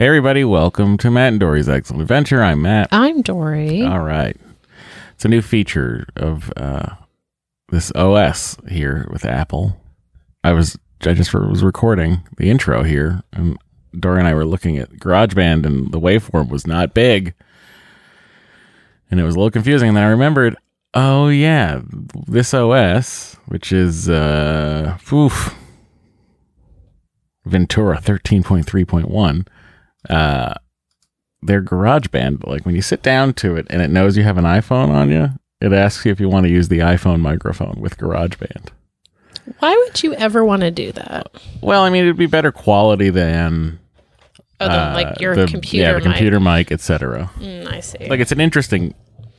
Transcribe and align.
Hey, 0.00 0.06
everybody, 0.06 0.44
welcome 0.44 0.96
to 0.96 1.10
Matt 1.10 1.34
and 1.34 1.40
Doree's 1.40 1.68
Eggcellent 1.68 2.00
Adventure. 2.00 2.42
I'm 2.42 2.62
Matt. 2.62 2.88
I'm 2.90 3.20
Doree. 3.20 3.86
All 3.86 4.00
right. 4.00 4.34
It's 5.12 5.26
a 5.26 5.28
new 5.28 5.42
feature 5.42 6.06
of 6.16 6.50
uh, 6.56 6.94
this 7.68 7.92
OS 7.94 8.56
here 8.66 9.06
with 9.10 9.26
Apple. 9.26 9.78
I 10.42 10.54
was, 10.54 10.78
I 11.02 11.12
just 11.12 11.34
was 11.34 11.62
recording 11.62 12.26
the 12.38 12.48
intro 12.48 12.82
here, 12.82 13.22
and 13.34 13.58
Doree 13.92 14.20
and 14.20 14.26
I 14.26 14.32
were 14.32 14.46
looking 14.46 14.78
at 14.78 14.88
GarageBand, 14.92 15.66
and 15.66 15.92
the 15.92 16.00
waveform 16.00 16.48
was 16.48 16.66
not 16.66 16.94
big. 16.94 17.34
And 19.10 19.20
it 19.20 19.24
was 19.24 19.34
a 19.34 19.38
little 19.38 19.50
confusing. 19.50 19.88
And 19.88 19.98
then 19.98 20.04
I 20.04 20.08
remembered, 20.08 20.56
oh, 20.94 21.28
yeah, 21.28 21.82
this 22.26 22.54
OS, 22.54 23.36
which 23.48 23.70
is, 23.70 24.08
uh, 24.08 24.96
oof, 25.12 25.54
Ventura 27.44 27.98
13.3.1 27.98 29.46
uh 30.08 30.54
their 31.42 31.62
GarageBand, 31.62 32.40
but 32.40 32.48
like 32.50 32.66
when 32.66 32.74
you 32.74 32.82
sit 32.82 33.02
down 33.02 33.32
to 33.34 33.56
it 33.56 33.66
and 33.70 33.80
it 33.80 33.88
knows 33.90 34.16
you 34.16 34.22
have 34.24 34.36
an 34.38 34.44
iPhone 34.44 34.88
on 34.90 35.10
you, 35.10 35.30
it 35.60 35.72
asks 35.72 36.04
you 36.04 36.12
if 36.12 36.20
you 36.20 36.28
want 36.28 36.44
to 36.44 36.50
use 36.52 36.68
the 36.68 36.78
iPhone 36.80 37.20
microphone 37.20 37.80
with 37.80 37.96
GarageBand. 37.96 38.68
Why 39.58 39.74
would 39.74 40.02
you 40.02 40.12
ever 40.14 40.44
want 40.44 40.60
to 40.62 40.70
do 40.70 40.92
that? 40.92 41.28
Well, 41.62 41.82
I 41.82 41.88
mean, 41.90 42.02
it'd 42.04 42.16
be 42.18 42.26
better 42.26 42.52
quality 42.52 43.08
than 43.10 43.78
Oh, 44.60 44.68
the, 44.68 44.72
uh, 44.78 44.92
like 44.94 45.20
your 45.20 45.34
the- 45.34 45.46
computer. 45.46 45.86
yeah, 45.86 45.92
the 45.92 45.98
mic. 46.00 46.04
computer 46.04 46.40
mic, 46.40 46.70
etc. 46.70 47.30
Mm, 47.38 47.72
I 47.72 47.80
see. 47.80 48.06
Like 48.06 48.20
it's 48.20 48.32
an 48.32 48.40
interesting 48.40 48.94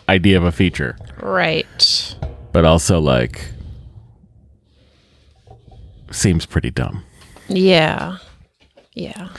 idea 0.09 0.37
of 0.37 0.43
a 0.43 0.51
feature, 0.51 0.97
right. 1.21 2.15
but 2.51 2.65
also 2.65 2.99
like 2.99 3.47
seems 6.11 6.45
pretty 6.45 6.71
dumb. 6.71 7.03
Yeah. 7.47 8.17
Yeah. 8.93 9.29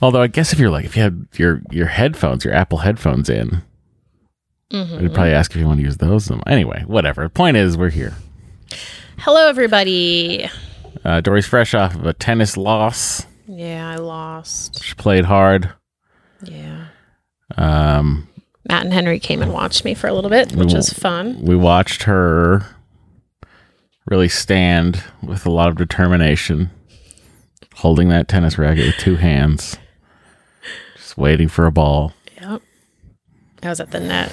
Although 0.00 0.22
I 0.22 0.26
guess 0.28 0.52
if 0.52 0.58
you're 0.58 0.70
like 0.70 0.84
if 0.84 0.96
you 0.96 1.02
had 1.02 1.26
your 1.34 1.62
your 1.70 1.86
headphones, 1.86 2.44
your 2.44 2.54
Apple 2.54 2.78
headphones 2.78 3.28
in, 3.28 3.62
Mm-hmm. 4.70 4.96
it'd 4.96 5.14
probably 5.14 5.32
ask 5.32 5.50
if 5.52 5.56
you 5.56 5.66
want 5.66 5.78
to 5.78 5.84
use 5.84 5.96
those. 5.96 6.30
Anyway, 6.46 6.84
whatever. 6.86 7.22
The 7.22 7.30
point 7.30 7.56
is, 7.56 7.78
we're 7.78 7.88
here. 7.88 8.12
Hello, 9.16 9.48
everybody. 9.48 10.46
Uh, 11.02 11.22
Doree's 11.22 11.46
fresh 11.46 11.72
off 11.72 11.94
of 11.94 12.04
a 12.04 12.12
tennis 12.12 12.54
loss. 12.58 13.24
Yeah, 13.46 13.88
I 13.88 13.96
lost. 13.96 14.84
She 14.84 14.94
played 14.94 15.24
hard. 15.24 15.72
Yeah. 16.44 16.88
Um, 17.56 18.28
Matt 18.68 18.84
and 18.84 18.92
Henry 18.92 19.18
came 19.18 19.40
and 19.40 19.54
watched 19.54 19.86
me 19.86 19.94
for 19.94 20.06
a 20.06 20.12
little 20.12 20.28
bit, 20.28 20.48
which 20.50 20.58
w- 20.68 20.76
was 20.76 20.90
fun. 20.92 21.40
we 21.40 21.56
watched 21.56 22.02
her 22.02 22.66
really 24.06 24.28
stand 24.28 25.02
with 25.22 25.46
a 25.46 25.50
lot 25.50 25.68
of 25.70 25.76
determination, 25.76 26.70
holding 27.76 28.10
that 28.10 28.28
tennis 28.28 28.58
racket 28.58 28.84
with 28.84 28.96
two 28.96 29.16
hands, 29.16 29.78
waiting 31.18 31.48
for 31.48 31.66
a 31.66 31.72
ball. 31.72 32.12
Yep. 32.40 32.62
I 33.62 33.68
was 33.68 33.80
at 33.80 33.90
the 33.90 34.00
net. 34.00 34.32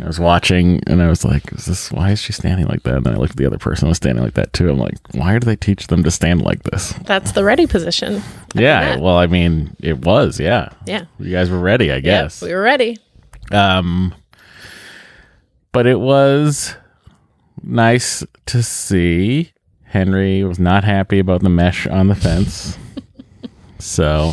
I 0.00 0.06
was 0.06 0.18
watching 0.18 0.80
and 0.86 1.02
I 1.02 1.08
was 1.08 1.22
like, 1.22 1.52
is 1.52 1.66
this 1.66 1.92
why 1.92 2.12
is 2.12 2.20
she 2.20 2.32
standing 2.32 2.66
like 2.66 2.82
that? 2.84 2.96
And 2.96 3.04
then 3.04 3.14
I 3.14 3.18
looked 3.18 3.32
at 3.32 3.36
the 3.36 3.44
other 3.44 3.58
person 3.58 3.86
who 3.86 3.90
was 3.90 3.98
standing 3.98 4.24
like 4.24 4.34
that 4.34 4.54
too. 4.54 4.70
I'm 4.70 4.78
like, 4.78 4.96
why 5.12 5.38
do 5.38 5.44
they 5.44 5.56
teach 5.56 5.88
them 5.88 6.02
to 6.04 6.10
stand 6.10 6.40
like 6.40 6.62
this? 6.62 6.94
That's 7.04 7.32
the 7.32 7.44
ready 7.44 7.66
position. 7.66 8.22
yeah, 8.54 8.96
well, 8.96 9.18
I 9.18 9.26
mean, 9.26 9.76
it 9.80 9.98
was, 9.98 10.40
yeah. 10.40 10.70
Yeah. 10.86 11.04
You 11.18 11.30
guys 11.30 11.50
were 11.50 11.58
ready, 11.58 11.92
I 11.92 12.00
guess. 12.00 12.40
Yep, 12.40 12.48
we 12.48 12.54
were 12.54 12.62
ready. 12.62 12.98
Um, 13.50 14.14
but 15.72 15.86
it 15.86 16.00
was 16.00 16.74
nice 17.62 18.24
to 18.46 18.62
see. 18.62 19.52
Henry 19.84 20.42
was 20.42 20.58
not 20.58 20.84
happy 20.84 21.18
about 21.18 21.42
the 21.42 21.50
mesh 21.50 21.86
on 21.86 22.08
the 22.08 22.14
fence. 22.14 22.78
so 23.78 24.32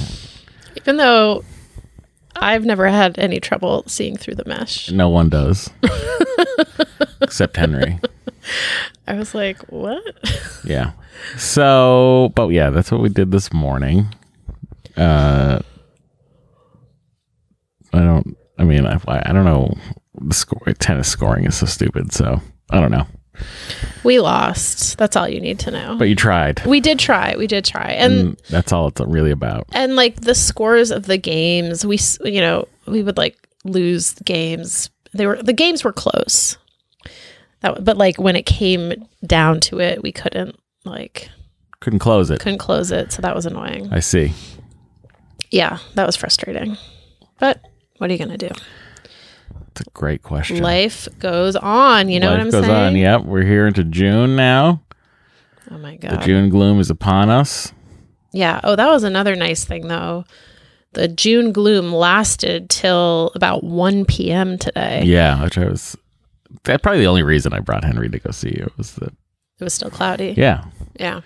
Even 0.78 0.95
though 0.95 1.44
I've 2.42 2.66
never 2.66 2.88
had 2.88 3.18
any 3.20 3.40
trouble 3.40 3.84
seeing 3.88 4.18
through 4.18 4.36
the 4.36 4.45
mesh. 4.45 4.92
no 4.92 5.09
one 5.09 5.30
does. 5.30 5.70
Except 7.22 7.58
Henry. 7.58 8.00
I 9.08 9.13
was 9.16 9.36
like, 9.36 9.59
what? 9.72 10.03
Yeah. 10.63 10.91
So, 11.38 12.31
but 12.36 12.47
yeah, 12.50 12.69
that's 12.69 12.91
what 12.91 13.02
we 13.02 13.09
did 13.09 13.31
this 13.31 13.52
morning. 13.53 14.08
Uh, 14.96 15.59
I 17.94 18.00
don't, 18.00 18.38
I 18.58 18.63
mean, 18.63 18.86
I, 18.86 19.00
I 19.08 19.31
don't 19.34 19.46
know. 19.46 19.74
The 20.22 20.34
score, 20.34 20.62
tennis 20.80 21.08
scoring 21.08 21.46
is 21.46 21.58
so 21.58 21.66
stupid. 21.66 22.12
So 22.13 22.42
I 22.69 22.80
don't 22.80 22.92
know. 22.92 23.06
We 24.03 24.19
lost. 24.19 24.97
That's 24.97 25.16
all 25.16 25.27
you 25.27 25.41
need 25.41 25.59
to 25.59 25.72
know. 25.72 25.95
But 25.97 26.05
you 26.09 26.16
tried. 26.16 26.66
we 26.66 26.79
did 26.79 27.00
try. 27.00 27.35
We 27.38 27.47
did 27.47 27.66
try. 27.66 27.91
And 27.91 28.13
And 28.13 28.38
that's 28.50 28.72
all 28.72 28.88
it's 28.88 29.01
really 29.01 29.31
about. 29.31 29.67
and 29.73 29.95
like 29.95 30.22
the 30.22 30.35
scores 30.35 30.91
of 30.91 31.05
the 31.05 31.17
games 31.17 31.85
we 31.85 31.97
you 32.23 32.39
know 32.41 32.67
we 32.88 33.03
would 33.03 33.17
like 33.17 33.35
lose 33.66 34.13
games 34.25 34.89
they 35.13 35.25
were 35.27 35.41
the 35.44 35.53
games 35.53 35.83
were 35.83 35.91
close 35.91 36.57
that 37.61 37.83
but 37.83 37.97
like 37.97 38.17
when 38.17 38.35
it 38.38 38.45
came 38.45 38.94
down 39.25 39.59
to 39.59 39.79
it 39.81 40.01
we 40.01 40.11
couldn't 40.13 40.56
like 40.85 41.29
Couldn't 41.81 42.00
close 42.00 42.29
it. 42.29 42.39
couldn't 42.39 42.59
close 42.59 42.89
it 42.91 43.11
so 43.11 43.21
that 43.21 43.35
was 43.35 43.45
annoying 43.45 43.91
I 43.91 44.00
see. 44.00 44.31
yeah 45.51 45.79
that 45.95 46.06
was 46.06 46.16
frustrating 46.16 46.77
but 47.39 47.59
what 47.97 48.09
are 48.09 48.13
you 48.13 48.19
gonna 48.19 48.38
do 48.38 48.50
It's 49.79 49.88
a 49.88 49.91
great 49.91 50.23
question. 50.23 50.62
life 50.62 51.07
goes 51.19 51.56
on 51.56 52.09
you 52.09 52.19
know 52.19 52.28
Life 52.31 52.38
what 52.38 52.41
i'm 52.41 52.50
goes 52.51 52.66
saying 52.66 52.88
on. 52.88 52.95
Yep, 52.97 53.22
we're 53.23 53.44
here 53.45 53.66
into 53.67 53.84
June 53.85 54.35
now. 54.35 54.81
oh 55.72 55.78
my 55.78 55.95
god, 55.95 56.12
The 56.22 56.25
June 56.25 56.50
gloom 56.50 56.79
is 56.79 56.90
upon 56.90 57.29
us. 57.29 57.72
yeah 58.34 58.59
oh 58.63 58.75
that 58.75 58.88
was 58.89 59.03
another 59.03 59.35
nice 59.35 59.63
thing 59.63 59.88
though 59.88 60.25
the 60.94 61.07
june 61.07 61.51
gloom 61.51 61.94
lasted 61.94 62.69
till 62.69 63.31
about 63.35 63.63
1 63.63 64.06
p.m 64.06 64.57
today 64.57 65.03
Yeah, 65.06 65.44
which 65.44 65.57
I 65.57 65.66
was. 65.66 65.95
That 66.63 66.81
probably 66.81 67.01
the 67.01 67.07
only 67.07 67.23
reason 67.23 67.53
I 67.53 67.59
brought 67.59 67.84
Henry 67.84 68.09
to 68.09 68.19
go 68.19 68.31
see 68.31 68.50
you 68.50 68.72
was 68.75 68.95
that. 68.95 69.13
it 69.59 69.63
was 69.63 69.73
still 69.75 69.91
cloudy 69.91 70.34
Yeah, 70.35 70.66
yeah 71.00 71.22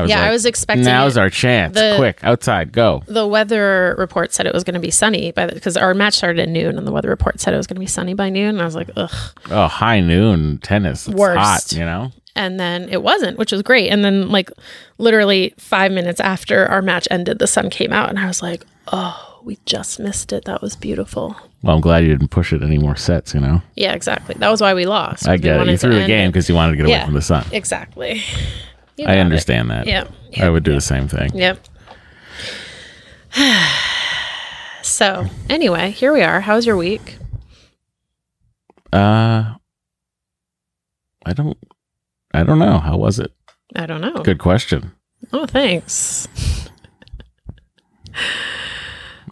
I 0.00 0.06
yeah, 0.06 0.22
I 0.22 0.30
was 0.30 0.44
expecting 0.46 0.84
Now's 0.84 1.16
it- 1.16 1.20
our 1.20 1.30
chance. 1.30 1.74
the- 1.74 1.94
Quick, 1.98 2.20
outside, 2.22 2.72
go. 2.72 3.02
the 3.06 3.26
weather 3.26 3.94
report 3.98 4.32
said 4.32 4.46
it 4.46 4.54
was 4.54 4.64
going 4.64 4.74
to 4.74 4.80
be 4.80 4.90
sunny 4.90 5.32
by 5.32 5.46
because 5.46 5.76
our 5.76 5.94
match 5.94 6.14
started 6.14 6.40
at 6.42 6.48
noon, 6.48 6.78
and 6.78 6.86
the 6.86 6.92
weather 6.92 7.08
report 7.08 7.40
said 7.40 7.54
it 7.54 7.56
was 7.56 7.66
going 7.66 7.76
to 7.76 7.80
be 7.80 7.86
sunny 7.86 8.14
by 8.14 8.28
noon. 8.30 8.50
And 8.50 8.62
I 8.62 8.64
was 8.64 8.74
like, 8.74 8.90
ugh. 8.96 9.10
Oh, 9.50 9.66
high 9.68 10.00
noon 10.00 10.58
tennis. 10.58 11.06
It's 11.08 11.16
Worst. 11.16 11.38
hot. 11.38 11.72
You 11.72 11.84
know. 11.84 12.12
And 12.36 12.60
then 12.60 12.88
it 12.88 13.02
wasn't, 13.02 13.36
which 13.36 13.50
was 13.50 13.62
great. 13.62 13.88
And 13.90 14.04
then, 14.04 14.28
like, 14.28 14.50
literally 14.98 15.54
five 15.58 15.90
minutes 15.90 16.20
after 16.20 16.66
our 16.66 16.80
match 16.82 17.08
ended, 17.10 17.40
the 17.40 17.48
sun 17.48 17.68
came 17.68 17.92
out, 17.92 18.10
and 18.10 18.18
I 18.18 18.26
was 18.28 18.42
like, 18.42 18.64
oh, 18.92 19.40
we 19.42 19.58
just 19.66 19.98
missed 19.98 20.32
it. 20.32 20.44
That 20.44 20.62
was 20.62 20.76
beautiful. 20.76 21.34
Well, 21.62 21.74
I'm 21.74 21.80
glad 21.80 22.04
you 22.04 22.10
didn't 22.10 22.28
push 22.28 22.52
it 22.52 22.62
any 22.62 22.78
more 22.78 22.94
sets. 22.94 23.34
You 23.34 23.40
know. 23.40 23.62
Yeah, 23.74 23.92
exactly. 23.92 24.36
That 24.38 24.50
was 24.50 24.60
why 24.60 24.72
we 24.74 24.86
lost. 24.86 25.26
I 25.26 25.36
get 25.36 25.60
it. 25.60 25.66
You 25.68 25.76
threw 25.76 25.94
the 25.98 26.06
game 26.06 26.30
because 26.30 26.48
you 26.48 26.54
wanted 26.54 26.72
to 26.72 26.76
get 26.76 26.86
away 26.86 26.92
Yeah. 26.92 27.04
from 27.06 27.14
the 27.14 27.22
sun. 27.22 27.44
Exactly. 27.50 28.22
You 28.98 29.04
I 29.04 29.08
got 29.08 29.16
it. 29.16 29.20
understand 29.20 29.70
that. 29.70 29.86
Yeah. 29.86 30.08
I 30.38 30.50
would 30.50 30.64
do 30.64 30.74
the 30.74 30.80
same 30.80 31.08
thing. 31.08 31.30
Yep. 31.34 31.58
so, 34.82 35.26
anyway, 35.48 35.90
here 35.90 36.12
we 36.12 36.22
are. 36.22 36.40
How 36.40 36.56
was 36.56 36.66
your 36.66 36.76
week? 36.76 37.18
Uh, 38.92 39.54
I 41.24 41.32
don't. 41.34 41.56
I 42.34 42.42
don't 42.42 42.58
know. 42.58 42.78
How 42.78 42.96
was 42.96 43.18
it? 43.18 43.32
I 43.76 43.86
don't 43.86 44.00
know. 44.00 44.22
Good 44.22 44.38
question. 44.38 44.92
Oh, 45.32 45.46
thanks. 45.46 46.26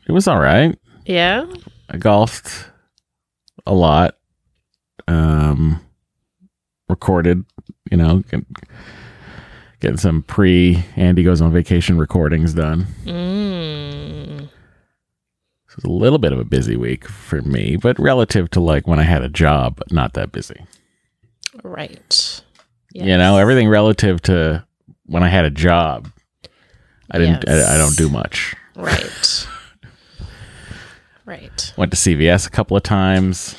It 0.09 0.13
was 0.13 0.29
all 0.29 0.39
right. 0.39 0.79
Yeah. 1.05 1.47
I 1.89 1.97
golfed 1.97 2.71
a 3.67 3.75
lot. 3.75 4.17
Um, 5.09 5.81
recorded, 6.89 7.45
you 7.91 7.97
know, 7.97 8.23
getting 9.81 9.97
some 9.97 10.23
pre 10.23 10.85
Andy 10.97 11.23
goes 11.23 11.41
on 11.41 11.53
vacation 11.53 11.99
recordings 11.99 12.55
done. 12.55 12.87
Mm. 13.05 14.43
It 14.45 15.77
was 15.77 15.85
a 15.85 15.91
little 15.91 16.19
bit 16.19 16.33
of 16.33 16.39
a 16.39 16.45
busy 16.45 16.77
week 16.77 17.07
for 17.07 17.43
me, 17.43 17.77
but 17.77 17.99
relative 17.99 18.51
to 18.51 18.61
like 18.61 18.87
when 18.87 18.99
I 18.99 19.03
had 19.03 19.23
a 19.23 19.29
job, 19.29 19.83
not 19.91 20.15
that 20.15 20.33
busy. 20.33 20.65
Right. 21.63 22.43
You 22.93 23.19
know, 23.19 23.37
everything 23.37 23.69
relative 23.69 24.23
to 24.23 24.65
when 25.05 25.23
I 25.23 25.29
had 25.29 25.45
a 25.45 25.51
job. 25.51 26.11
I 27.11 27.19
didn't. 27.19 27.45
Yes. 27.47 27.69
I, 27.69 27.75
I 27.75 27.79
don't 27.79 27.97
do 27.97 28.09
much. 28.09 28.55
Right. 28.75 29.49
right. 31.27 31.73
Went 31.77 31.93
to 31.93 31.97
CVS 31.97 32.47
a 32.47 32.51
couple 32.51 32.77
of 32.77 32.83
times. 32.83 33.55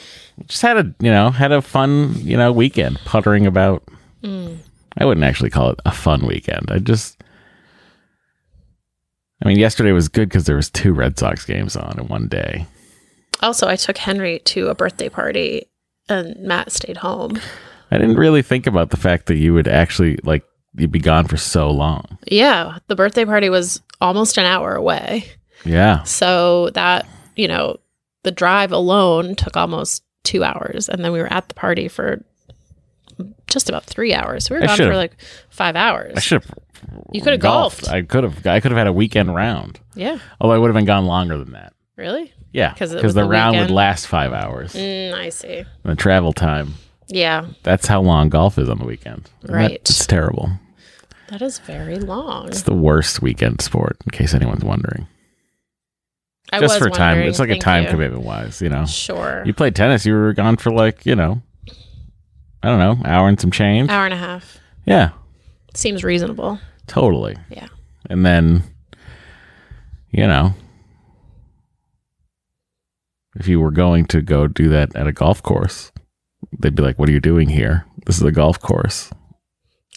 Just 0.47 0.61
had 0.61 0.77
a 0.77 0.95
you 0.99 1.11
know 1.11 1.29
had 1.29 1.51
a 1.51 1.61
fun 1.61 2.15
you 2.17 2.37
know 2.37 2.51
weekend 2.51 2.99
puttering 3.05 3.45
about. 3.45 3.83
Mm. 4.23 4.57
I 4.97 5.05
wouldn't 5.05 5.25
actually 5.25 5.49
call 5.49 5.71
it 5.71 5.79
a 5.85 5.91
fun 5.91 6.25
weekend. 6.25 6.69
I 6.69 6.79
just. 6.79 7.21
I 9.43 9.47
mean, 9.47 9.59
yesterday 9.59 9.91
was 9.91 10.09
good 10.09 10.29
because 10.29 10.45
there 10.45 10.55
was 10.55 10.69
two 10.69 10.93
Red 10.93 11.19
Sox 11.19 11.45
games 11.45 11.75
on 11.75 11.99
in 11.99 12.07
one 12.07 12.27
day. 12.27 12.65
Also, 13.41 13.67
I 13.67 13.75
took 13.75 13.97
Henry 13.97 14.39
to 14.39 14.69
a 14.69 14.75
birthday 14.75 15.09
party 15.09 15.67
and 16.09 16.35
Matt 16.39 16.71
stayed 16.71 16.97
home. 16.97 17.39
I 17.91 17.97
didn't 17.97 18.17
really 18.17 18.41
think 18.41 18.65
about 18.65 18.89
the 18.89 18.97
fact 18.97 19.27
that 19.27 19.37
you 19.37 19.53
would 19.53 19.67
actually 19.67 20.17
like 20.23 20.43
you'd 20.75 20.91
be 20.91 20.99
gone 20.99 21.27
for 21.27 21.37
so 21.37 21.69
long. 21.69 22.17
Yeah, 22.27 22.79
the 22.87 22.95
birthday 22.95 23.25
party 23.25 23.49
was 23.49 23.81
almost 24.01 24.37
an 24.37 24.45
hour 24.45 24.75
away. 24.75 25.25
Yeah. 25.65 26.03
So 26.03 26.69
that, 26.71 27.07
you 27.35 27.47
know, 27.47 27.77
the 28.23 28.31
drive 28.31 28.71
alone 28.71 29.35
took 29.35 29.57
almost 29.57 30.03
two 30.23 30.43
hours. 30.43 30.89
And 30.89 31.03
then 31.03 31.11
we 31.11 31.19
were 31.19 31.31
at 31.31 31.47
the 31.47 31.55
party 31.55 31.87
for 31.87 32.23
just 33.47 33.69
about 33.69 33.83
three 33.85 34.13
hours. 34.13 34.49
We 34.49 34.55
were 34.57 34.63
I 34.63 34.67
gone 34.67 34.77
for 34.77 34.83
should've- 34.83 34.95
like 34.95 35.17
five 35.49 35.75
hours. 35.75 36.13
I 36.15 36.19
should 36.19 36.43
have. 36.43 36.53
You 37.11 37.21
could 37.21 37.33
have 37.33 37.41
golfed. 37.41 37.87
I 37.89 38.01
could 38.03 38.23
have. 38.23 38.45
I 38.45 38.59
could 38.59 38.71
have 38.71 38.77
had 38.77 38.87
a 38.87 38.93
weekend 38.93 39.33
round. 39.35 39.79
yeah. 39.95 40.19
Although 40.39 40.55
I 40.55 40.57
would 40.59 40.67
have 40.67 40.75
been 40.75 40.85
gone 40.85 41.05
longer 41.05 41.37
than 41.37 41.51
that. 41.53 41.73
Really? 41.95 42.31
Yeah, 42.53 42.73
'Cause 42.75 42.91
it 42.91 42.95
because 42.95 43.13
the 43.15 43.21
the 43.23 43.27
round 43.29 43.55
would 43.55 43.61
weekend? 43.63 43.75
last 43.75 44.07
five 44.07 44.31
hours. 44.33 44.73
Mm, 44.73 45.13
I 45.13 45.29
see. 45.29 45.65
The 45.83 45.95
travel 45.95 46.33
time. 46.33 46.75
Yeah. 47.07 47.47
That's 47.63 47.87
how 47.87 48.01
long 48.01 48.29
golf 48.29 48.57
is 48.59 48.69
on 48.69 48.77
the 48.79 48.85
weekend. 48.85 49.29
And 49.41 49.49
that- 49.49 49.53
Right. 49.53 49.71
it's 49.71 50.05
terrible. 50.05 50.51
That 51.29 51.41
is 51.41 51.59
very 51.59 51.97
long. 51.97 52.47
It's 52.47 52.61
the 52.61 52.73
worst 52.75 53.21
weekend 53.21 53.61
sport, 53.61 53.97
in 54.05 54.11
case 54.11 54.33
anyone's 54.33 54.63
wondering. 54.63 55.07
I 56.53 56.59
Just 56.59 56.75
was 56.75 56.83
for 56.83 56.89
time. 56.89 57.09
wondering. 57.11 57.29
It's 57.29 57.39
like 57.39 57.49
a 57.49 57.53
Thank 57.53 57.63
time 57.63 57.83
you. 57.83 57.89
commitment 57.89 58.23
wise, 58.23 58.61
you 58.61 58.69
know. 58.69 58.85
Sure. 58.85 59.43
You 59.45 59.53
played 59.53 59.75
tennis, 59.75 60.05
you 60.05 60.13
were 60.13 60.33
gone 60.33 60.55
for 60.57 60.71
like, 60.71 61.05
you 61.05 61.15
know, 61.15 61.41
I 62.63 62.67
don't 62.69 62.79
know, 62.79 63.09
hour 63.09 63.27
and 63.27 63.39
some 63.39 63.51
change. 63.51 63.89
Hour 63.89 64.05
and 64.05 64.13
a 64.13 64.17
half. 64.17 64.57
Yeah, 64.85 65.09
Seems 65.73 66.03
reasonable. 66.03 66.59
totally. 66.87 67.35
Yeah. 67.49 67.67
And 68.09 68.25
then, 68.25 68.63
you 70.11 70.25
know, 70.25 70.53
if 73.35 73.47
you 73.47 73.59
were 73.59 73.71
going 73.71 74.05
to 74.07 74.21
go 74.21 74.47
do 74.47 74.69
that 74.69 74.95
at 74.95 75.07
a 75.07 75.11
golf 75.11 75.43
course, 75.43 75.91
they'd 76.59 76.73
be 76.75 76.81
like, 76.83 76.97
what 76.97 77.09
are 77.09 77.11
you 77.11 77.19
doing 77.19 77.49
here? 77.49 77.85
This 78.05 78.17
is 78.17 78.23
a 78.23 78.31
golf 78.31 78.59
course. 78.59 79.11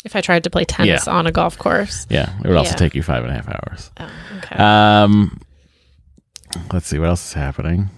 If 0.05 0.17
I 0.17 0.21
tried 0.21 0.45
to 0.45 0.51
play 0.51 0.65
tennis 0.65 1.07
on 1.07 1.27
a 1.27 1.33
golf 1.33 1.57
course. 1.59 2.07
Yeah, 2.11 2.35
it 2.41 2.47
would 2.49 2.57
also 2.57 2.73
Yeah. 2.73 2.77
take 2.77 2.95
you 2.95 3.03
five 3.03 3.23
and 3.23 3.31
a 3.33 3.35
half 3.35 3.49
hours. 3.49 3.91
Oh, 3.99 4.11
okay. 4.39 4.57
Um, 4.57 5.41
let's 6.73 6.87
see 6.87 6.99
what 6.99 7.09
else 7.09 7.27
is 7.29 7.33
happening. 7.35 7.91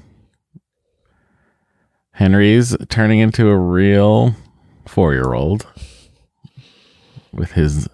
Henry's 2.12 2.76
turning 2.88 3.20
into 3.20 3.48
a 3.48 3.56
real 3.56 4.34
four-year-old 4.86 5.66
with 7.32 7.52
his 7.52 7.88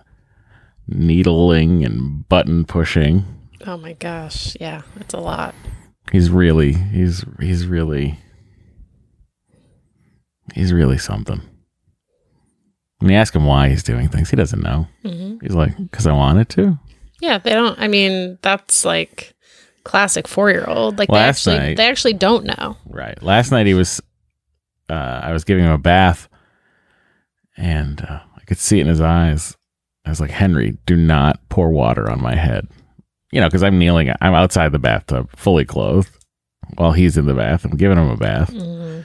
needling 0.86 1.84
and 1.84 2.28
button 2.28 2.64
pushing. 2.64 3.24
oh 3.66 3.76
my 3.76 3.92
gosh. 3.94 4.56
Yeah. 4.60 4.82
It's 5.00 5.14
a 5.14 5.20
lot. 5.20 5.54
He's 6.12 6.30
really, 6.30 6.72
he's 6.72 7.24
he's 7.38 7.66
really, 7.66 8.18
he's 10.54 10.72
really 10.72 10.98
something. 10.98 11.40
When 12.98 13.10
you 13.10 13.16
ask 13.16 13.34
him 13.34 13.44
why 13.44 13.68
he's 13.68 13.82
doing 13.82 14.08
things, 14.08 14.30
he 14.30 14.36
doesn't 14.36 14.62
know. 14.62 14.88
hmm 15.02 15.36
He's 15.40 15.54
like, 15.54 15.72
"Cause 15.92 16.06
I 16.06 16.12
wanted 16.12 16.48
to." 16.50 16.78
Yeah. 17.20 17.38
They 17.38 17.50
don't, 17.50 17.78
I 17.78 17.88
mean, 17.88 18.38
that's 18.42 18.84
like 18.84 19.34
classic 19.84 20.26
four 20.26 20.50
year 20.50 20.64
old. 20.66 20.98
Like 20.98 21.08
Last 21.10 21.44
they 21.44 21.52
actually, 21.52 21.66
night- 21.68 21.76
they 21.76 21.86
actually 21.88 22.14
don't 22.14 22.44
know. 22.46 22.76
Right. 22.86 23.22
Last 23.22 23.50
night 23.52 23.66
he 23.66 23.74
was, 23.74 24.00
uh, 24.88 25.20
I 25.22 25.32
was 25.32 25.44
giving 25.44 25.64
him 25.64 25.70
a 25.72 25.78
bath, 25.78 26.28
and 27.58 28.00
uh, 28.08 28.20
I 28.36 28.40
could 28.46 28.56
see 28.58 28.78
it 28.78 28.82
in 28.82 28.86
his 28.88 29.00
eyes. 29.00 29.56
I 30.06 30.10
was 30.10 30.20
like, 30.20 30.30
Henry, 30.30 30.78
do 30.86 30.96
not 30.96 31.40
pour 31.50 31.70
water 31.70 32.10
on 32.10 32.22
my 32.22 32.34
head. 32.34 32.66
You 33.30 33.40
know, 33.42 33.48
because 33.48 33.62
I'm 33.62 33.78
kneeling, 33.78 34.10
I'm 34.22 34.34
outside 34.34 34.72
the 34.72 34.78
bathtub, 34.78 35.28
fully 35.36 35.66
clothed, 35.66 36.08
while 36.76 36.92
he's 36.92 37.18
in 37.18 37.26
the 37.26 37.34
bath. 37.34 37.64
I'm 37.66 37.76
giving 37.76 37.98
him 37.98 38.08
a 38.08 38.16
bath. 38.16 38.50
Mhm. 38.50 39.04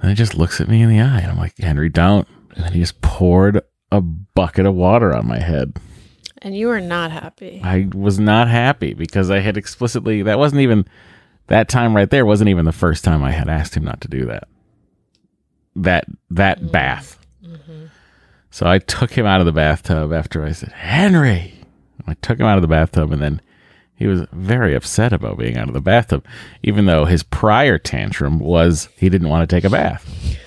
And 0.00 0.08
he 0.10 0.14
just 0.16 0.34
looks 0.34 0.60
at 0.60 0.68
me 0.68 0.82
in 0.82 0.88
the 0.88 1.00
eye, 1.00 1.20
and 1.20 1.30
I'm 1.30 1.36
like, 1.38 1.56
Henry, 1.58 1.88
don't. 1.90 2.26
And 2.56 2.64
then 2.64 2.72
he 2.72 2.80
just 2.80 3.00
poured 3.02 3.60
a 3.92 4.00
bucket 4.00 4.66
of 4.66 4.74
water 4.74 5.14
on 5.14 5.28
my 5.28 5.38
head. 5.38 5.74
And 6.42 6.56
you 6.56 6.68
were 6.68 6.80
not 6.80 7.10
happy. 7.12 7.60
I 7.62 7.88
was 7.94 8.18
not 8.18 8.48
happy 8.48 8.94
because 8.94 9.30
I 9.30 9.40
had 9.40 9.56
explicitly 9.58 10.22
that 10.22 10.38
wasn't 10.38 10.62
even 10.62 10.86
that 11.48 11.68
time 11.68 11.94
right 11.94 12.08
there 12.08 12.24
wasn't 12.24 12.48
even 12.48 12.64
the 12.64 12.72
first 12.72 13.04
time 13.04 13.22
I 13.22 13.32
had 13.32 13.48
asked 13.48 13.76
him 13.76 13.84
not 13.84 14.00
to 14.00 14.08
do 14.08 14.24
that. 14.26 14.44
That 15.76 16.04
that 16.30 16.72
bath. 16.72 17.18
So 18.50 18.66
I 18.66 18.78
took 18.80 19.12
him 19.12 19.26
out 19.26 19.40
of 19.40 19.46
the 19.46 19.52
bathtub 19.52 20.12
after 20.12 20.44
I 20.44 20.52
said, 20.52 20.72
"Henry." 20.72 21.54
I 22.06 22.14
took 22.14 22.40
him 22.40 22.46
out 22.46 22.58
of 22.58 22.62
the 22.62 22.68
bathtub 22.68 23.12
and 23.12 23.22
then 23.22 23.40
he 23.94 24.06
was 24.06 24.22
very 24.32 24.74
upset 24.74 25.12
about 25.12 25.38
being 25.38 25.56
out 25.56 25.68
of 25.68 25.74
the 25.74 25.80
bathtub 25.80 26.24
even 26.62 26.86
though 26.86 27.04
his 27.04 27.22
prior 27.22 27.78
tantrum 27.78 28.38
was 28.40 28.88
he 28.96 29.08
didn't 29.08 29.28
want 29.28 29.48
to 29.48 29.54
take 29.56 29.64
a 29.64 29.70
bath. 29.70 30.36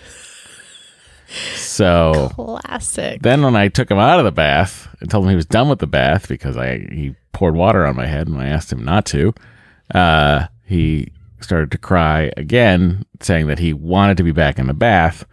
So 1.55 2.29
Classic. 2.35 3.21
then 3.23 3.41
when 3.41 3.55
I 3.55 3.67
took 3.67 3.89
him 3.89 3.97
out 3.97 4.19
of 4.19 4.25
the 4.25 4.31
bath 4.31 4.87
and 4.99 5.09
told 5.09 5.25
him 5.25 5.31
he 5.31 5.35
was 5.35 5.47
done 5.47 5.67
with 5.67 5.79
the 5.79 5.87
bath 5.87 6.27
because 6.27 6.57
I 6.57 6.77
he 6.91 7.15
poured 7.31 7.55
water 7.55 7.85
on 7.87 7.95
my 7.95 8.05
head 8.05 8.27
and 8.27 8.37
I 8.37 8.47
asked 8.47 8.71
him 8.71 8.85
not 8.85 9.05
to, 9.07 9.33
uh, 9.95 10.47
he 10.65 11.11
started 11.43 11.71
to 11.71 11.77
cry 11.77 12.31
again, 12.37 13.05
saying 13.21 13.47
that 13.47 13.59
he 13.59 13.73
wanted 13.73 14.17
to 14.17 14.23
be 14.23 14.31
back 14.31 14.57
in 14.57 14.67
the 14.67 14.73
bath, 14.73 15.25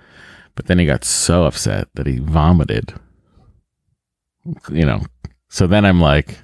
but 0.55 0.67
then 0.67 0.79
he 0.79 0.87
got 0.87 1.05
so 1.05 1.45
upset 1.45 1.89
that 1.95 2.07
he 2.07 2.19
vomited. 2.19 2.95
You 4.71 4.87
know, 4.87 5.03
so 5.49 5.67
then 5.67 5.85
I'm 5.85 6.01
like, 6.01 6.39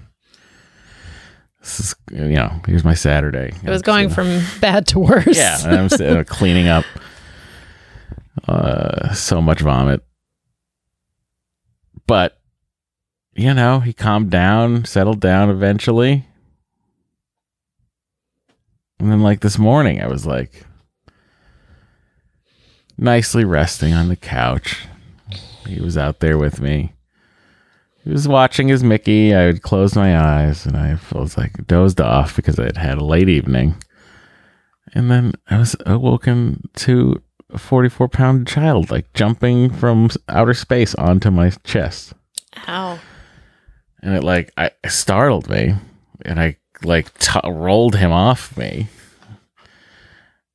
this 1.60 1.80
is 1.80 1.94
you 2.12 2.34
know, 2.34 2.60
here's 2.66 2.84
my 2.84 2.94
Saturday. 2.94 3.52
it 3.62 3.70
was 3.70 3.82
going 3.82 4.08
from 4.10 4.40
bad 4.60 4.86
to 4.88 5.00
worse. 5.00 5.36
yeah, 5.36 5.58
and 5.66 5.92
I'm 5.92 6.24
cleaning 6.24 6.68
up 6.68 6.84
uh, 8.46 9.12
so 9.14 9.40
much 9.42 9.60
vomit. 9.60 10.02
But 12.06 12.38
you 13.34 13.52
know, 13.52 13.80
he 13.80 13.92
calmed 13.92 14.30
down, 14.30 14.84
settled 14.84 15.20
down 15.20 15.50
eventually. 15.50 16.26
And 18.98 19.10
then 19.10 19.22
like 19.22 19.40
this 19.40 19.58
morning 19.58 20.00
I 20.00 20.06
was 20.06 20.26
like 20.26 20.64
nicely 22.98 23.44
resting 23.44 23.92
on 23.92 24.08
the 24.08 24.16
couch. 24.16 24.86
He 25.66 25.80
was 25.80 25.98
out 25.98 26.20
there 26.20 26.38
with 26.38 26.60
me. 26.60 26.92
He 28.04 28.10
was 28.10 28.28
watching 28.28 28.68
his 28.68 28.84
Mickey. 28.84 29.34
I 29.34 29.46
would 29.46 29.62
close 29.62 29.96
my 29.96 30.16
eyes 30.16 30.64
and 30.64 30.76
I 30.76 30.98
was 31.12 31.36
like 31.36 31.66
dozed 31.66 32.00
off 32.00 32.36
because 32.36 32.58
I 32.58 32.64
had 32.64 32.76
had 32.76 32.98
a 32.98 33.04
late 33.04 33.28
evening. 33.28 33.74
And 34.94 35.10
then 35.10 35.32
I 35.50 35.58
was 35.58 35.74
awoken 35.84 36.68
to 36.76 37.20
a 37.50 37.58
44 37.58 38.08
pound 38.08 38.46
child, 38.46 38.90
like 38.90 39.12
jumping 39.12 39.70
from 39.70 40.08
outer 40.28 40.54
space 40.54 40.94
onto 40.94 41.30
my 41.30 41.50
chest. 41.64 42.14
Ow. 42.68 42.98
And 44.02 44.14
it 44.14 44.22
like, 44.22 44.52
I 44.56 44.70
it 44.84 44.90
startled 44.90 45.50
me. 45.50 45.74
And 46.24 46.38
I 46.38 46.56
like 46.82 47.16
t- 47.18 47.40
rolled 47.44 47.96
him 47.96 48.12
off 48.12 48.56
me. 48.56 48.88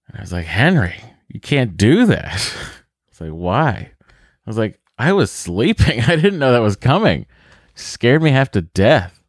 And 0.08 0.18
I 0.18 0.22
was 0.22 0.32
like, 0.32 0.46
Henry, 0.46 0.96
you 1.28 1.40
can't 1.40 1.78
do 1.78 2.06
that. 2.08 2.56
It's 3.10 3.20
like, 3.20 3.32
why? 3.32 3.92
I 4.00 4.50
was 4.50 4.58
like, 4.58 4.80
I 4.98 5.12
was 5.12 5.32
sleeping. 5.32 6.00
I 6.08 6.16
didn't 6.16 6.40
know 6.40 6.54
that 6.54 6.62
was 6.62 6.78
coming. 6.78 7.26
Scared 7.76 8.22
me 8.24 8.30
half 8.32 8.52
to 8.52 8.62
death. 8.62 9.22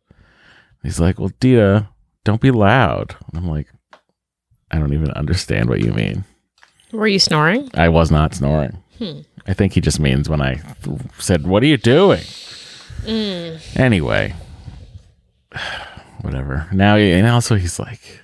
He's 0.85 1.00
like, 1.00 1.19
well, 1.19 1.33
Dita, 1.40 1.88
don't 2.23 2.40
be 2.40 2.52
loud. 2.52 3.16
I'm 3.35 3.49
like, 3.49 3.66
I 4.71 4.78
don't 4.78 4.93
even 4.95 5.11
understand 5.11 5.69
what 5.69 5.81
you 5.81 5.93
mean. 5.93 6.25
Were 6.93 7.09
you 7.09 7.19
snoring? 7.19 7.71
I 7.75 7.88
was 7.88 8.11
not 8.11 8.35
snoring. 8.35 8.83
Hmm. 8.99 9.21
I 9.47 9.55
think 9.55 9.73
he 9.73 9.81
just 9.81 9.99
means 9.99 10.28
when 10.28 10.40
I 10.40 10.61
said, 11.19 11.47
What 11.47 11.62
are 11.62 11.66
you 11.66 11.76
doing? 11.76 12.23
Mm. 13.05 13.76
Anyway, 13.76 14.35
whatever. 16.23 16.69
Now, 16.73 16.97
he- 16.97 17.12
and 17.12 17.26
also, 17.26 17.57
he's 17.57 17.79
like, 17.79 18.21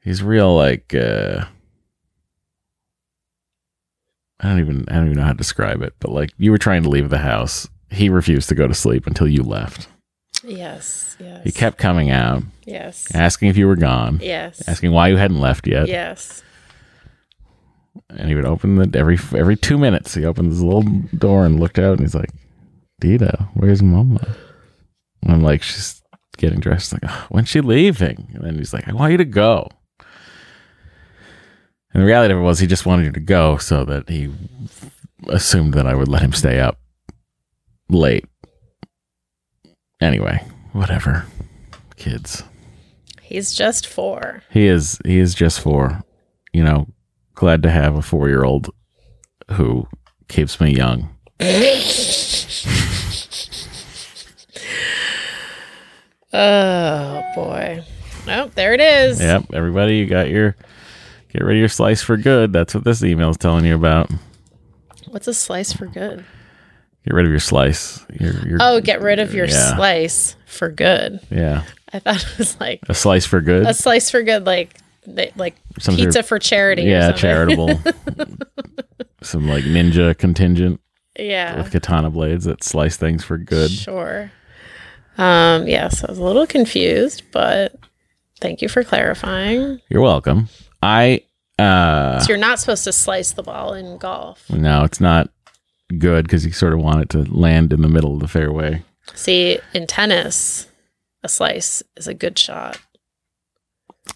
he's 0.00 0.22
real, 0.22 0.54
like, 0.54 0.94
uh, 0.94 1.44
I 4.40 4.48
don't 4.50 4.60
even, 4.60 4.84
I 4.88 4.94
don't 4.94 5.06
even 5.06 5.16
know 5.18 5.24
how 5.24 5.32
to 5.32 5.38
describe 5.38 5.82
it, 5.82 5.94
but 5.98 6.10
like, 6.12 6.30
you 6.38 6.50
were 6.50 6.58
trying 6.58 6.82
to 6.82 6.88
leave 6.88 7.08
the 7.10 7.18
house. 7.18 7.68
He 7.90 8.08
refused 8.08 8.48
to 8.50 8.54
go 8.54 8.66
to 8.68 8.74
sleep 8.74 9.06
until 9.06 9.26
you 9.28 9.42
left. 9.42 9.88
Yes. 10.44 11.16
Yes. 11.18 11.42
He 11.44 11.52
kept 11.52 11.78
coming 11.78 12.10
out, 12.10 12.42
Yes. 12.66 13.12
asking 13.14 13.48
if 13.48 13.56
you 13.56 13.66
were 13.66 13.76
gone, 13.76 14.20
Yes. 14.22 14.62
asking 14.68 14.92
why 14.92 15.08
you 15.08 15.16
hadn't 15.16 15.40
left 15.40 15.66
yet. 15.66 15.88
Yes. 15.88 16.42
and 18.10 18.28
he 18.28 18.34
would 18.34 18.44
open 18.44 18.76
the 18.76 18.98
every 18.98 19.18
every 19.34 19.56
two 19.56 19.76
minutes. 19.78 20.14
He 20.14 20.24
opened 20.24 20.50
his 20.50 20.62
little 20.62 20.82
door 21.16 21.44
and 21.46 21.58
looked 21.58 21.78
out, 21.78 21.92
and 21.92 22.00
he's 22.00 22.14
like, 22.14 22.30
"Dita, 23.00 23.48
where's 23.54 23.82
Mama?" 23.82 24.36
And 25.22 25.32
I'm 25.32 25.42
like, 25.42 25.62
"She's 25.62 26.02
getting 26.36 26.60
dressed." 26.60 26.92
Like, 26.92 27.02
"Oh, 27.06 27.26
when's 27.30 27.48
she 27.48 27.60
leaving? 27.60 28.30
And 28.34 28.44
then 28.44 28.56
he's 28.58 28.72
like, 28.72 28.88
"I 28.88 28.92
want 28.92 29.12
you 29.12 29.18
to 29.18 29.24
go." 29.24 29.68
And 31.92 32.02
the 32.02 32.06
reality 32.06 32.34
of 32.34 32.40
it 32.40 32.42
was, 32.42 32.58
he 32.58 32.66
just 32.66 32.84
wanted 32.84 33.06
you 33.06 33.12
to 33.12 33.20
go 33.20 33.56
so 33.56 33.84
that 33.86 34.08
he 34.08 34.30
assumed 35.28 35.72
that 35.74 35.86
I 35.86 35.94
would 35.94 36.08
let 36.08 36.20
him 36.20 36.32
stay 36.32 36.60
up 36.60 36.78
late. 37.88 38.26
Anyway, 40.00 40.44
whatever. 40.72 41.24
Kids. 41.96 42.42
He's 43.22 43.54
just 43.54 43.86
four. 43.86 44.42
He 44.50 44.66
is 44.66 44.98
he 45.04 45.18
is 45.18 45.34
just 45.34 45.60
four. 45.60 46.02
you 46.52 46.62
know, 46.62 46.86
glad 47.34 47.62
to 47.62 47.70
have 47.70 47.96
a 47.96 48.02
four 48.02 48.28
year 48.28 48.44
old 48.44 48.70
who 49.52 49.86
keeps 50.28 50.60
me 50.60 50.74
young. 50.74 51.08
Oh 56.38 57.22
boy. 57.34 57.82
Oh, 58.28 58.50
there 58.54 58.74
it 58.74 58.80
is. 58.80 59.20
Yep, 59.20 59.46
everybody, 59.54 59.96
you 59.96 60.06
got 60.06 60.28
your 60.28 60.56
get 61.32 61.42
rid 61.42 61.56
of 61.56 61.60
your 61.60 61.68
slice 61.68 62.02
for 62.02 62.16
good. 62.16 62.52
That's 62.52 62.74
what 62.74 62.84
this 62.84 63.02
email 63.02 63.30
is 63.30 63.36
telling 63.36 63.64
you 63.64 63.74
about. 63.74 64.10
What's 65.08 65.28
a 65.28 65.34
slice 65.34 65.72
for 65.72 65.86
good? 65.86 66.24
Get 67.04 67.14
rid 67.14 67.24
of 67.24 67.30
your 67.30 67.40
slice. 67.40 68.04
Your, 68.20 68.32
your, 68.46 68.58
Oh, 68.60 68.80
get 68.80 69.00
rid 69.00 69.18
of 69.20 69.32
your 69.32 69.46
Yeah. 69.46 69.76
slice 69.76 70.36
for 70.46 70.68
good. 70.68 71.20
yeah, 71.30 71.62
I 71.92 72.00
thought 72.00 72.22
it 72.24 72.38
was 72.38 72.58
like 72.60 72.80
a 72.88 72.94
slice 72.94 73.24
for 73.24 73.40
good. 73.40 73.66
a 73.66 73.72
slice 73.72 74.10
for 74.10 74.22
good, 74.22 74.44
like 74.44 74.80
like 75.36 75.54
Some 75.78 75.94
pizza 75.96 76.22
for 76.22 76.38
charity. 76.38 76.82
or 76.82 76.90
yeah, 76.90 77.12
charitable. 77.12 77.80
Some 79.22 79.48
like 79.48 79.64
ninja 79.64 80.16
contingent 80.18 80.80
Yeah, 81.18 81.56
with 81.58 81.70
katana 81.72 82.10
blades 82.10 82.44
that 82.44 82.62
slice 82.64 82.96
things 82.96 83.24
for 83.24 83.38
good. 83.38 83.70
sure. 83.70 84.30
Um, 85.18 85.66
yes, 85.66 86.04
I 86.04 86.08
was 86.10 86.18
a 86.18 86.22
little 86.24 86.46
confused, 86.46 87.22
but 87.32 87.74
thank 88.40 88.60
you 88.62 88.68
for 88.68 88.84
clarifying. 88.84 89.80
You're 89.88 90.02
welcome. 90.02 90.48
I 90.82 91.22
uh 91.58 92.18
So 92.20 92.28
you're 92.28 92.38
not 92.38 92.58
supposed 92.60 92.84
to 92.84 92.92
slice 92.92 93.32
the 93.32 93.42
ball 93.42 93.72
in 93.72 93.96
golf. 93.98 94.48
no, 94.50 94.84
it's 94.84 95.00
not 95.00 95.30
good 95.98 96.24
because 96.26 96.44
you 96.44 96.52
sort 96.52 96.72
of 96.74 96.80
want 96.80 97.00
it 97.02 97.08
to 97.10 97.22
land 97.32 97.72
in 97.72 97.80
the 97.82 97.88
middle 97.88 98.14
of 98.14 98.20
the 98.20 98.28
fairway. 98.28 98.82
See, 99.14 99.58
in 99.72 99.86
tennis, 99.86 100.68
a 101.22 101.28
slice 101.28 101.82
is 101.96 102.06
a 102.08 102.14
good 102.14 102.38
shot. 102.38 102.78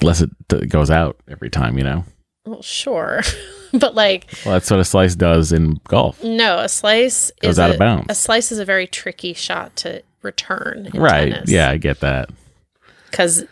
Unless 0.00 0.20
it 0.22 0.68
goes 0.68 0.90
out 0.90 1.16
every 1.28 1.48
time, 1.50 1.78
you 1.78 1.84
know. 1.84 2.04
Well, 2.50 2.62
sure, 2.62 3.20
but 3.72 3.94
like 3.94 4.26
Well, 4.44 4.54
that's 4.54 4.70
what 4.70 4.80
a 4.80 4.84
slice 4.84 5.14
does 5.14 5.52
in 5.52 5.80
golf. 5.88 6.22
no, 6.24 6.58
a 6.58 6.68
slice 6.68 7.30
Goes 7.40 7.52
is 7.52 7.58
out 7.58 7.70
a, 7.70 7.74
of 7.74 7.78
bounds. 7.78 8.06
A 8.08 8.14
slice 8.14 8.50
is 8.50 8.58
a 8.58 8.64
very 8.64 8.86
tricky 8.86 9.32
shot 9.34 9.76
to 9.76 10.02
return. 10.22 10.90
Right. 10.94 11.32
tennis. 11.32 11.50
Yeah, 11.50 11.70
I 11.70 11.76
get 11.76 12.00
that. 12.00 12.30
because 13.10 13.44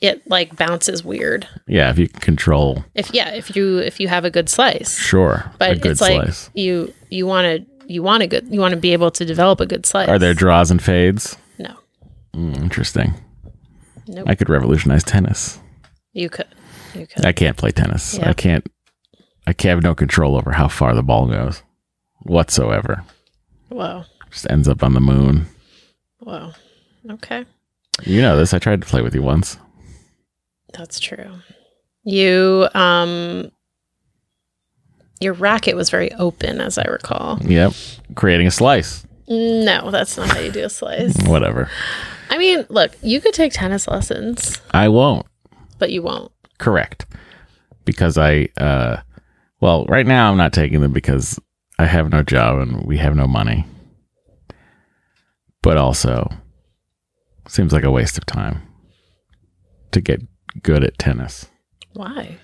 it 0.00 0.28
like 0.28 0.56
bounces 0.56 1.02
weird. 1.04 1.46
Yeah, 1.66 1.88
if 1.90 1.98
you 1.98 2.08
control, 2.08 2.84
If 2.94 3.14
yeah, 3.14 3.30
if 3.34 3.54
you 3.56 3.78
if 3.78 4.00
you 4.00 4.08
have 4.08 4.24
a 4.24 4.30
good 4.30 4.48
slice, 4.48 4.98
sure, 4.98 5.50
but 5.58 5.70
a 5.72 5.76
good 5.76 5.92
it's 5.92 6.00
like 6.00 6.22
slice. 6.24 6.50
you 6.54 6.92
you 7.08 7.26
want 7.26 7.44
to 7.46 7.66
you 7.92 8.02
want 8.02 8.22
a 8.22 8.26
good 8.26 8.48
you 8.52 8.60
want 8.60 8.74
to 8.74 8.80
be 8.80 8.92
able 8.92 9.10
to 9.12 9.24
develop 9.24 9.60
a 9.60 9.66
good 9.66 9.86
slice. 9.86 10.08
Are 10.08 10.18
there 10.18 10.34
draws 10.34 10.70
and 10.70 10.82
fades? 10.82 11.36
no? 11.58 11.74
Mm, 12.34 12.56
interesting. 12.60 13.14
Nope. 14.08 14.26
I 14.28 14.34
could 14.34 14.48
revolutionize 14.50 15.04
tennis. 15.04 15.58
You 16.12 16.28
could. 16.28 16.48
I 17.24 17.32
can't 17.32 17.56
play 17.56 17.70
tennis. 17.70 18.14
Yeah. 18.18 18.30
I 18.30 18.32
can't. 18.32 18.66
I 19.46 19.52
can't 19.52 19.70
have 19.76 19.82
no 19.82 19.94
control 19.94 20.36
over 20.36 20.52
how 20.52 20.68
far 20.68 20.94
the 20.94 21.02
ball 21.02 21.26
goes, 21.26 21.62
whatsoever. 22.22 23.04
Whoa 23.70 24.04
Just 24.30 24.48
ends 24.50 24.68
up 24.68 24.82
on 24.84 24.92
the 24.94 25.00
moon. 25.00 25.46
whoa. 26.20 26.52
Okay, 27.10 27.44
You 28.04 28.20
know 28.22 28.36
this. 28.36 28.54
I 28.54 28.58
tried 28.60 28.80
to 28.82 28.86
play 28.86 29.02
with 29.02 29.14
you 29.14 29.22
once. 29.22 29.56
that's 30.72 31.00
true. 31.00 31.32
You 32.04 32.68
um. 32.74 33.50
Your 35.20 35.34
racket 35.34 35.76
was 35.76 35.88
very 35.90 36.12
open, 36.14 36.60
as 36.60 36.78
I 36.78 36.84
recall. 36.84 37.38
Yep, 37.42 37.72
creating 38.16 38.46
a 38.48 38.50
slice. 38.50 39.06
No, 39.28 39.90
that's 39.92 40.16
not 40.16 40.28
how 40.28 40.40
you 40.40 40.50
do 40.50 40.64
a 40.64 40.68
slice. 40.68 41.16
Whatever. 41.28 41.68
I 42.28 42.38
mean, 42.38 42.66
look, 42.68 42.92
you 43.02 43.20
could 43.20 43.32
take 43.34 43.52
tennis 43.52 43.86
lessons, 43.86 44.60
I 44.72 44.88
won't. 44.88 45.26
but 45.78 45.90
you 45.92 46.02
won't. 46.02 46.32
Correct. 46.62 47.06
Because 47.84 48.16
I, 48.16 48.48
uh, 48.56 48.98
well, 49.60 49.84
right 49.86 50.06
now 50.06 50.30
I'm 50.30 50.36
not 50.36 50.52
taking 50.52 50.80
them 50.80 50.92
because 50.92 51.40
I 51.78 51.86
have 51.86 52.10
no 52.10 52.22
job 52.22 52.60
and 52.60 52.86
we 52.86 52.98
have 52.98 53.16
no 53.16 53.26
money. 53.26 53.66
But 55.62 55.76
also, 55.76 56.28
seems 57.48 57.72
like 57.72 57.84
a 57.84 57.90
waste 57.90 58.16
of 58.16 58.26
time 58.26 58.62
to 59.90 60.00
get 60.00 60.22
good 60.62 60.84
at 60.84 60.98
tennis 60.98 61.46
Why? 61.94 62.38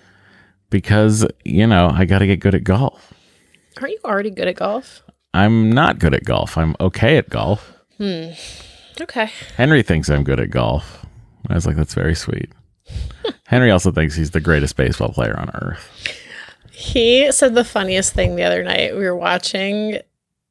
because, 0.71 1.27
you 1.45 1.67
know, 1.67 1.91
I 1.93 2.05
got 2.05 2.19
to 2.19 2.27
get 2.27 2.41
good 2.41 2.55
at 2.55 2.65
golf. 2.65 3.15
Aren't 3.81 3.93
you 3.93 3.99
already 4.05 4.31
good 4.31 4.49
at 4.49 4.57
golf? 4.57 5.03
I'm 5.33 5.71
not 5.71 5.99
good 5.99 6.15
at 6.15 6.25
golf. 6.25 6.59
I'm 6.59 6.75
okay 6.81 7.17
at 7.17 7.31
golf. 7.31 7.73
Okay. 9.01 9.31
Henry 9.57 9.83
thinks 9.83 10.09
I'm 10.09 10.25
good 10.25 10.41
at 10.41 10.51
golf. 10.51 11.07
I 11.49 11.55
was 11.55 11.67
like, 11.67 11.77
that's 11.77 11.95
very 11.95 12.15
sweet. 12.15 12.51
Henry 13.49 13.71
also 13.71 13.91
thinks 13.91 14.15
he's 14.15 14.31
the 14.33 14.41
greatest 14.41 14.77
baseball 14.77 15.09
player 15.11 15.35
on 15.39 15.51
earth. 15.55 15.91
He 16.71 17.33
said 17.33 17.55
the 17.55 17.65
funniest 17.65 18.13
thing 18.13 18.37
the 18.37 18.45
other 18.45 18.63
night. 18.63 18.95
We 18.95 19.01
were 19.05 19.17
watching 19.17 19.99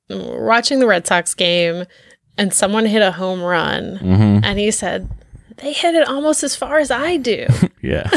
we 0.09 0.15
were 0.15 0.45
watching 0.45 0.79
the 0.79 0.87
Red 0.87 1.05
Sox 1.07 1.33
game 1.33 1.85
and 2.37 2.53
someone 2.53 2.85
hit 2.85 3.01
a 3.01 3.11
home 3.11 3.41
run 3.41 3.97
hmm 3.97 4.39
and 4.43 4.57
he 4.59 4.71
said 4.71 5.09
they 5.57 5.73
hit 5.73 5.95
it 5.95 6.07
almost 6.07 6.43
as 6.43 6.55
far 6.55 6.79
as 6.79 6.91
I 6.91 7.17
do. 7.17 7.45
Yeah. 7.81 8.09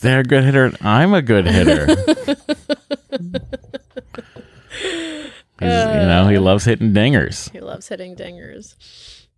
They're 0.00 0.20
a 0.20 0.24
good 0.24 0.44
hitter 0.44 0.64
and 0.66 0.76
I'm 0.82 1.14
a 1.14 1.22
good 1.22 1.46
hitter. 1.46 1.86
He's, 5.58 5.70
you 5.70 6.04
know, 6.04 6.28
he 6.28 6.38
loves 6.38 6.64
hitting 6.66 6.92
dingers. 6.92 7.50
he 7.50 7.60
loves 7.60 7.88
hitting 7.88 8.14
dingers. 8.14 8.74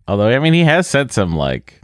Although, 0.09 0.29
I 0.31 0.41
mean, 0.41 0.53
he 0.55 0.65
has 0.65 0.89
said 0.89 1.13
some 1.13 1.37
like, 1.37 1.81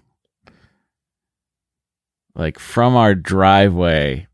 like 2.35 2.59
from 2.59 2.97
our 2.97 3.15
driveway 3.15 4.27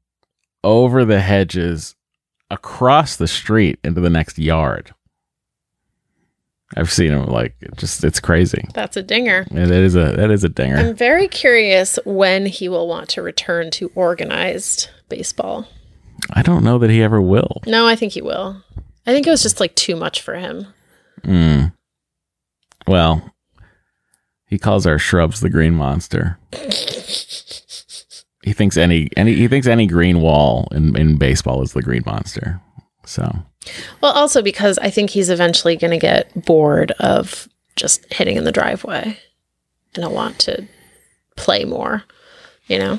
over 0.65 1.05
the 1.05 1.21
hedges 1.21 1.95
across 2.51 3.17
the 3.17 3.29
street 3.29 3.79
into 3.85 4.01
the 4.01 4.11
next 4.11 4.39
yard. 4.39 4.95
I've 6.77 6.91
seen 6.91 7.11
him 7.11 7.27
like 7.27 7.57
just 7.77 8.05
it's 8.05 8.21
crazy. 8.21 8.65
That's 8.75 8.97
a 8.97 9.03
dinger. 9.03 9.45
Yeah, 9.51 9.67
that 9.67 9.83
is 9.83 9.97
a 9.97 10.13
that 10.13 10.31
is 10.31 10.45
a 10.45 10.49
dinger. 10.49 10.77
I'm 10.77 10.95
very 10.95 11.27
curious 11.27 11.99
when 12.05 12.47
he 12.47 12.69
will 12.69 12.87
want 12.87 13.09
to 13.11 13.23
return 13.23 13.73
to 13.73 13.91
organized 13.97 14.89
baseball. 15.09 15.67
I 16.33 16.43
don't 16.43 16.63
know 16.63 16.79
that 16.79 16.91
he 16.91 17.03
ever 17.03 17.21
will. 17.21 17.61
No, 17.67 17.89
I 17.89 17.97
think 17.97 18.13
he 18.13 18.23
will. 18.23 18.63
I 19.05 19.13
think 19.13 19.27
it 19.27 19.31
was 19.31 19.43
just 19.43 19.59
like 19.59 19.75
too 19.75 19.97
much 19.97 20.21
for 20.21 20.35
him. 20.35 20.67
Mm. 21.23 21.73
Well, 22.87 23.35
he 24.47 24.59
calls 24.59 24.87
our 24.87 24.99
shrubs 24.99 25.41
the 25.41 25.51
green 25.51 25.75
monster. 25.75 26.39
he 28.43 28.53
thinks 28.53 28.77
any 28.77 29.11
any 29.17 29.35
he 29.35 29.49
thinks 29.49 29.67
any 29.67 29.87
green 29.87 30.21
wall 30.21 30.69
in, 30.73 30.97
in 30.97 31.17
baseball 31.17 31.63
is 31.63 31.73
the 31.73 31.83
green 31.83 32.03
monster. 32.07 32.61
So 33.05 33.31
Well, 34.01 34.13
also 34.13 34.43
because 34.43 34.79
I 34.79 34.91
think 34.91 35.11
he's 35.11 35.31
eventually 35.31 35.77
going 35.77 35.91
to 35.93 35.99
get 35.99 36.45
bored 36.45 36.93
of 36.93 37.49
just 37.77 38.13
hitting 38.13 38.37
in 38.37 38.45
the 38.45 38.53
driveway 38.53 39.19
and 39.95 40.05
he'll 40.05 40.13
want 40.13 40.39
to 40.41 40.67
play 41.37 41.65
more, 41.65 42.05
you 42.67 42.79
know? 42.79 42.99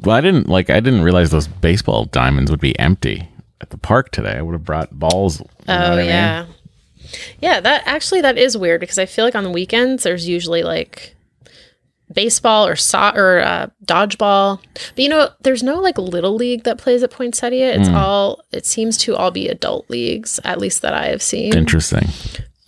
well 0.00 0.16
I 0.16 0.20
didn't 0.20 0.48
like 0.48 0.70
I 0.70 0.80
didn't 0.80 1.02
realize 1.02 1.30
those 1.30 1.48
baseball 1.48 2.06
diamonds 2.06 2.50
would 2.50 2.60
be 2.60 2.78
empty 2.78 3.28
at 3.60 3.70
the 3.70 3.78
park 3.78 4.10
today. 4.10 4.36
I 4.36 4.42
would 4.42 4.52
have 4.52 4.64
brought 4.64 4.98
balls. 4.98 5.40
you 5.40 5.46
know 5.68 5.74
oh, 5.74 5.92
I 5.92 5.96
mean? 5.96 6.06
yeah. 6.06 6.46
Yeah, 7.40 7.60
that 7.60 7.82
actually 7.86 8.20
that 8.20 8.38
is 8.38 8.56
weird 8.56 8.80
because 8.80 8.98
I 8.98 9.06
feel 9.06 9.24
like 9.24 9.34
on 9.34 9.44
the 9.44 9.50
weekends 9.50 10.02
there's 10.02 10.28
usually 10.28 10.62
like 10.62 11.16
baseball 12.12 12.66
or 12.66 12.76
so- 12.76 13.12
or 13.14 13.40
uh, 13.40 13.66
dodgeball. 13.84 14.60
But 14.74 14.98
you 14.98 15.08
know, 15.08 15.28
there's 15.42 15.62
no 15.62 15.80
like 15.80 15.96
little 15.98 16.34
league 16.34 16.64
that 16.64 16.78
plays 16.78 17.02
at 17.02 17.10
Poinsettia. 17.10 17.74
It's 17.78 17.88
all 17.94 18.42
it 18.52 18.66
seems 18.66 18.96
to 18.98 19.16
all 19.16 19.30
be 19.30 19.48
adult 19.48 19.88
leagues, 19.90 20.38
at 20.44 20.58
least 20.58 20.82
that 20.82 20.94
I 20.94 21.06
have 21.06 21.22
seen. 21.22 21.56
Interesting. 21.56 22.08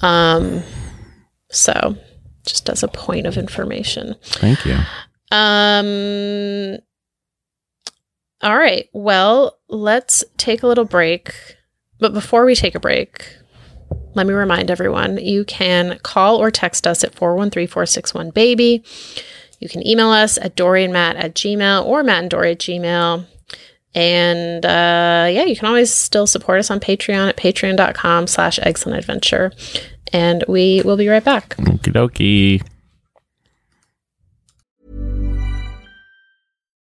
Um 0.01 0.63
so 1.51 1.97
just 2.47 2.69
as 2.71 2.83
a 2.83 2.89
point 2.89 3.27
of 3.27 3.37
information. 3.37 4.15
Thank 4.23 4.65
you. 4.67 4.77
Um. 5.31 6.79
All 8.43 8.57
right. 8.59 8.89
Well, 8.93 9.59
let's 9.69 10.25
take 10.37 10.63
a 10.63 10.67
little 10.67 10.85
break. 10.85 11.33
But 12.01 12.13
before 12.13 12.45
we 12.45 12.55
take 12.57 12.75
a 12.75 12.81
break, 12.81 13.37
let 14.15 14.27
me 14.27 14.35
remind 14.35 14.71
everyone 14.71 15.19
you 15.19 15.45
can 15.45 15.99
call 16.03 16.37
or 16.37 16.51
text 16.51 16.87
us 16.87 17.03
at 17.05 17.15
413 17.15 17.69
461 17.69 18.31
baby. 18.31 18.85
You 19.61 19.69
can 19.69 19.87
email 19.87 20.11
us 20.11 20.39
at 20.39 20.59
Matt 20.59 21.17
at 21.17 21.35
gmail 21.35 21.85
or 21.87 22.03
Matt 22.03 22.23
and 22.23 22.31
Doree 22.31 22.53
at 22.53 22.59
gmail. 22.59 23.27
And 23.95 24.65
uh, 24.65 25.29
yeah, 25.31 25.45
you 25.45 25.55
can 25.55 25.67
always 25.67 25.93
still 25.93 26.27
support 26.27 26.59
us 26.59 26.71
on 26.71 26.81
Patreon 26.81 27.29
at 27.29 27.37
patreon.com 27.37 28.27
slash 28.27 28.59
eggcellent 28.59 28.99
adventure. 28.99 29.53
And 30.13 30.45
we 30.49 30.83
will 30.85 30.97
be 30.97 31.09
right 31.09 31.23
back. 31.23 31.51
Okie 31.57 31.93
dokie. 31.93 32.63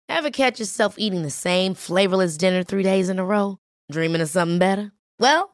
Ever 0.09 0.31
catch 0.31 0.59
yourself 0.59 0.95
eating 0.99 1.23
the 1.23 1.31
same 1.31 1.75
flavorless 1.75 2.37
dinner 2.37 2.63
three 2.63 2.83
days 2.83 3.09
in 3.09 3.19
a 3.19 3.25
row? 3.25 3.59
Dreaming 3.91 4.21
of 4.21 4.29
something 4.29 4.59
better? 4.59 4.93
Well, 5.19 5.54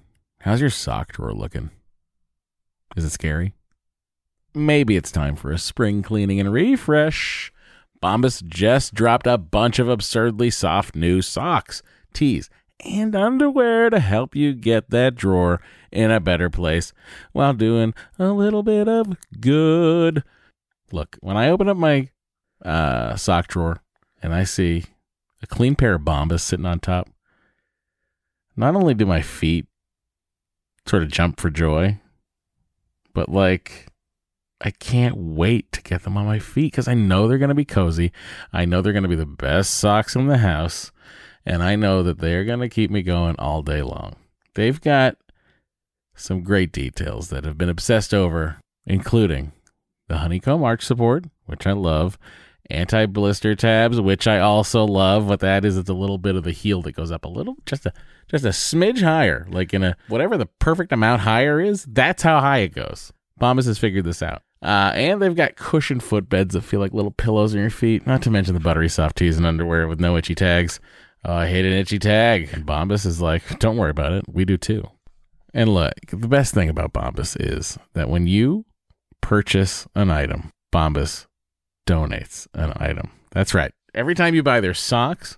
How's 0.43 0.59
your 0.59 0.71
sock 0.71 1.11
drawer 1.11 1.33
looking? 1.33 1.69
Is 2.95 3.05
it 3.05 3.11
scary? 3.11 3.53
Maybe 4.55 4.95
it's 4.95 5.11
time 5.11 5.35
for 5.35 5.51
a 5.51 5.59
spring 5.59 6.01
cleaning 6.01 6.39
and 6.39 6.51
refresh. 6.51 7.53
Bombas 8.01 8.43
just 8.47 8.95
dropped 8.95 9.27
a 9.27 9.37
bunch 9.37 9.77
of 9.77 9.87
absurdly 9.87 10.49
soft 10.49 10.95
new 10.95 11.21
socks, 11.21 11.83
tees, 12.11 12.49
and 12.83 13.15
underwear 13.15 13.91
to 13.91 13.99
help 13.99 14.35
you 14.35 14.53
get 14.53 14.89
that 14.89 15.13
drawer 15.13 15.61
in 15.91 16.09
a 16.09 16.19
better 16.19 16.49
place 16.49 16.91
while 17.33 17.53
doing 17.53 17.93
a 18.17 18.31
little 18.31 18.63
bit 18.63 18.87
of 18.87 19.15
good. 19.39 20.23
Look, 20.91 21.17
when 21.21 21.37
I 21.37 21.51
open 21.51 21.69
up 21.69 21.77
my 21.77 22.09
uh, 22.65 23.15
sock 23.15 23.47
drawer 23.47 23.83
and 24.23 24.33
I 24.33 24.43
see 24.43 24.85
a 25.43 25.47
clean 25.47 25.75
pair 25.75 25.93
of 25.93 26.01
Bombas 26.01 26.41
sitting 26.41 26.65
on 26.65 26.79
top, 26.79 27.09
not 28.55 28.75
only 28.75 28.95
do 28.95 29.05
my 29.05 29.21
feet 29.21 29.67
sort 30.85 31.03
of 31.03 31.11
jump 31.11 31.39
for 31.39 31.49
joy, 31.49 31.99
but 33.13 33.29
like 33.29 33.87
I 34.63 34.71
can't 34.71 35.17
wait 35.17 35.71
to 35.71 35.81
get 35.81 36.03
them 36.03 36.17
on 36.17 36.25
my 36.25 36.39
feet 36.39 36.71
because 36.71 36.87
I 36.87 36.93
know 36.93 37.27
they're 37.27 37.37
going 37.37 37.49
to 37.49 37.55
be 37.55 37.65
cozy. 37.65 38.11
I 38.53 38.65
know 38.65 38.81
they're 38.81 38.93
going 38.93 39.03
to 39.03 39.09
be 39.09 39.15
the 39.15 39.25
best 39.25 39.73
socks 39.73 40.15
in 40.15 40.27
the 40.27 40.37
house, 40.37 40.91
and 41.45 41.63
I 41.63 41.75
know 41.75 42.03
that 42.03 42.19
they're 42.19 42.45
going 42.45 42.59
to 42.59 42.69
keep 42.69 42.91
me 42.91 43.01
going 43.01 43.35
all 43.39 43.63
day 43.63 43.81
long. 43.81 44.15
They've 44.53 44.79
got 44.79 45.17
some 46.15 46.43
great 46.43 46.71
details 46.71 47.29
that 47.29 47.43
have 47.43 47.57
been 47.57 47.69
obsessed 47.69 48.13
over, 48.13 48.59
including 48.85 49.51
the 50.07 50.17
honeycomb 50.17 50.63
arch 50.63 50.85
support, 50.85 51.25
which 51.45 51.65
I 51.65 51.71
love, 51.71 52.19
anti 52.69 53.05
blister 53.07 53.55
tabs, 53.55 53.99
which 53.99 54.27
I 54.27 54.39
also 54.39 54.85
love. 54.85 55.25
What 55.25 55.39
that 55.39 55.65
is, 55.65 55.77
it's 55.77 55.89
a 55.89 55.95
little 55.95 56.17
bit 56.19 56.35
of 56.35 56.43
the 56.43 56.51
heel 56.51 56.81
that 56.83 56.95
goes 56.95 57.11
up 57.11 57.25
a 57.25 57.29
little, 57.29 57.57
just 57.65 57.85
a 57.85 57.93
just 58.31 58.45
a 58.45 58.49
smidge 58.49 59.01
higher, 59.03 59.45
like 59.49 59.73
in 59.73 59.83
a 59.83 59.95
whatever 60.07 60.37
the 60.37 60.45
perfect 60.45 60.91
amount 60.91 61.21
higher 61.21 61.59
is. 61.59 61.85
That's 61.85 62.23
how 62.23 62.39
high 62.39 62.59
it 62.59 62.73
goes. 62.73 63.11
Bombas 63.39 63.65
has 63.65 63.77
figured 63.77 64.05
this 64.05 64.23
out. 64.23 64.41
Uh, 64.61 64.91
and 64.93 65.21
they've 65.21 65.35
got 65.35 65.55
cushioned 65.55 66.01
footbeds 66.01 66.51
that 66.51 66.61
feel 66.61 66.79
like 66.79 66.93
little 66.93 67.11
pillows 67.11 67.53
on 67.53 67.61
your 67.61 67.69
feet. 67.71 68.05
Not 68.05 68.21
to 68.23 68.31
mention 68.31 68.53
the 68.53 68.59
buttery 68.59 68.89
soft 68.89 69.17
tees 69.17 69.37
and 69.37 69.45
underwear 69.45 69.87
with 69.87 69.99
no 69.99 70.15
itchy 70.17 70.35
tags. 70.35 70.79
Oh, 71.25 71.33
I 71.33 71.47
hate 71.47 71.65
an 71.65 71.73
itchy 71.73 71.99
tag. 71.99 72.49
And 72.53 72.65
Bombas 72.65 73.05
is 73.05 73.21
like, 73.21 73.59
don't 73.59 73.77
worry 73.77 73.89
about 73.89 74.13
it. 74.13 74.25
We 74.27 74.45
do 74.45 74.57
too. 74.57 74.87
And 75.53 75.73
look, 75.73 75.93
the 76.09 76.27
best 76.27 76.53
thing 76.53 76.69
about 76.69 76.93
Bombas 76.93 77.35
is 77.39 77.77
that 77.93 78.09
when 78.09 78.27
you 78.27 78.65
purchase 79.19 79.87
an 79.95 80.11
item, 80.11 80.51
Bombas 80.73 81.25
donates 81.87 82.47
an 82.53 82.73
item. 82.75 83.11
That's 83.31 83.53
right. 83.53 83.71
Every 83.93 84.15
time 84.15 84.35
you 84.35 84.43
buy 84.43 84.61
their 84.61 84.73
socks, 84.73 85.37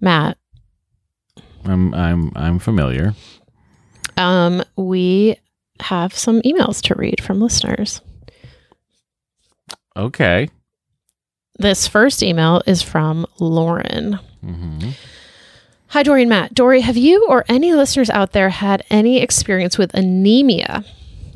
Matt, 0.00 0.38
I'm 1.64 1.92
I'm 1.94 2.32
I'm 2.36 2.58
familiar. 2.58 3.14
um, 4.16 4.62
we 4.76 5.36
have 5.80 6.12
some 6.16 6.40
emails 6.42 6.80
to 6.82 6.94
read 6.94 7.22
from 7.22 7.40
listeners. 7.40 8.00
Okay. 9.96 10.48
This 11.58 11.88
first 11.88 12.22
email 12.22 12.62
is 12.66 12.82
from 12.82 13.26
Lauren. 13.40 14.18
hmm 14.40 14.90
Hi, 15.92 16.02
Doree 16.02 16.22
and 16.22 16.28
Matt. 16.28 16.52
Doree, 16.54 16.82
have 16.82 16.98
you 16.98 17.24
or 17.30 17.46
any 17.48 17.72
listeners 17.72 18.10
out 18.10 18.32
there 18.32 18.50
had 18.50 18.84
any 18.90 19.20
experience 19.22 19.78
with 19.78 19.94
anemia? 19.94 20.84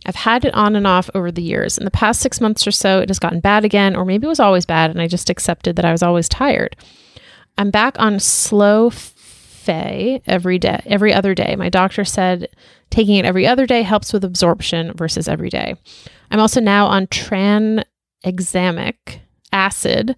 I've 0.04 0.14
had 0.14 0.44
it 0.44 0.52
on 0.52 0.76
and 0.76 0.86
off 0.86 1.08
over 1.14 1.32
the 1.32 1.40
years. 1.42 1.78
In 1.78 1.84
the 1.86 1.90
past 1.90 2.20
six 2.20 2.38
months 2.38 2.66
or 2.66 2.70
so, 2.70 3.00
it 3.00 3.08
has 3.08 3.18
gotten 3.18 3.40
bad 3.40 3.64
again, 3.64 3.96
or 3.96 4.04
maybe 4.04 4.26
it 4.26 4.28
was 4.28 4.40
always 4.40 4.66
bad 4.66 4.90
and 4.90 5.00
I 5.00 5.06
just 5.08 5.30
accepted 5.30 5.76
that 5.76 5.86
I 5.86 5.92
was 5.92 6.02
always 6.02 6.28
tired. 6.28 6.76
I'm 7.58 7.70
back 7.70 7.98
on 7.98 8.18
Slow 8.18 8.90
Fe 8.90 10.22
every 10.26 10.58
day, 10.58 10.82
every 10.86 11.12
other 11.12 11.34
day. 11.34 11.54
My 11.56 11.68
doctor 11.68 12.04
said 12.04 12.48
taking 12.90 13.16
it 13.16 13.24
every 13.24 13.46
other 13.46 13.66
day 13.66 13.82
helps 13.82 14.12
with 14.12 14.24
absorption 14.24 14.92
versus 14.94 15.28
every 15.28 15.48
day. 15.48 15.74
I'm 16.30 16.40
also 16.40 16.60
now 16.60 16.86
on 16.86 17.06
tranexamic 17.06 19.20
acid 19.52 20.16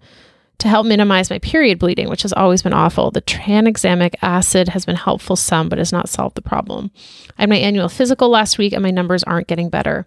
to 0.57 0.67
help 0.67 0.87
minimize 0.87 1.29
my 1.29 1.39
period 1.39 1.79
bleeding, 1.79 2.09
which 2.09 2.21
has 2.21 2.33
always 2.33 2.61
been 2.61 2.73
awful. 2.73 3.11
The 3.11 3.21
tranexamic 3.21 4.15
acid 4.21 4.69
has 4.69 4.85
been 4.85 4.95
helpful 4.95 5.35
some, 5.35 5.69
but 5.69 5.79
has 5.79 5.91
not 5.91 6.09
solved 6.09 6.35
the 6.35 6.41
problem. 6.41 6.91
I 7.37 7.43
had 7.43 7.49
my 7.49 7.57
annual 7.57 7.89
physical 7.89 8.29
last 8.29 8.57
week 8.57 8.73
and 8.73 8.81
my 8.81 8.91
numbers 8.91 9.23
aren't 9.23 9.47
getting 9.47 9.69
better. 9.69 10.05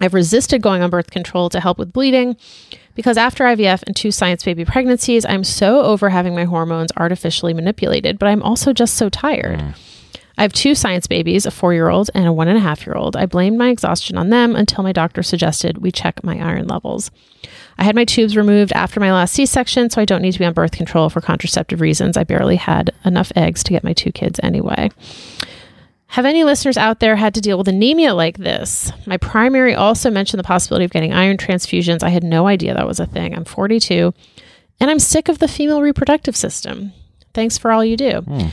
I've 0.00 0.14
resisted 0.14 0.62
going 0.62 0.82
on 0.82 0.90
birth 0.90 1.10
control 1.10 1.48
to 1.50 1.60
help 1.60 1.78
with 1.78 1.92
bleeding 1.92 2.36
because 2.94 3.16
after 3.16 3.44
IVF 3.44 3.82
and 3.86 3.94
two 3.94 4.10
science 4.10 4.44
baby 4.44 4.64
pregnancies, 4.64 5.24
I'm 5.24 5.44
so 5.44 5.82
over 5.82 6.10
having 6.10 6.34
my 6.34 6.44
hormones 6.44 6.90
artificially 6.96 7.54
manipulated, 7.54 8.18
but 8.18 8.28
I'm 8.28 8.42
also 8.42 8.72
just 8.72 8.94
so 8.94 9.08
tired. 9.08 9.60
Mm. 9.60 9.74
I 10.38 10.42
have 10.42 10.52
two 10.52 10.74
science 10.74 11.06
babies, 11.06 11.46
a 11.46 11.50
four 11.50 11.74
year 11.74 11.88
old 11.88 12.10
and 12.14 12.26
a 12.26 12.32
one 12.32 12.48
and 12.48 12.56
a 12.56 12.60
half 12.60 12.86
year 12.86 12.96
old. 12.96 13.16
I 13.16 13.26
blamed 13.26 13.58
my 13.58 13.68
exhaustion 13.68 14.16
on 14.16 14.30
them 14.30 14.56
until 14.56 14.82
my 14.82 14.92
doctor 14.92 15.22
suggested 15.22 15.78
we 15.78 15.92
check 15.92 16.24
my 16.24 16.40
iron 16.40 16.66
levels. 16.66 17.10
I 17.78 17.84
had 17.84 17.94
my 17.94 18.04
tubes 18.04 18.36
removed 18.36 18.72
after 18.72 18.98
my 18.98 19.12
last 19.12 19.34
C 19.34 19.46
section, 19.46 19.90
so 19.90 20.00
I 20.00 20.04
don't 20.04 20.22
need 20.22 20.32
to 20.32 20.38
be 20.38 20.44
on 20.44 20.52
birth 20.52 20.72
control 20.72 21.10
for 21.10 21.20
contraceptive 21.20 21.80
reasons. 21.80 22.16
I 22.16 22.24
barely 22.24 22.56
had 22.56 22.92
enough 23.04 23.32
eggs 23.36 23.62
to 23.64 23.72
get 23.72 23.84
my 23.84 23.92
two 23.92 24.12
kids 24.12 24.40
anyway. 24.42 24.90
Have 26.12 26.26
any 26.26 26.44
listeners 26.44 26.76
out 26.76 27.00
there 27.00 27.16
had 27.16 27.32
to 27.36 27.40
deal 27.40 27.56
with 27.56 27.68
anemia 27.68 28.12
like 28.12 28.36
this? 28.36 28.92
My 29.06 29.16
primary 29.16 29.74
also 29.74 30.10
mentioned 30.10 30.38
the 30.38 30.44
possibility 30.44 30.84
of 30.84 30.90
getting 30.90 31.14
iron 31.14 31.38
transfusions. 31.38 32.02
I 32.02 32.10
had 32.10 32.22
no 32.22 32.46
idea 32.46 32.74
that 32.74 32.86
was 32.86 33.00
a 33.00 33.06
thing. 33.06 33.34
I'm 33.34 33.46
42 33.46 34.12
and 34.78 34.90
I'm 34.90 34.98
sick 34.98 35.30
of 35.30 35.38
the 35.38 35.48
female 35.48 35.80
reproductive 35.80 36.36
system. 36.36 36.92
Thanks 37.32 37.56
for 37.56 37.72
all 37.72 37.82
you 37.82 37.96
do. 37.96 38.20
Hmm. 38.20 38.48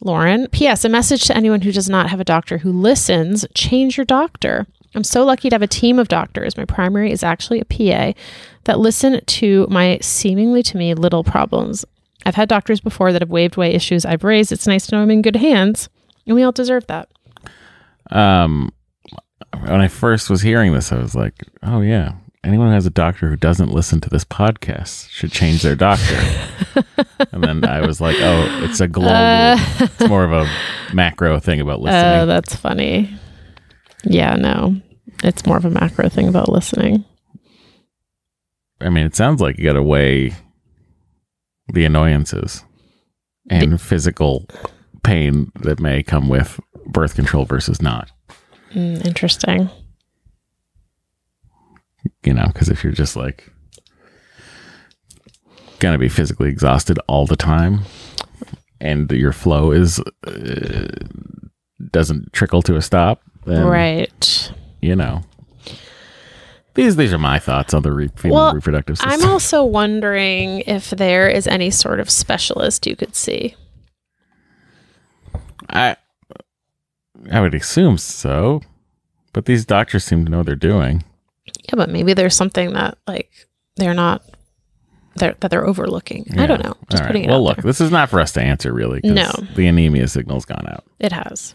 Lauren, 0.00 0.48
P.S. 0.48 0.86
A 0.86 0.88
message 0.88 1.26
to 1.26 1.36
anyone 1.36 1.60
who 1.60 1.70
does 1.70 1.86
not 1.86 2.08
have 2.08 2.18
a 2.18 2.24
doctor 2.24 2.56
who 2.56 2.72
listens 2.72 3.44
change 3.54 3.98
your 3.98 4.06
doctor. 4.06 4.66
I'm 4.94 5.04
so 5.04 5.22
lucky 5.22 5.50
to 5.50 5.54
have 5.54 5.60
a 5.60 5.66
team 5.66 5.98
of 5.98 6.08
doctors. 6.08 6.56
My 6.56 6.64
primary 6.64 7.12
is 7.12 7.22
actually 7.22 7.60
a 7.60 7.66
PA 7.66 8.18
that 8.64 8.78
listen 8.78 9.20
to 9.22 9.66
my 9.68 9.98
seemingly 10.00 10.62
to 10.62 10.78
me 10.78 10.94
little 10.94 11.24
problems. 11.24 11.84
I've 12.24 12.36
had 12.36 12.48
doctors 12.48 12.80
before 12.80 13.12
that 13.12 13.20
have 13.20 13.28
waved 13.28 13.58
away 13.58 13.74
issues 13.74 14.06
I've 14.06 14.24
raised. 14.24 14.50
It's 14.50 14.66
nice 14.66 14.86
to 14.86 14.96
know 14.96 15.02
I'm 15.02 15.10
in 15.10 15.20
good 15.20 15.36
hands, 15.36 15.90
and 16.26 16.34
we 16.36 16.42
all 16.42 16.52
deserve 16.52 16.86
that. 16.88 17.08
Um, 18.10 18.72
when 19.60 19.80
I 19.80 19.88
first 19.88 20.28
was 20.30 20.42
hearing 20.42 20.72
this, 20.72 20.92
I 20.92 20.98
was 20.98 21.14
like, 21.14 21.34
"Oh 21.62 21.80
yeah, 21.80 22.14
anyone 22.44 22.68
who 22.68 22.74
has 22.74 22.86
a 22.86 22.90
doctor 22.90 23.28
who 23.28 23.36
doesn't 23.36 23.70
listen 23.72 24.00
to 24.00 24.10
this 24.10 24.24
podcast 24.24 25.08
should 25.10 25.30
change 25.32 25.62
their 25.62 25.76
doctor. 25.76 26.16
and 27.32 27.42
then 27.44 27.64
I 27.64 27.86
was 27.86 28.00
like, 28.00 28.16
oh, 28.18 28.64
it's 28.64 28.80
a 28.80 28.88
global, 28.88 29.10
Uh. 29.12 29.56
it's 29.80 30.08
more 30.08 30.24
of 30.24 30.32
a 30.32 30.50
macro 30.94 31.38
thing 31.38 31.60
about 31.60 31.80
listening. 31.80 32.02
Oh, 32.02 32.10
listening. 32.12 32.28
that's 32.28 32.56
funny. 32.56 33.18
Yeah, 34.04 34.34
no. 34.36 34.76
It's 35.22 35.46
more 35.46 35.56
of 35.56 35.64
a 35.64 35.70
macro 35.70 36.08
thing 36.08 36.26
about 36.28 36.48
listening. 36.48 37.04
I 38.80 38.88
mean, 38.90 39.06
it 39.06 39.14
sounds 39.14 39.40
like 39.40 39.58
you 39.58 39.64
got 39.64 39.74
to 39.74 39.82
weigh 39.82 40.34
the 41.72 41.84
annoyances 41.84 42.64
and 43.48 43.80
physical 43.80 44.48
pain 45.02 45.50
that 45.60 45.80
may 45.80 46.02
come 46.02 46.28
with 46.28 46.60
birth 46.86 47.14
control 47.14 47.44
versus 47.44 47.82
not. 47.82 48.10
Mm, 48.72 49.04
interesting. 49.06 49.70
You 52.24 52.34
know, 52.34 52.46
because 52.46 52.68
if 52.68 52.82
you're 52.82 52.92
just 52.92 53.16
like 53.16 53.50
going 55.78 55.92
to 55.92 55.98
be 55.98 56.08
physically 56.08 56.48
exhausted 56.48 56.98
all 57.08 57.26
the 57.26 57.36
time 57.36 57.80
and 58.80 59.10
your 59.10 59.32
flow 59.32 59.72
is 59.72 60.00
uh, 60.26 60.86
doesn't 61.90 62.32
trickle 62.32 62.62
to 62.62 62.76
a 62.76 62.82
stop, 62.82 63.22
then, 63.44 63.66
right. 63.66 64.52
you 64.80 64.96
know. 64.96 65.22
These 66.74 66.96
these 66.96 67.12
are 67.12 67.18
my 67.18 67.38
thoughts 67.38 67.74
on 67.74 67.82
the 67.82 67.92
re- 67.92 68.08
female 68.16 68.36
Well, 68.36 68.54
reproductive 68.54 68.96
system. 68.96 69.12
I'm 69.12 69.28
also 69.28 69.62
wondering 69.62 70.60
if 70.60 70.90
there 70.90 71.28
is 71.28 71.46
any 71.46 71.70
sort 71.70 72.00
of 72.00 72.08
specialist 72.08 72.86
you 72.86 72.96
could 72.96 73.14
see. 73.14 73.54
I 75.72 75.96
I 77.30 77.40
would 77.40 77.54
assume 77.54 77.98
so, 77.98 78.62
but 79.32 79.44
these 79.46 79.64
doctors 79.64 80.04
seem 80.04 80.24
to 80.24 80.30
know 80.30 80.38
what 80.38 80.46
they're 80.46 80.56
doing. 80.56 81.04
Yeah, 81.64 81.74
but 81.76 81.90
maybe 81.90 82.14
there's 82.14 82.36
something 82.36 82.72
that 82.72 82.98
like 83.06 83.30
they're 83.76 83.94
not 83.94 84.22
they're, 85.16 85.34
that 85.40 85.50
they're 85.50 85.66
overlooking. 85.66 86.26
I 86.38 86.46
don't 86.46 86.62
know. 86.62 86.74
Just 86.90 87.02
All 87.02 87.06
putting 87.06 87.22
right. 87.22 87.28
it 87.28 87.32
Well, 87.32 87.44
look, 87.44 87.56
there. 87.58 87.64
this 87.64 87.80
is 87.80 87.90
not 87.90 88.08
for 88.08 88.18
us 88.20 88.32
to 88.32 88.42
answer, 88.42 88.72
really. 88.72 89.00
No. 89.04 89.30
the 89.54 89.66
anemia 89.66 90.08
signal's 90.08 90.44
gone 90.46 90.66
out. 90.68 90.84
It 91.00 91.12
has. 91.12 91.54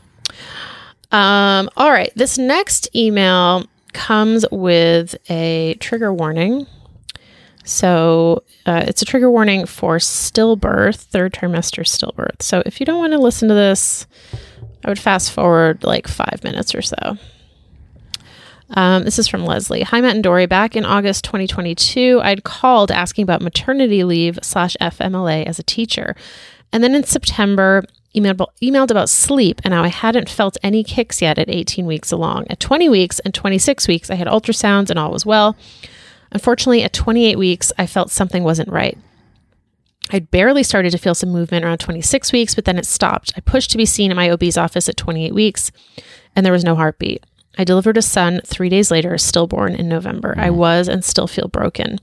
Um, 1.12 1.69
all 1.75 1.89
right. 1.91 2.12
This 2.15 2.38
next 2.38 2.93
email 2.95 3.65
comes 3.93 4.45
with 4.51 5.15
a 5.30 5.75
trigger 5.80 6.13
warning. 6.13 6.67
So 7.67 8.43
uh, 8.65 8.86
it's 8.88 9.01
a 9.01 9.06
trigger 9.06 9.30
warning 9.30 9.65
for 9.65 9.97
stillbirth, 9.97 10.95
third 10.95 11.34
trimester 11.34 11.84
stillbirth. 11.84 12.41
So 12.41 12.63
if 12.65 12.80
you 12.80 12.86
don't 12.86 12.99
want 12.99 13.13
to 13.13 13.19
listen 13.19 13.49
to 13.49 13.53
this, 13.53 14.08
I 14.86 14.89
would 14.89 14.99
fast 14.99 15.34
forward 15.34 15.84
like 15.84 16.08
five 16.08 16.43
minutes 16.43 16.73
or 16.73 16.82
so. 16.82 17.17
Um, 18.71 19.03
this 19.03 19.19
is 19.19 19.27
from 19.27 19.45
Leslie. 19.45 19.84
Hi, 19.84 19.99
Matt 20.01 20.15
and 20.15 20.23
Doree. 20.23 20.45
Back 20.45 20.75
in 20.75 20.86
August 20.86 21.25
2022, 21.25 22.21
I'd 22.23 22.43
called 22.43 22.89
asking 22.89 23.23
about 23.23 23.41
maternity 23.41 24.03
leave 24.03 24.39
slash 24.41 24.75
FMLA 24.82 25.45
as 25.45 25.60
a 25.60 25.63
teacher. 25.63 26.15
And 26.71 26.84
then 26.84 26.95
in 26.95 27.03
September, 27.03 27.84
emailed, 28.15 28.45
emailed 28.62 28.91
about 28.91 29.10
sleep, 29.10 29.62
and 29.63 29.73
how 29.73 29.84
I 29.84 29.89
hadn't 29.89 30.30
felt 30.30 30.58
any 30.63 30.84
kicks 30.84 31.21
yet 31.21 31.38
at 31.38 31.49
18 31.49 31.86
weeks 31.86 32.12
along. 32.12 32.47
At 32.49 32.60
20 32.60 32.89
weeks 32.89 33.19
and 33.19 33.34
26 33.34 33.88
weeks, 33.88 34.10
I 34.10 34.15
had 34.15 34.27
ultrasounds 34.27 34.89
and 34.89 34.99
all 34.99 35.12
was 35.12 35.25
well. 35.25 35.56
Unfortunately, 36.31 36.83
at 36.83 36.93
28 36.93 37.37
weeks, 37.37 37.71
I 37.77 37.85
felt 37.85 38.11
something 38.11 38.43
wasn't 38.43 38.69
right. 38.69 38.97
I'd 40.11 40.31
barely 40.31 40.63
started 40.63 40.91
to 40.91 40.97
feel 40.97 41.15
some 41.15 41.29
movement 41.29 41.65
around 41.65 41.79
26 41.79 42.31
weeks, 42.31 42.55
but 42.55 42.65
then 42.65 42.77
it 42.77 42.85
stopped. 42.85 43.33
I 43.35 43.41
pushed 43.41 43.71
to 43.71 43.77
be 43.77 43.85
seen 43.85 44.11
in 44.11 44.17
my 44.17 44.29
OB's 44.29 44.57
office 44.57 44.87
at 44.87 44.97
28 44.97 45.33
weeks, 45.33 45.71
and 46.35 46.45
there 46.45 46.53
was 46.53 46.63
no 46.63 46.75
heartbeat. 46.75 47.25
I 47.57 47.63
delivered 47.63 47.97
a 47.97 48.01
son 48.01 48.41
three 48.45 48.69
days 48.69 48.91
later, 48.91 49.17
stillborn 49.17 49.75
in 49.75 49.89
November. 49.89 50.35
I 50.37 50.49
mm. 50.49 50.55
was 50.55 50.87
and 50.87 51.03
still 51.03 51.27
feel 51.27 51.47
broken. 51.47 51.99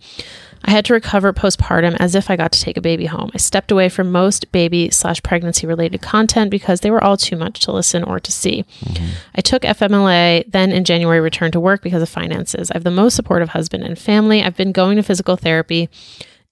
I 0.64 0.70
had 0.70 0.84
to 0.86 0.94
recover 0.94 1.32
postpartum 1.32 1.96
as 2.00 2.14
if 2.14 2.30
I 2.30 2.36
got 2.36 2.52
to 2.52 2.60
take 2.60 2.76
a 2.76 2.80
baby 2.80 3.06
home. 3.06 3.30
I 3.34 3.38
stepped 3.38 3.70
away 3.70 3.88
from 3.88 4.10
most 4.10 4.50
baby 4.50 4.90
slash 4.90 5.22
pregnancy 5.22 5.66
related 5.66 6.00
content 6.00 6.50
because 6.50 6.80
they 6.80 6.90
were 6.90 7.02
all 7.02 7.16
too 7.16 7.36
much 7.36 7.60
to 7.60 7.72
listen 7.72 8.02
or 8.02 8.18
to 8.18 8.32
see. 8.32 8.64
Mm-hmm. 8.80 9.06
I 9.34 9.40
took 9.42 9.62
FMLA, 9.62 10.50
then 10.50 10.72
in 10.72 10.84
January 10.84 11.20
returned 11.20 11.52
to 11.52 11.60
work 11.60 11.82
because 11.82 12.02
of 12.02 12.08
finances. 12.08 12.70
I 12.70 12.74
have 12.74 12.84
the 12.84 12.90
most 12.90 13.14
supportive 13.14 13.50
husband 13.50 13.84
and 13.84 13.98
family. 13.98 14.42
I've 14.42 14.56
been 14.56 14.72
going 14.72 14.96
to 14.96 15.02
physical 15.02 15.36
therapy 15.36 15.90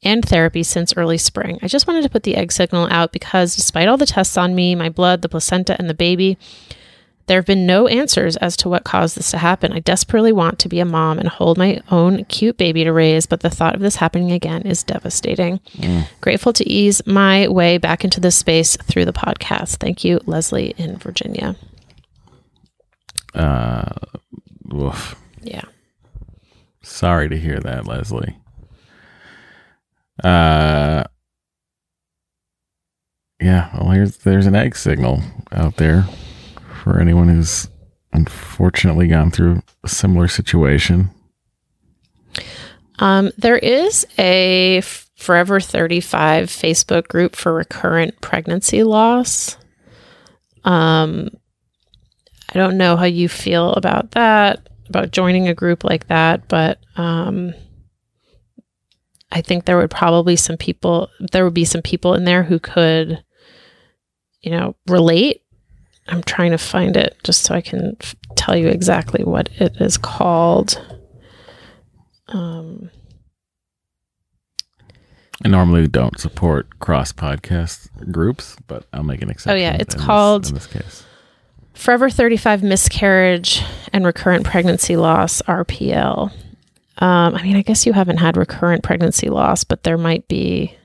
and 0.02 0.24
therapy 0.24 0.62
since 0.62 0.94
early 0.96 1.18
spring. 1.18 1.58
I 1.62 1.68
just 1.68 1.86
wanted 1.86 2.02
to 2.02 2.10
put 2.10 2.24
the 2.24 2.36
egg 2.36 2.52
signal 2.52 2.88
out 2.90 3.12
because 3.12 3.56
despite 3.56 3.88
all 3.88 3.96
the 3.96 4.06
tests 4.06 4.36
on 4.36 4.54
me, 4.54 4.74
my 4.74 4.88
blood, 4.88 5.22
the 5.22 5.28
placenta, 5.28 5.76
and 5.78 5.88
the 5.88 5.94
baby, 5.94 6.38
there 7.26 7.38
have 7.38 7.46
been 7.46 7.66
no 7.66 7.86
answers 7.86 8.36
as 8.36 8.56
to 8.58 8.68
what 8.68 8.84
caused 8.84 9.16
this 9.16 9.30
to 9.30 9.38
happen. 9.38 9.72
I 9.72 9.80
desperately 9.80 10.32
want 10.32 10.58
to 10.60 10.68
be 10.68 10.80
a 10.80 10.84
mom 10.84 11.18
and 11.18 11.28
hold 11.28 11.56
my 11.56 11.80
own 11.90 12.24
cute 12.24 12.56
baby 12.56 12.84
to 12.84 12.92
raise, 12.92 13.26
but 13.26 13.40
the 13.40 13.50
thought 13.50 13.74
of 13.74 13.80
this 13.80 13.96
happening 13.96 14.32
again 14.32 14.62
is 14.62 14.82
devastating. 14.82 15.60
Grateful 16.20 16.52
to 16.52 16.68
ease 16.68 17.00
my 17.06 17.48
way 17.48 17.78
back 17.78 18.04
into 18.04 18.20
this 18.20 18.36
space 18.36 18.76
through 18.76 19.04
the 19.04 19.12
podcast. 19.12 19.76
Thank 19.76 20.04
you, 20.04 20.20
Leslie 20.26 20.74
in 20.76 20.96
Virginia. 20.98 21.56
Uh, 23.34 23.92
woof. 24.64 25.14
Yeah. 25.42 25.62
Sorry 26.82 27.28
to 27.28 27.38
hear 27.38 27.60
that, 27.60 27.86
Leslie. 27.86 28.36
Uh, 30.22 31.04
yeah. 33.40 33.70
Well, 33.74 33.90
here's 33.90 34.18
there's 34.18 34.46
an 34.46 34.54
egg 34.54 34.76
signal 34.76 35.22
out 35.52 35.76
there 35.76 36.06
for 36.82 37.00
anyone 37.00 37.28
who's 37.28 37.68
unfortunately 38.12 39.08
gone 39.08 39.30
through 39.30 39.62
a 39.84 39.88
similar 39.88 40.28
situation. 40.28 41.10
Um, 42.98 43.30
there 43.38 43.58
is 43.58 44.06
a 44.18 44.82
Forever 45.22 45.60
35 45.60 46.48
Facebook 46.48 47.06
group 47.06 47.36
for 47.36 47.54
recurrent 47.54 48.20
pregnancy 48.20 48.82
loss. 48.82 49.56
Um, 50.64 51.30
I 52.48 52.58
don't 52.58 52.76
know 52.76 52.96
how 52.96 53.04
you 53.04 53.28
feel 53.28 53.72
about 53.74 54.10
that, 54.12 54.68
about 54.88 55.12
joining 55.12 55.46
a 55.46 55.54
group 55.54 55.84
like 55.84 56.08
that, 56.08 56.48
but 56.48 56.80
um, 56.96 57.54
I 59.30 59.42
think 59.42 59.64
there 59.64 59.76
would 59.76 59.92
probably 59.92 60.34
some 60.34 60.56
people, 60.56 61.08
there 61.20 61.44
would 61.44 61.54
be 61.54 61.64
some 61.64 61.82
people 61.82 62.14
in 62.14 62.24
there 62.24 62.42
who 62.42 62.58
could, 62.58 63.22
you 64.40 64.50
know, 64.50 64.74
relate. 64.88 65.41
I'm 66.12 66.22
trying 66.22 66.50
to 66.52 66.58
find 66.58 66.96
it 66.96 67.16
just 67.24 67.42
so 67.42 67.54
I 67.54 67.60
can 67.60 67.96
f- 68.00 68.14
tell 68.36 68.54
you 68.56 68.68
exactly 68.68 69.24
what 69.24 69.48
it 69.58 69.76
is 69.80 69.96
called. 69.96 70.80
Um, 72.28 72.90
I 75.44 75.48
normally 75.48 75.88
don't 75.88 76.20
support 76.20 76.78
cross 76.78 77.12
podcast 77.12 77.88
groups, 78.12 78.56
but 78.68 78.84
I'll 78.92 79.02
make 79.02 79.22
an 79.22 79.30
exception. 79.30 79.56
Oh, 79.58 79.60
yeah, 79.60 79.76
it's 79.80 79.94
in 79.94 79.98
this- 80.00 80.06
called- 80.06 80.48
in 80.48 80.54
this 80.54 80.66
case. 80.66 81.04
Forever 81.74 82.10
35 82.10 82.62
miscarriage 82.62 83.62
and 83.92 84.04
recurrent 84.04 84.44
pregnancy 84.44 84.96
loss, 84.96 85.40
RPL. 85.48 86.30
Um, 86.98 87.34
I 87.34 87.42
mean, 87.42 87.56
I 87.56 87.62
guess 87.62 87.86
you 87.86 87.94
haven't 87.94 88.18
had 88.18 88.36
recurrent 88.36 88.82
pregnancy 88.82 89.30
loss, 89.30 89.64
but 89.64 89.82
there 89.82 89.96
might 89.98 90.28
be, 90.28 90.76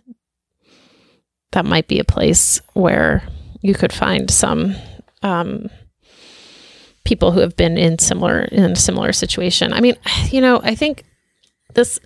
that 1.52 1.66
might 1.66 1.88
be 1.90 2.00
a 2.00 2.06
place 2.06 2.62
where 2.74 3.28
you 3.62 3.74
could 3.74 3.92
find 3.92 4.32
some 4.32 4.76
um, 5.24 5.70
people 7.06 7.32
who 7.32 7.40
have 7.40 7.56
been 7.56 7.78
in 7.78 8.00
similar, 8.00 8.42
in 8.42 8.72
a 8.72 8.76
similar 8.76 9.14
situation. 9.14 9.74
I 9.74 9.82
mean, 9.82 9.96
you 10.30 10.42
know, 10.42 10.60
I 10.64 10.76
think 10.76 11.04
this, 11.74 12.00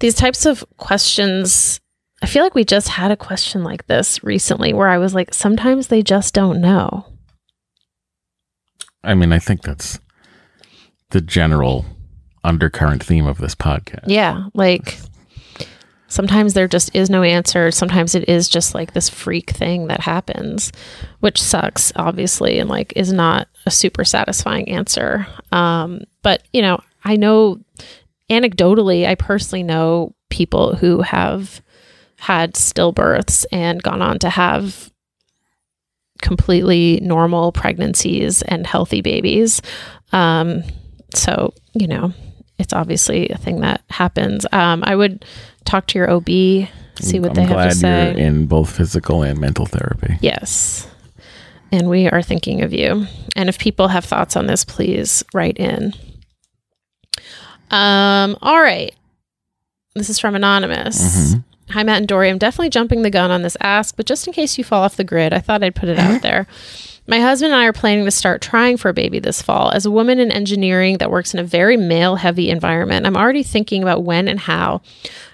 these 0.00 0.14
types 0.14 0.46
of 0.46 0.64
questions, 0.76 1.80
I 2.22 2.26
feel 2.26 2.42
like 2.42 2.54
we 2.54 2.64
just 2.64 2.88
had 2.88 3.10
a 3.10 3.16
question 3.16 3.62
like 3.62 3.86
this 3.86 4.22
recently 4.24 4.72
where 4.72 4.88
I 4.88 4.98
was 4.98 5.14
like, 5.14 5.34
sometimes 5.34 5.88
they 5.88 6.02
just 6.02 6.34
don't 6.34 6.60
know. 6.60 7.06
I 9.04 9.14
mean, 9.14 9.32
I 9.32 9.38
think 9.38 9.62
that's 9.62 10.00
the 11.10 11.20
general 11.20 11.84
undercurrent 12.44 13.02
theme 13.02 13.26
of 13.26 13.38
this 13.38 13.54
podcast. 13.54 14.04
Yeah, 14.06 14.44
like 14.54 14.98
sometimes 16.08 16.54
there 16.54 16.68
just 16.68 16.94
is 16.94 17.08
no 17.10 17.22
answer. 17.22 17.70
Sometimes 17.70 18.14
it 18.14 18.28
is 18.28 18.48
just 18.48 18.74
like 18.74 18.92
this 18.92 19.08
freak 19.08 19.50
thing 19.50 19.86
that 19.86 20.00
happens, 20.00 20.72
which 21.20 21.40
sucks, 21.40 21.92
obviously, 21.96 22.58
and 22.58 22.68
like 22.68 22.92
is 22.96 23.12
not 23.12 23.48
a 23.66 23.70
super 23.70 24.04
satisfying 24.04 24.68
answer. 24.68 25.26
Um, 25.52 26.02
but 26.22 26.42
you 26.52 26.62
know, 26.62 26.80
I 27.04 27.16
know 27.16 27.60
anecdotally, 28.30 29.06
I 29.06 29.14
personally 29.14 29.62
know 29.62 30.14
people 30.30 30.74
who 30.74 31.02
have 31.02 31.62
had 32.18 32.54
stillbirths 32.54 33.46
and 33.52 33.82
gone 33.82 34.02
on 34.02 34.18
to 34.18 34.28
have 34.28 34.90
completely 36.20 36.98
normal 37.00 37.52
pregnancies 37.52 38.42
and 38.42 38.66
healthy 38.66 39.02
babies. 39.02 39.62
Um, 40.12 40.64
so, 41.14 41.54
you 41.74 41.86
know, 41.86 42.12
it's 42.58 42.72
obviously 42.72 43.28
a 43.28 43.38
thing 43.38 43.60
that 43.60 43.82
happens. 43.88 44.44
Um, 44.50 44.82
I 44.84 44.96
would 44.96 45.24
talk 45.68 45.86
to 45.88 45.98
your 45.98 46.10
OB, 46.10 46.26
see 46.26 47.20
what 47.20 47.30
I'm 47.30 47.34
they 47.34 47.42
have 47.44 47.70
to 47.70 47.76
say. 47.76 48.10
you're 48.10 48.18
in 48.18 48.46
both 48.46 48.70
physical 48.76 49.22
and 49.22 49.38
mental 49.38 49.66
therapy. 49.66 50.16
Yes. 50.20 50.88
And 51.70 51.88
we 51.88 52.08
are 52.08 52.22
thinking 52.22 52.62
of 52.62 52.72
you. 52.72 53.06
And 53.36 53.48
if 53.48 53.58
people 53.58 53.88
have 53.88 54.04
thoughts 54.04 54.36
on 54.36 54.46
this, 54.46 54.64
please 54.64 55.22
write 55.34 55.58
in. 55.58 55.92
Um, 57.70 58.36
all 58.40 58.60
right. 58.60 58.94
This 59.94 60.08
is 60.08 60.18
from 60.18 60.34
Anonymous. 60.34 61.34
Mhm. 61.34 61.44
Hi, 61.70 61.82
Matt 61.82 61.98
and 61.98 62.08
Doree. 62.08 62.30
I'm 62.30 62.38
definitely 62.38 62.70
jumping 62.70 63.02
the 63.02 63.10
gun 63.10 63.30
on 63.30 63.42
this 63.42 63.56
ask, 63.60 63.94
but 63.96 64.06
just 64.06 64.26
in 64.26 64.32
case 64.32 64.56
you 64.56 64.64
fall 64.64 64.82
off 64.82 64.96
the 64.96 65.04
grid, 65.04 65.34
I 65.34 65.40
thought 65.40 65.62
I'd 65.62 65.74
put 65.74 65.88
it 65.90 65.98
out 65.98 66.22
there. 66.22 66.46
My 67.08 67.20
husband 67.20 67.54
and 67.54 67.60
I 67.60 67.64
are 67.64 67.72
planning 67.72 68.04
to 68.04 68.10
start 68.10 68.42
trying 68.42 68.76
for 68.76 68.90
a 68.90 68.94
baby 68.94 69.18
this 69.18 69.40
fall. 69.40 69.70
As 69.70 69.86
a 69.86 69.90
woman 69.90 70.18
in 70.18 70.30
engineering 70.30 70.98
that 70.98 71.10
works 71.10 71.32
in 71.32 71.40
a 71.40 71.44
very 71.44 71.78
male 71.78 72.16
heavy 72.16 72.50
environment, 72.50 73.06
I'm 73.06 73.16
already 73.16 73.42
thinking 73.42 73.82
about 73.82 74.04
when 74.04 74.28
and 74.28 74.38
how 74.38 74.82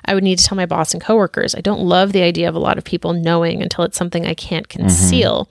I 0.04 0.14
would 0.14 0.22
need 0.22 0.38
to 0.38 0.44
tell 0.44 0.54
my 0.54 0.66
boss 0.66 0.94
and 0.94 1.02
coworkers. 1.02 1.52
I 1.52 1.60
don't 1.60 1.80
love 1.80 2.12
the 2.12 2.22
idea 2.22 2.48
of 2.48 2.54
a 2.54 2.60
lot 2.60 2.78
of 2.78 2.84
people 2.84 3.12
knowing 3.12 3.60
until 3.60 3.84
it's 3.84 3.98
something 3.98 4.24
I 4.24 4.34
can't 4.34 4.68
mm-hmm. 4.68 4.82
conceal. 4.82 5.48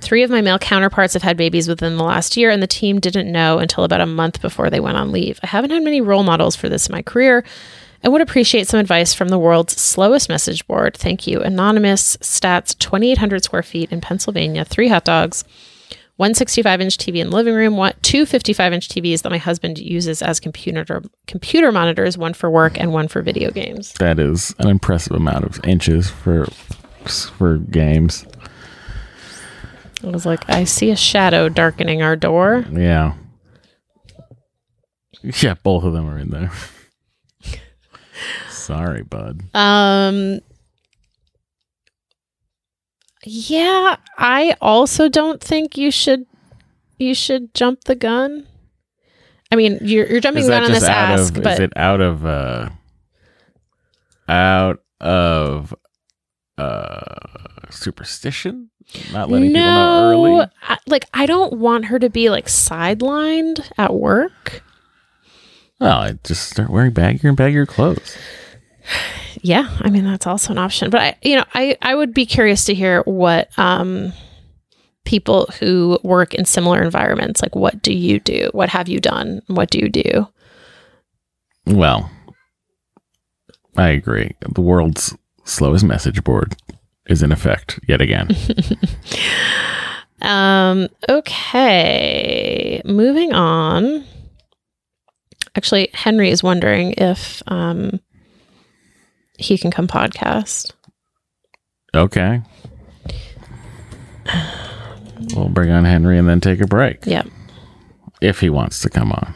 Three 0.00 0.24
of 0.24 0.30
my 0.30 0.40
male 0.40 0.58
counterparts 0.58 1.14
have 1.14 1.22
had 1.22 1.36
babies 1.36 1.68
within 1.68 1.96
the 1.96 2.02
last 2.02 2.36
year, 2.36 2.50
and 2.50 2.60
the 2.60 2.66
team 2.66 2.98
didn't 2.98 3.30
know 3.30 3.60
until 3.60 3.84
about 3.84 4.00
a 4.00 4.06
month 4.06 4.42
before 4.42 4.68
they 4.68 4.80
went 4.80 4.96
on 4.96 5.12
leave. 5.12 5.38
I 5.44 5.46
haven't 5.46 5.70
had 5.70 5.84
many 5.84 6.00
role 6.00 6.24
models 6.24 6.56
for 6.56 6.68
this 6.68 6.88
in 6.88 6.92
my 6.92 7.02
career. 7.02 7.44
I 8.06 8.08
would 8.08 8.20
appreciate 8.20 8.68
some 8.68 8.78
advice 8.78 9.12
from 9.12 9.30
the 9.30 9.38
world's 9.38 9.80
slowest 9.80 10.28
message 10.28 10.64
board. 10.68 10.96
Thank 10.96 11.26
you. 11.26 11.40
Anonymous 11.40 12.16
stats 12.18 12.78
2,800 12.78 13.42
square 13.42 13.64
feet 13.64 13.90
in 13.90 14.00
Pennsylvania, 14.00 14.64
three 14.64 14.86
hot 14.86 15.04
dogs, 15.04 15.42
one 16.14 16.32
65 16.32 16.80
inch 16.80 16.98
TV 16.98 17.16
in 17.16 17.30
the 17.30 17.34
living 17.34 17.56
room, 17.56 17.76
one, 17.76 17.94
two 18.02 18.24
55 18.24 18.74
inch 18.74 18.88
TVs 18.88 19.22
that 19.22 19.30
my 19.30 19.38
husband 19.38 19.78
uses 19.78 20.22
as 20.22 20.38
computer 20.38 21.02
computer 21.26 21.72
monitors, 21.72 22.16
one 22.16 22.32
for 22.32 22.48
work 22.48 22.78
and 22.78 22.92
one 22.92 23.08
for 23.08 23.22
video 23.22 23.50
games. 23.50 23.92
That 23.94 24.20
is 24.20 24.54
an 24.60 24.68
impressive 24.68 25.16
amount 25.16 25.44
of 25.44 25.58
inches 25.64 26.08
for 26.08 26.46
for 27.06 27.58
games. 27.58 28.24
I 30.04 30.10
was 30.10 30.24
like, 30.24 30.48
I 30.48 30.62
see 30.62 30.92
a 30.92 30.96
shadow 30.96 31.48
darkening 31.48 32.02
our 32.02 32.14
door. 32.14 32.66
Yeah. 32.70 33.14
Yeah, 35.24 35.54
both 35.64 35.82
of 35.82 35.92
them 35.92 36.08
are 36.08 36.18
in 36.18 36.30
there. 36.30 36.52
Sorry, 38.66 39.02
bud. 39.02 39.44
Um 39.54 40.40
Yeah, 43.22 43.96
I 44.18 44.56
also 44.60 45.08
don't 45.08 45.40
think 45.40 45.78
you 45.78 45.92
should 45.92 46.26
you 46.98 47.14
should 47.14 47.54
jump 47.54 47.84
the 47.84 47.94
gun. 47.94 48.48
I 49.52 49.56
mean, 49.56 49.78
you're 49.82 50.08
you're 50.08 50.20
jumping 50.20 50.42
the 50.42 50.50
gun 50.50 50.64
on 50.64 50.72
this 50.72 50.82
ask, 50.82 51.36
of? 51.36 51.44
but 51.44 51.52
is 51.52 51.60
it 51.60 51.72
out 51.76 52.00
of? 52.00 52.26
uh 52.26 52.70
Out 54.28 54.82
of 55.00 55.72
uh 56.58 57.04
superstition? 57.70 58.70
Not 59.12 59.30
letting 59.30 59.50
people 59.50 59.62
know 59.62 60.10
early. 60.10 60.46
I, 60.62 60.78
like 60.88 61.04
I 61.14 61.26
don't 61.26 61.52
want 61.52 61.84
her 61.84 62.00
to 62.00 62.10
be 62.10 62.30
like 62.30 62.46
sidelined 62.46 63.70
at 63.78 63.94
work. 63.94 64.64
Well, 65.78 65.98
I 65.98 66.18
just 66.24 66.50
start 66.50 66.70
wearing 66.70 66.90
baggier 66.90 67.28
and 67.28 67.38
baggier 67.38 67.68
clothes. 67.68 68.16
Yeah, 69.42 69.68
I 69.80 69.90
mean 69.90 70.04
that's 70.04 70.26
also 70.26 70.52
an 70.52 70.58
option. 70.58 70.90
But 70.90 71.00
I, 71.00 71.16
you 71.22 71.36
know, 71.36 71.44
I 71.54 71.76
I 71.82 71.94
would 71.94 72.12
be 72.14 72.26
curious 72.26 72.64
to 72.66 72.74
hear 72.74 73.02
what 73.02 73.56
um 73.58 74.12
people 75.04 75.46
who 75.60 75.98
work 76.02 76.34
in 76.34 76.44
similar 76.44 76.82
environments 76.82 77.40
like 77.40 77.54
what 77.54 77.80
do 77.82 77.92
you 77.92 78.18
do? 78.18 78.50
What 78.52 78.68
have 78.70 78.88
you 78.88 78.98
done? 78.98 79.40
What 79.46 79.70
do 79.70 79.78
you 79.78 79.88
do? 79.88 80.26
Well, 81.66 82.10
I 83.76 83.90
agree. 83.90 84.32
The 84.54 84.60
world's 84.60 85.16
slowest 85.44 85.84
message 85.84 86.24
board 86.24 86.56
is 87.06 87.22
in 87.22 87.30
effect 87.30 87.78
yet 87.86 88.00
again. 88.00 88.28
Um 90.22 90.88
okay, 91.10 92.80
moving 92.86 93.34
on. 93.34 94.04
Actually, 95.54 95.90
Henry 95.92 96.30
is 96.30 96.42
wondering 96.42 96.92
if 96.92 97.42
um 97.46 98.00
he 99.38 99.56
can 99.58 99.70
come 99.70 99.86
podcast. 99.88 100.72
okay. 101.94 102.42
We'll 105.34 105.48
bring 105.48 105.70
on 105.70 105.84
Henry 105.84 106.18
and 106.18 106.28
then 106.28 106.40
take 106.40 106.60
a 106.60 106.66
break 106.66 107.06
Yeah. 107.06 107.22
if 108.20 108.40
he 108.40 108.50
wants 108.50 108.80
to 108.82 108.90
come 108.90 109.12
on. 109.12 109.34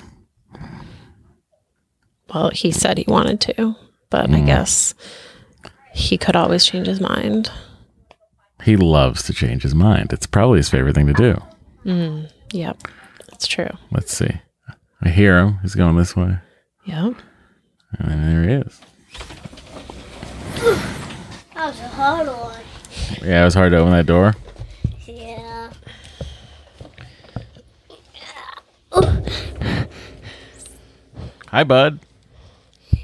Well, 2.33 2.51
he 2.51 2.71
said 2.71 2.99
he 2.99 3.05
wanted 3.09 3.41
to, 3.43 3.75
but 4.11 4.31
I 4.31 4.41
guess 4.41 4.95
he 5.93 6.17
could 6.19 6.37
always 6.37 6.65
change 6.67 6.87
his 6.87 7.01
mind. 7.01 7.51
He 8.63 8.77
loves 8.77 9.23
to 9.25 9.33
change 9.33 9.63
his 9.63 9.75
mind. 9.75 10.13
It's 10.13 10.27
probably 10.27 10.59
his 10.59 10.69
favorite 10.69 10.95
thing 10.95 11.07
to 11.07 11.13
do. 11.15 11.43
Mm, 11.85 12.31
Yep. 12.53 12.83
That's 13.31 13.47
true. 13.47 13.71
Let's 13.91 14.13
see. 14.15 14.41
I 15.01 15.09
hear 15.09 15.39
him. 15.39 15.59
He's 15.63 15.75
going 15.75 15.97
this 15.97 16.15
way. 16.15 16.39
Yep. 16.85 17.15
And 17.99 18.25
there 18.25 18.43
he 18.43 18.55
is. 18.67 18.81
That 20.61 21.67
was 21.69 21.81
a 21.81 21.89
hard 21.89 22.27
one. 22.27 22.61
Yeah, 23.23 23.43
it 23.43 23.45
was 23.47 23.55
hard 23.55 23.73
to 23.73 23.79
open 23.79 23.93
that 23.93 24.05
door. 24.05 24.35
Yeah. 25.07 25.73
Hi, 31.49 31.65
bud. 31.65 32.01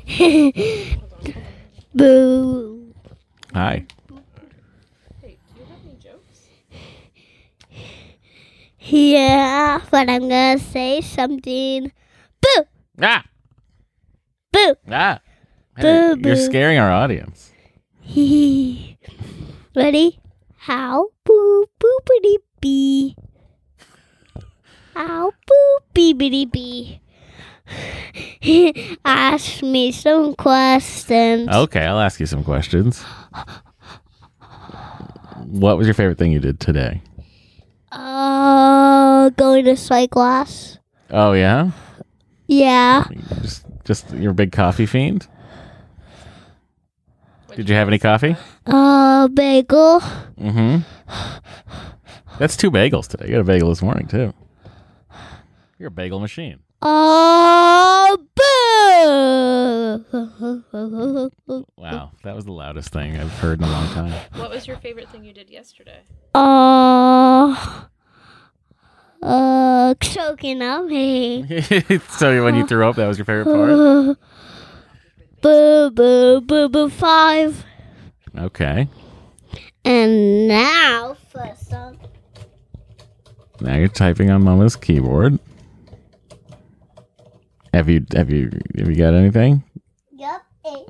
Boo. 1.94 2.92
Hi. 3.54 3.86
Hey, 5.22 5.38
do 5.54 5.60
you 5.60 5.64
have 5.64 5.78
any 5.86 5.96
jokes? 5.96 6.48
Yeah, 8.80 9.80
but 9.90 10.10
I'm 10.10 10.28
gonna 10.28 10.58
say 10.58 11.00
something. 11.00 11.90
Boo! 12.42 12.64
Ah! 13.00 13.24
Boo! 14.52 14.74
Ah! 14.90 15.20
Boo, 15.80 15.82
Hey, 15.86 16.08
you're 16.08 16.34
boo. 16.36 16.36
scaring 16.36 16.78
our 16.78 16.90
audience. 16.90 17.52
Ready? 19.76 20.18
How 20.56 21.08
boo 21.24 21.66
boopity 21.80 22.36
bee. 22.60 23.16
How 24.94 25.30
boo 25.46 25.78
beepity 25.94 26.50
bee. 26.50 27.00
Ask 29.04 29.62
me 29.62 29.92
some 29.92 30.34
questions. 30.34 31.48
Okay, 31.48 31.84
I'll 31.84 31.98
ask 32.00 32.20
you 32.20 32.26
some 32.26 32.44
questions. 32.44 33.02
What 35.44 35.76
was 35.76 35.86
your 35.86 35.94
favorite 35.94 36.16
thing 36.18 36.32
you 36.32 36.38
did 36.40 36.58
today? 36.60 37.02
Uh, 37.92 39.30
going 39.30 39.64
to 39.66 39.72
Sightglass. 39.72 40.78
Oh 41.10 41.32
yeah, 41.32 41.70
Yeah. 42.46 43.04
just 43.42 43.64
just 43.84 44.10
you're 44.12 44.30
a 44.32 44.34
big 44.34 44.52
coffee 44.52 44.86
fiend. 44.86 45.26
Did 47.56 47.70
you 47.70 47.74
have 47.74 47.88
any 47.88 47.98
coffee? 47.98 48.36
Uh, 48.66 49.28
bagel. 49.28 50.00
Mm-hmm. 50.38 50.80
That's 52.38 52.54
two 52.54 52.70
bagels 52.70 53.08
today. 53.08 53.28
You 53.28 53.32
got 53.32 53.40
a 53.40 53.44
bagel 53.44 53.70
this 53.70 53.80
morning 53.80 54.06
too. 54.06 54.34
You're 55.78 55.88
a 55.88 55.90
bagel 55.90 56.20
machine. 56.20 56.58
Uh, 56.82 58.14
boo! 58.34 60.04
Wow, 61.78 62.12
that 62.24 62.36
was 62.36 62.44
the 62.44 62.52
loudest 62.52 62.90
thing 62.90 63.18
I've 63.18 63.32
heard 63.38 63.58
in 63.58 63.64
a 63.64 63.70
long 63.70 63.88
time. 63.94 64.12
What 64.34 64.50
was 64.50 64.66
your 64.66 64.76
favorite 64.76 65.08
thing 65.08 65.24
you 65.24 65.32
did 65.32 65.48
yesterday? 65.48 66.00
Uh, 66.34 67.84
uh, 69.22 69.94
choking 70.02 70.60
on 70.60 70.88
me. 70.88 71.62
so 72.10 72.44
when 72.44 72.54
you 72.54 72.66
threw 72.66 72.86
up, 72.86 72.96
that 72.96 73.06
was 73.06 73.16
your 73.16 73.24
favorite 73.24 73.46
part. 73.46 74.18
Boo, 75.40 75.90
boo, 75.90 76.40
boo, 76.40 76.68
boo, 76.68 76.88
five. 76.90 77.64
Okay. 78.36 78.88
And 79.84 80.48
now 80.48 81.16
for 81.30 81.54
some. 81.56 81.98
Now 83.60 83.76
you're 83.76 83.88
typing 83.88 84.30
on 84.30 84.42
Mama's 84.44 84.76
keyboard. 84.76 85.38
Have 87.72 87.88
you 87.88 88.04
have 88.14 88.30
you 88.30 88.50
have 88.78 88.88
you 88.88 88.96
got 88.96 89.14
anything? 89.14 89.62
Eight. 90.66 90.88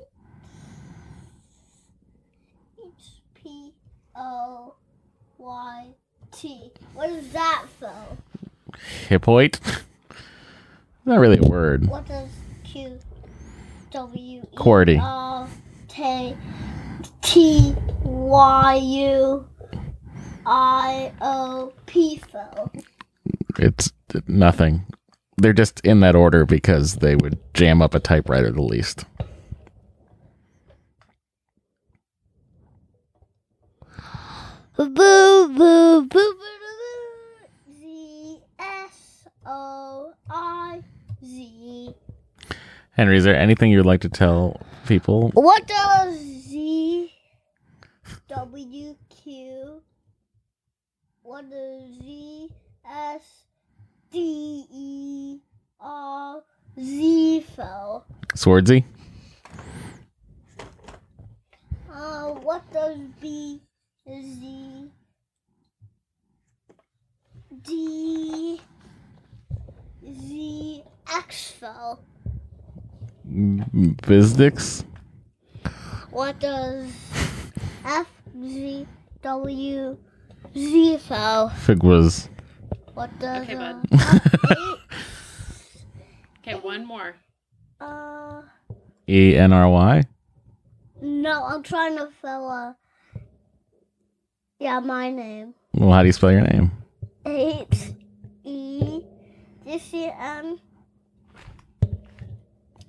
H 2.83 3.21
P 3.35 3.75
O 4.15 4.75
Y 5.39 5.87
T. 6.33 6.71
What 6.95 7.11
is 7.11 7.31
that 7.33 7.65
for? 7.79 7.93
Hippoid? 9.09 9.59
Not 11.05 11.19
really 11.19 11.39
a 11.39 11.43
word. 11.43 11.89
What 11.89 12.07
does 12.09 12.29
W. 13.97 14.43
R 15.01 15.49
T 15.89 16.37
T 17.23 17.75
Y 18.03 18.75
U 18.75 19.49
I 20.45 21.13
O 21.23 21.73
P? 21.87 22.21
It's 23.59 23.91
nothing. 24.27 24.85
They're 25.39 25.55
just 25.55 25.81
in 25.81 26.01
that 26.01 26.15
order 26.15 26.45
because 26.45 26.97
they 26.97 27.17
would 27.17 27.39
jam 27.55 27.81
up 27.81 27.95
a 27.95 27.99
typewriter 27.99 28.51
the 28.51 28.61
least. 28.61 29.07
Boo 34.77 34.91
boo 34.91 35.49
boo 35.49 36.03
boo 36.03 36.09
boo 36.11 36.35
boo. 36.35 37.73
Z 37.73 38.43
S 38.59 39.27
O 39.47 40.13
I 40.29 40.83
Z. 41.25 41.95
Henry, 42.97 43.19
is 43.19 43.25
there 43.25 43.37
anything 43.37 43.71
you 43.71 43.77
would 43.77 43.85
like 43.85 44.01
to 44.01 44.09
tell 44.09 44.59
people? 44.87 45.31
What 45.35 45.67
does 45.67 46.17
Z 46.19 47.13
W 48.29 48.97
Q? 49.11 49.83
What 51.21 51.51
does 51.51 51.83
Z 52.01 52.49
S 52.91 53.45
D 54.11 54.65
E 54.73 55.39
R 55.79 56.43
Z 56.81 57.41
fell? 57.55 58.07
Swordsy? 58.35 58.87
Uh, 61.93 62.29
what 62.29 62.63
does 62.73 62.97
B 63.21 63.61
Z 64.09 64.91
D 67.63 68.61
Z 70.03 70.83
X 71.13 71.51
fell? 71.51 72.01
Bizdix? 74.37 74.85
What 76.11 76.38
does 76.40 76.92
F 77.85 78.07
Z 78.38 78.87
W 79.22 79.96
Z 80.55 80.99
fell? 80.99 81.49
Figwas. 81.51 82.29
What 82.92 83.18
does 83.18 83.42
Okay, 83.49 83.55
uh, 83.55 83.75
bud. 83.75 83.88
Okay, 86.40 86.55
one 86.61 86.87
more. 86.87 87.16
uh 87.81 88.42
E 89.09 89.35
N 89.37 89.53
R 89.53 89.68
Y? 89.70 90.03
no, 91.03 91.44
I'm 91.44 91.62
trying 91.62 91.96
to 91.96 92.09
fill 92.20 92.49
uh 92.49 92.72
yeah, 94.59 94.81
my 94.81 95.11
name. 95.11 95.55
Well, 95.75 95.92
how 95.92 96.03
do 96.03 96.07
you 96.09 96.12
spell 96.12 96.31
your 96.33 96.42
name? 96.42 96.70
H 97.25 97.92
E 98.44 99.01
D 99.64 99.79
C 99.79 100.11
N 100.18 100.61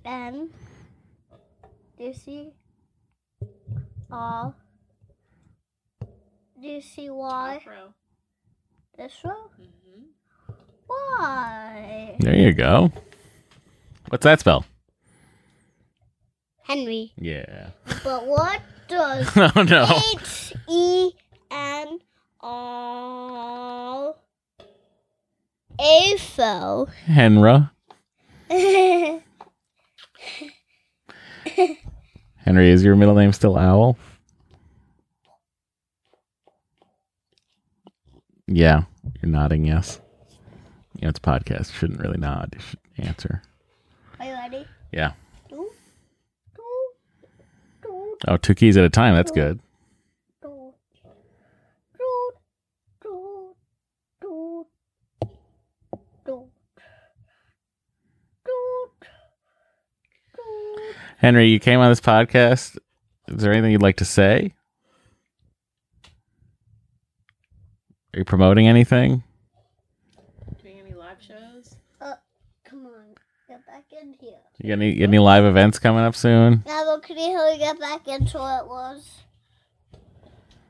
N 0.06 0.50
D 1.98 2.14
C 2.14 2.52
R 4.12 4.54
D 6.62 6.82
C 6.82 7.10
Y 7.10 7.60
this 8.98 9.14
row? 9.24 9.50
Mm-hmm. 9.60 10.54
Why? 10.88 12.16
There 12.20 12.36
you 12.36 12.54
go. 12.54 12.92
What's 14.10 14.24
that 14.24 14.40
spell? 14.40 14.66
Henry. 16.64 17.14
Yeah. 17.18 17.70
But 18.04 18.28
what 18.28 18.62
does 18.88 19.30
oh 19.36 19.64
no. 19.64 19.86
H 20.16 20.54
E 20.70 21.12
N 21.52 22.00
R 22.42 24.16
A 25.80 26.18
fell? 26.18 26.90
Henra. 27.08 27.72
Henry, 32.48 32.72
is 32.72 32.82
your 32.82 32.96
middle 32.96 33.14
name 33.14 33.34
still 33.34 33.58
Owl? 33.58 33.98
Yeah. 38.48 38.84
You're 39.22 39.30
nodding 39.30 39.66
yes. 39.66 40.00
You 40.96 41.02
know, 41.02 41.10
it's 41.10 41.20
a 41.20 41.22
podcast. 41.22 41.74
You 41.74 41.78
shouldn't 41.78 42.00
really 42.00 42.18
nod. 42.18 42.54
You 42.54 42.62
should 42.62 42.80
answer. 43.00 43.42
Are 44.22 44.28
you 44.28 44.32
ready? 44.32 44.66
Yeah. 44.94 45.12
Oh, 48.26 48.38
two 48.38 48.56
keys 48.56 48.78
at 48.78 48.86
a 48.86 48.90
time. 48.90 49.14
That's 49.14 49.32
good. 49.32 49.60
do, 50.42 50.74
do, 51.98 52.32
do, 53.02 53.56
do, 54.22 54.68
do, 56.26 56.50
do, 58.46 58.90
do. 60.34 60.94
Henry, 61.18 61.48
you 61.48 61.60
came 61.60 61.80
on 61.80 61.90
this 61.90 62.02
podcast. 62.02 62.78
Is 63.28 63.42
there 63.42 63.52
anything 63.52 63.72
you'd 63.72 63.82
like 63.82 63.98
to 63.98 64.06
say? 64.06 64.54
Are 68.14 68.20
you 68.20 68.26
promoting 68.26 68.68
anything? 68.68 69.24
Doing 70.62 70.80
any 70.80 70.94
live 70.94 71.18
shows? 71.22 71.76
Uh, 72.00 72.14
come 72.64 72.86
on, 72.86 73.16
get 73.48 73.66
back 73.66 73.86
in 74.00 74.14
here. 74.20 74.38
You 74.60 74.70
got 74.70 74.74
any, 74.82 75.02
any 75.02 75.20
live 75.20 75.44
events 75.44 75.80
coming 75.80 76.04
up 76.04 76.16
soon? 76.16 76.64
Now, 76.66 76.86
look, 76.86 77.04
can 77.04 77.18
you 77.18 77.36
help 77.36 77.52
me 77.52 77.58
get 77.60 77.80
back 77.80 78.08
into 78.08 78.38
what 78.38 78.64
it 78.64 78.68
was? 78.68 79.10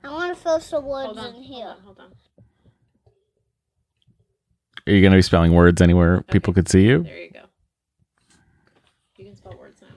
I 0.03 0.09
want 0.11 0.35
to 0.35 0.41
fill 0.41 0.59
some 0.59 0.85
words 0.85 1.07
Hold 1.07 1.19
on, 1.19 1.35
in 1.35 1.43
here. 1.43 1.65
hold 1.65 1.77
on, 1.77 1.83
hold 1.83 1.99
on. 1.99 2.13
Are 4.87 4.91
you 4.93 5.01
going 5.01 5.11
to 5.11 5.17
be 5.17 5.21
spelling 5.21 5.53
words 5.53 5.81
anywhere 5.81 6.21
people 6.31 6.53
could 6.53 6.69
see 6.69 6.83
you? 6.83 7.03
There 7.03 7.17
you 7.23 7.31
go. 7.31 7.41
You 9.17 9.25
can 9.25 9.35
spell 9.35 9.57
words 9.59 9.81
now. 9.81 9.87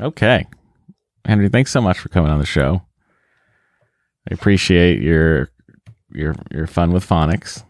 Okay. 0.00 0.46
Henry, 1.24 1.48
thanks 1.48 1.70
so 1.70 1.80
much 1.80 1.98
for 1.98 2.08
coming 2.08 2.30
on 2.30 2.38
the 2.38 2.46
show. 2.46 2.82
I 4.30 4.34
appreciate 4.34 5.00
your 5.02 5.50
your 6.12 6.34
your 6.50 6.66
fun 6.66 6.92
with 6.92 7.06
phonics. 7.06 7.64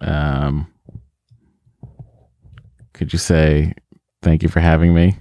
Um 0.00 0.72
could 2.92 3.12
you 3.12 3.18
say 3.18 3.74
thank 4.22 4.42
you 4.42 4.48
for 4.48 4.60
having 4.60 4.94
me? 4.94 5.16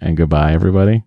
And 0.00 0.16
goodbye 0.16 0.52
everybody? 0.52 1.04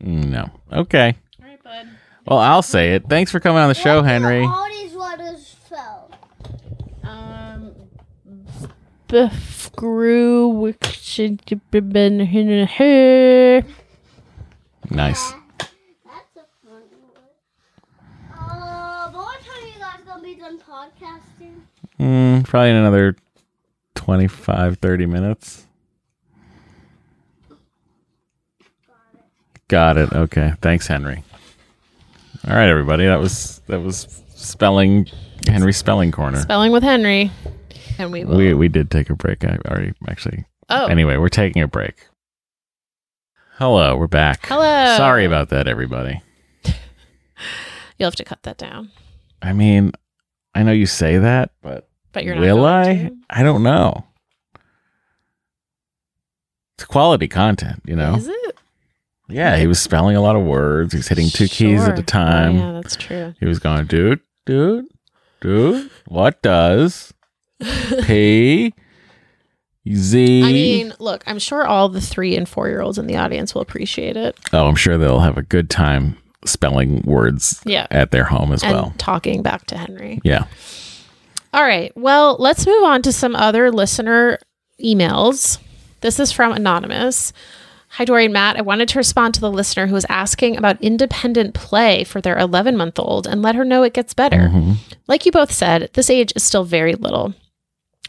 No. 0.00 0.50
Okay. 0.72 1.16
All 1.42 1.48
right, 1.48 1.62
bud. 1.62 1.88
Well, 2.26 2.38
I'll 2.38 2.62
say 2.62 2.94
it. 2.94 3.08
Thanks 3.08 3.30
for 3.30 3.40
coming 3.40 3.62
on 3.62 3.68
the 3.68 3.74
show, 3.74 4.02
Henry. 4.02 4.42
All 4.44 4.68
these 4.68 4.94
letters 4.94 5.54
fell. 5.68 6.10
Um, 7.02 7.72
Befgrew, 7.84 7.84
which 7.84 7.84
should 7.84 7.84
have 7.84 8.24
been 8.24 8.34
in 8.34 8.44
her. 8.46 8.46
Nice. 8.46 8.64
That's 8.64 8.64
a 8.64 8.64
funny 8.64 8.64
word. 8.64 8.64
Uh, 8.64 8.64
but 8.64 8.64
what 8.64 8.64
time 8.64 8.64
are 8.64 8.64
you 8.64 8.64
guys 8.64 8.64
gonna 8.64 8.72
be 8.72 8.95
done 20.46 20.58
podcasting? 20.60 21.60
Mm, 21.98 22.44
probably 22.44 22.70
in 22.70 22.76
another 22.76 23.16
25, 23.94 24.78
30 24.78 25.06
minutes. 25.06 25.66
Got 29.68 29.96
it. 29.96 30.12
Okay. 30.12 30.52
Thanks, 30.60 30.86
Henry. 30.86 31.24
All 32.46 32.54
right, 32.54 32.68
everybody. 32.68 33.06
That 33.06 33.18
was 33.18 33.60
that 33.66 33.80
was 33.80 34.22
spelling 34.28 35.08
Henry 35.48 35.72
spelling 35.72 36.12
corner. 36.12 36.40
Spelling 36.40 36.70
with 36.70 36.84
Henry. 36.84 37.32
And 37.98 38.12
we 38.12 38.24
will. 38.24 38.36
we 38.36 38.52
we 38.54 38.68
did 38.68 38.90
take 38.90 39.08
a 39.10 39.14
break. 39.14 39.44
I 39.44 39.58
already 39.66 39.92
actually. 40.08 40.44
oh, 40.68 40.86
Anyway, 40.86 41.16
we're 41.16 41.28
taking 41.28 41.62
a 41.62 41.68
break. 41.68 42.06
Hello, 43.58 43.96
we're 43.96 44.06
back. 44.06 44.46
Hello. 44.46 44.96
Sorry 44.96 45.24
about 45.24 45.48
that, 45.48 45.66
everybody. 45.66 46.20
you'll 47.98 48.06
have 48.08 48.16
to 48.16 48.24
cut 48.24 48.42
that 48.42 48.58
down. 48.58 48.90
I 49.40 49.52
mean, 49.54 49.92
I 50.54 50.62
know 50.62 50.72
you 50.72 50.84
say 50.86 51.16
that, 51.18 51.52
but 51.62 51.88
But 52.12 52.24
you're 52.24 52.34
not 52.34 52.42
will 52.42 52.64
I? 52.66 52.84
to. 52.94 53.16
I 53.30 53.42
don't 53.42 53.62
know. 53.62 54.04
It's 56.76 56.84
quality 56.84 57.28
content, 57.28 57.82
you 57.86 57.96
know. 57.96 58.16
Is 58.16 58.28
it? 58.28 58.58
Yeah, 59.28 59.56
he 59.56 59.66
was 59.66 59.80
spelling 59.80 60.14
a 60.16 60.20
lot 60.20 60.36
of 60.36 60.42
words. 60.44 60.92
He's 60.92 61.08
hitting 61.08 61.30
two 61.30 61.48
keys 61.48 61.82
at 61.82 61.96
Sure. 61.96 62.00
a 62.00 62.02
time. 62.02 62.56
Oh, 62.56 62.58
yeah, 62.74 62.80
that's 62.80 62.96
true. 62.96 63.34
He 63.40 63.46
was 63.46 63.58
going, 63.58 63.86
dude, 63.86 64.20
dude, 64.44 64.84
dude. 65.40 65.90
What 66.06 66.42
does 66.42 67.12
P 67.60 68.72
Z? 69.88 70.42
I 70.42 70.52
mean, 70.52 70.92
look, 70.98 71.22
I'm 71.26 71.38
sure 71.38 71.64
all 71.66 71.88
the 71.88 72.00
three 72.00 72.36
and 72.36 72.48
four 72.48 72.68
year 72.68 72.80
olds 72.80 72.98
in 72.98 73.06
the 73.06 73.16
audience 73.16 73.54
will 73.54 73.62
appreciate 73.62 74.16
it. 74.16 74.36
oh, 74.52 74.66
I'm 74.66 74.74
sure 74.76 74.98
they'll 74.98 75.20
have 75.20 75.38
a 75.38 75.42
good 75.42 75.70
time 75.70 76.16
spelling 76.44 77.02
words 77.02 77.60
Yeah. 77.64 77.86
at 77.90 78.10
their 78.10 78.24
home 78.24 78.52
as 78.52 78.62
And 78.62 78.72
well. 78.72 78.94
talking 78.98 79.42
back 79.42 79.66
to 79.66 79.76
Henry. 79.78 80.20
Yeah. 80.24 80.44
All 81.52 81.62
right. 81.62 81.92
Well, 81.96 82.36
let's 82.38 82.66
move 82.66 82.82
on 82.84 83.02
to 83.02 83.12
some 83.12 83.34
other 83.34 83.70
listener 83.70 84.38
emails. 84.82 85.58
This 86.02 86.20
is 86.20 86.30
from 86.32 86.52
Anonymous. 86.52 87.32
Hi, 87.90 88.04
Doree 88.04 88.24
and 88.26 88.32
Matt. 88.34 88.56
I 88.56 88.62
wanted 88.62 88.88
to 88.90 88.98
respond 88.98 89.34
to 89.34 89.40
the 89.40 89.50
listener 89.50 89.86
who 89.86 89.94
was 89.94 90.04
asking 90.08 90.56
about 90.56 90.80
independent 90.82 91.54
play 91.54 92.04
for 92.04 92.20
their 92.20 92.36
11 92.38 92.76
month 92.76 92.98
old 92.98 93.26
and 93.26 93.40
let 93.40 93.54
her 93.54 93.64
know 93.64 93.82
it 93.84 93.94
gets 93.94 94.12
better. 94.12 94.48
Mm-hmm. 94.50 94.72
Like 95.08 95.24
you 95.24 95.32
both 95.32 95.50
said, 95.52 95.88
this 95.94 96.10
age 96.10 96.32
is 96.36 96.42
still 96.42 96.64
very 96.64 96.94
little. 96.94 97.32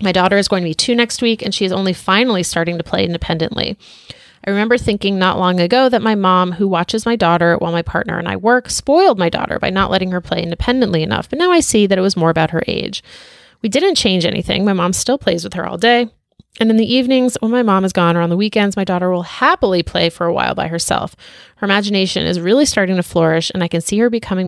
My 0.02 0.12
daughter 0.12 0.38
is 0.38 0.48
going 0.48 0.64
to 0.64 0.70
be 0.70 0.74
two 0.74 0.96
next 0.96 1.22
week, 1.22 1.42
and 1.42 1.54
she 1.54 1.66
is 1.66 1.72
only 1.72 1.94
finally 1.94 2.44
starting 2.44 2.78
to 2.78 2.84
play 2.84 3.06
independently. 3.06 3.78
I 4.46 4.52
remember 4.52 4.78
thinking 4.78 5.18
not 5.18 5.40
long 5.40 5.60
ago 5.60 5.90
that 5.90 6.02
my 6.02 6.16
mom, 6.16 6.54
who 6.54 6.68
watches 6.68 7.06
my 7.06 7.16
daughter 7.16 7.58
while 7.58 7.72
my 7.72 7.82
partner 7.82 8.18
and 8.18 8.28
I 8.28 8.36
work, 8.36 8.70
spoiled 8.70 9.18
my 9.18 9.30
daughter 9.30 9.60
by 9.60 9.72
not 9.72 9.92
letting 9.92 10.12
her 10.12 10.22
play 10.22 10.42
independently 10.42 11.04
enough. 11.04 11.30
But 11.30 11.40
now 11.40 11.52
I 11.52 11.60
see 11.60 11.88
that 11.88 11.98
it 11.98 12.02
was 12.02 12.16
more 12.16 12.30
about 12.30 12.52
her 12.52 12.64
age. 12.68 13.04
We 13.62 13.70
didn't 13.70 13.96
change 13.96 14.24
anything. 14.24 14.64
My 14.64 14.74
mom 14.74 14.94
still 14.94 15.18
plays 15.18 15.44
with 15.44 15.54
her 15.54 15.66
all 15.66 15.78
day. 15.78 16.10
And 16.60 16.70
in 16.70 16.78
the 16.78 16.92
evenings, 16.92 17.38
when 17.40 17.52
my 17.52 17.64
mom 17.64 17.84
is 17.86 17.94
gone 17.94 18.16
or 18.16 18.22
on 18.22 18.30
the 18.30 18.38
weekends, 18.38 18.78
my 18.78 18.84
daughter 18.84 19.12
will 19.12 19.24
happily 19.24 19.84
play 19.84 20.10
for 20.10 20.26
a 20.26 20.34
while 20.34 20.56
by 20.56 20.68
herself. 20.68 21.16
Her 21.58 21.66
imagination 21.66 22.26
is 22.26 22.40
really 22.40 22.66
starting 22.66 22.96
to 22.96 23.04
flourish, 23.04 23.52
and 23.54 23.64
I 23.64 23.68
can 23.68 23.82
see 23.82 23.98
her 24.00 24.10
becoming 24.10 24.48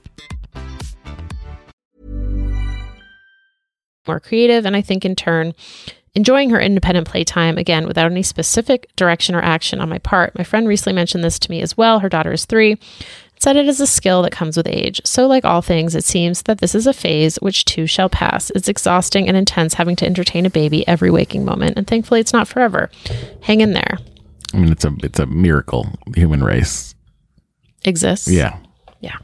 more 4.07 4.19
creative, 4.19 4.65
and 4.65 4.75
I 4.75 4.81
think 4.81 5.05
in 5.05 5.15
turn, 5.15 5.53
enjoying 6.13 6.49
her 6.49 6.59
independent 6.59 7.07
playtime 7.07 7.57
again 7.57 7.87
without 7.87 8.11
any 8.11 8.23
specific 8.23 8.93
direction 8.95 9.35
or 9.35 9.41
action 9.41 9.79
on 9.79 9.89
my 9.89 9.99
part. 9.99 10.37
My 10.37 10.43
friend 10.43 10.67
recently 10.67 10.93
mentioned 10.93 11.23
this 11.23 11.39
to 11.39 11.51
me 11.51 11.61
as 11.61 11.77
well. 11.77 11.99
Her 11.99 12.09
daughter 12.09 12.33
is 12.33 12.45
three. 12.45 12.77
Said 13.39 13.55
it 13.55 13.67
is 13.67 13.81
a 13.81 13.87
skill 13.87 14.21
that 14.21 14.31
comes 14.31 14.55
with 14.55 14.67
age. 14.67 15.01
So, 15.03 15.25
like 15.25 15.45
all 15.45 15.63
things, 15.63 15.95
it 15.95 16.03
seems 16.03 16.43
that 16.43 16.59
this 16.59 16.75
is 16.75 16.85
a 16.85 16.93
phase 16.93 17.37
which 17.37 17.65
too 17.65 17.87
shall 17.87 18.07
pass. 18.07 18.51
It's 18.51 18.67
exhausting 18.67 19.27
and 19.27 19.35
intense 19.35 19.73
having 19.73 19.95
to 19.95 20.05
entertain 20.05 20.45
a 20.45 20.51
baby 20.51 20.87
every 20.87 21.09
waking 21.09 21.43
moment, 21.43 21.75
and 21.75 21.87
thankfully, 21.87 22.19
it's 22.19 22.33
not 22.33 22.47
forever. 22.47 22.91
Hang 23.41 23.61
in 23.61 23.73
there. 23.73 23.97
I 24.53 24.57
mean, 24.57 24.71
it's 24.71 24.85
a 24.85 24.95
it's 25.01 25.19
a 25.19 25.25
miracle 25.25 25.87
the 26.05 26.19
human 26.19 26.43
race. 26.43 26.93
Exists. 27.83 28.27
Yeah. 28.27 28.59
Yeah. 28.99 29.17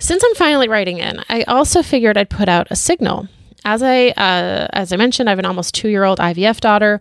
Since 0.00 0.24
I'm 0.24 0.34
finally 0.34 0.68
writing 0.68 0.98
in, 0.98 1.22
I 1.28 1.42
also 1.42 1.84
figured 1.84 2.18
I'd 2.18 2.30
put 2.30 2.48
out 2.48 2.66
a 2.70 2.76
signal. 2.76 3.28
As 3.64 3.82
I 3.82 4.08
uh, 4.08 4.68
as 4.72 4.92
I 4.92 4.96
mentioned, 4.96 5.28
I 5.28 5.32
have 5.32 5.38
an 5.38 5.46
almost 5.46 5.74
two 5.74 5.88
year 5.88 6.04
old 6.04 6.18
IVF 6.18 6.60
daughter, 6.60 7.00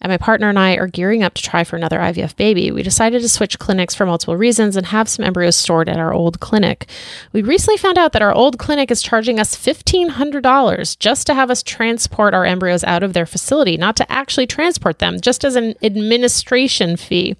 and 0.00 0.10
my 0.10 0.16
partner 0.16 0.48
and 0.48 0.58
I 0.58 0.76
are 0.76 0.86
gearing 0.86 1.22
up 1.22 1.34
to 1.34 1.42
try 1.42 1.64
for 1.64 1.76
another 1.76 1.98
IVF 1.98 2.36
baby. 2.36 2.70
We 2.70 2.82
decided 2.82 3.20
to 3.20 3.28
switch 3.28 3.58
clinics 3.58 3.94
for 3.94 4.06
multiple 4.06 4.36
reasons 4.36 4.76
and 4.76 4.86
have 4.86 5.08
some 5.08 5.24
embryos 5.24 5.56
stored 5.56 5.88
at 5.88 5.98
our 5.98 6.12
old 6.12 6.40
clinic. 6.40 6.88
We 7.32 7.42
recently 7.42 7.78
found 7.78 7.98
out 7.98 8.12
that 8.12 8.22
our 8.22 8.32
old 8.32 8.58
clinic 8.58 8.90
is 8.90 9.02
charging 9.02 9.38
us 9.38 9.56
$1,500 9.56 10.98
just 10.98 11.26
to 11.26 11.34
have 11.34 11.50
us 11.50 11.62
transport 11.62 12.32
our 12.32 12.44
embryos 12.46 12.84
out 12.84 13.02
of 13.02 13.12
their 13.12 13.26
facility, 13.26 13.76
not 13.76 13.96
to 13.96 14.10
actually 14.10 14.46
transport 14.46 15.00
them, 15.00 15.20
just 15.20 15.44
as 15.44 15.56
an 15.56 15.74
administration 15.82 16.96
fee 16.96 17.36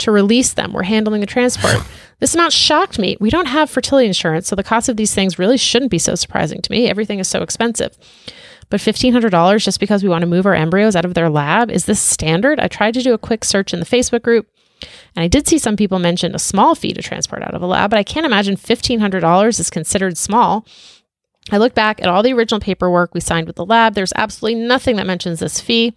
to 0.00 0.12
release 0.12 0.52
them. 0.52 0.72
We're 0.72 0.82
handling 0.84 1.20
the 1.20 1.26
transport. 1.26 1.76
This 2.18 2.34
amount 2.34 2.52
shocked 2.52 2.98
me. 2.98 3.16
We 3.20 3.30
don't 3.30 3.46
have 3.46 3.70
fertility 3.70 4.06
insurance, 4.06 4.48
so 4.48 4.56
the 4.56 4.62
cost 4.62 4.88
of 4.88 4.96
these 4.96 5.14
things 5.14 5.38
really 5.38 5.56
shouldn't 5.56 5.90
be 5.90 5.98
so 5.98 6.14
surprising 6.14 6.60
to 6.60 6.70
me. 6.70 6.88
Everything 6.88 7.18
is 7.18 7.28
so 7.28 7.42
expensive. 7.42 7.96
But 8.68 8.80
$1,500 8.80 9.64
just 9.64 9.80
because 9.80 10.02
we 10.02 10.08
want 10.08 10.22
to 10.22 10.28
move 10.28 10.46
our 10.46 10.54
embryos 10.54 10.94
out 10.94 11.04
of 11.04 11.14
their 11.14 11.30
lab, 11.30 11.70
is 11.70 11.86
this 11.86 12.00
standard? 12.00 12.60
I 12.60 12.68
tried 12.68 12.94
to 12.94 13.02
do 13.02 13.14
a 13.14 13.18
quick 13.18 13.44
search 13.44 13.72
in 13.72 13.80
the 13.80 13.86
Facebook 13.86 14.22
group, 14.22 14.48
and 15.16 15.24
I 15.24 15.28
did 15.28 15.48
see 15.48 15.58
some 15.58 15.76
people 15.76 15.98
mention 15.98 16.34
a 16.34 16.38
small 16.38 16.74
fee 16.74 16.92
to 16.92 17.02
transport 17.02 17.42
out 17.42 17.54
of 17.54 17.62
a 17.62 17.66
lab, 17.66 17.90
but 17.90 17.98
I 17.98 18.04
can't 18.04 18.26
imagine 18.26 18.56
$1,500 18.56 19.60
is 19.60 19.70
considered 19.70 20.16
small. 20.16 20.66
I 21.50 21.58
look 21.58 21.74
back 21.74 22.00
at 22.00 22.08
all 22.08 22.22
the 22.22 22.32
original 22.32 22.60
paperwork 22.60 23.12
we 23.12 23.20
signed 23.20 23.46
with 23.46 23.56
the 23.56 23.66
lab. 23.66 23.94
There's 23.94 24.12
absolutely 24.14 24.60
nothing 24.60 24.96
that 24.96 25.06
mentions 25.06 25.40
this 25.40 25.60
fee. 25.60 25.94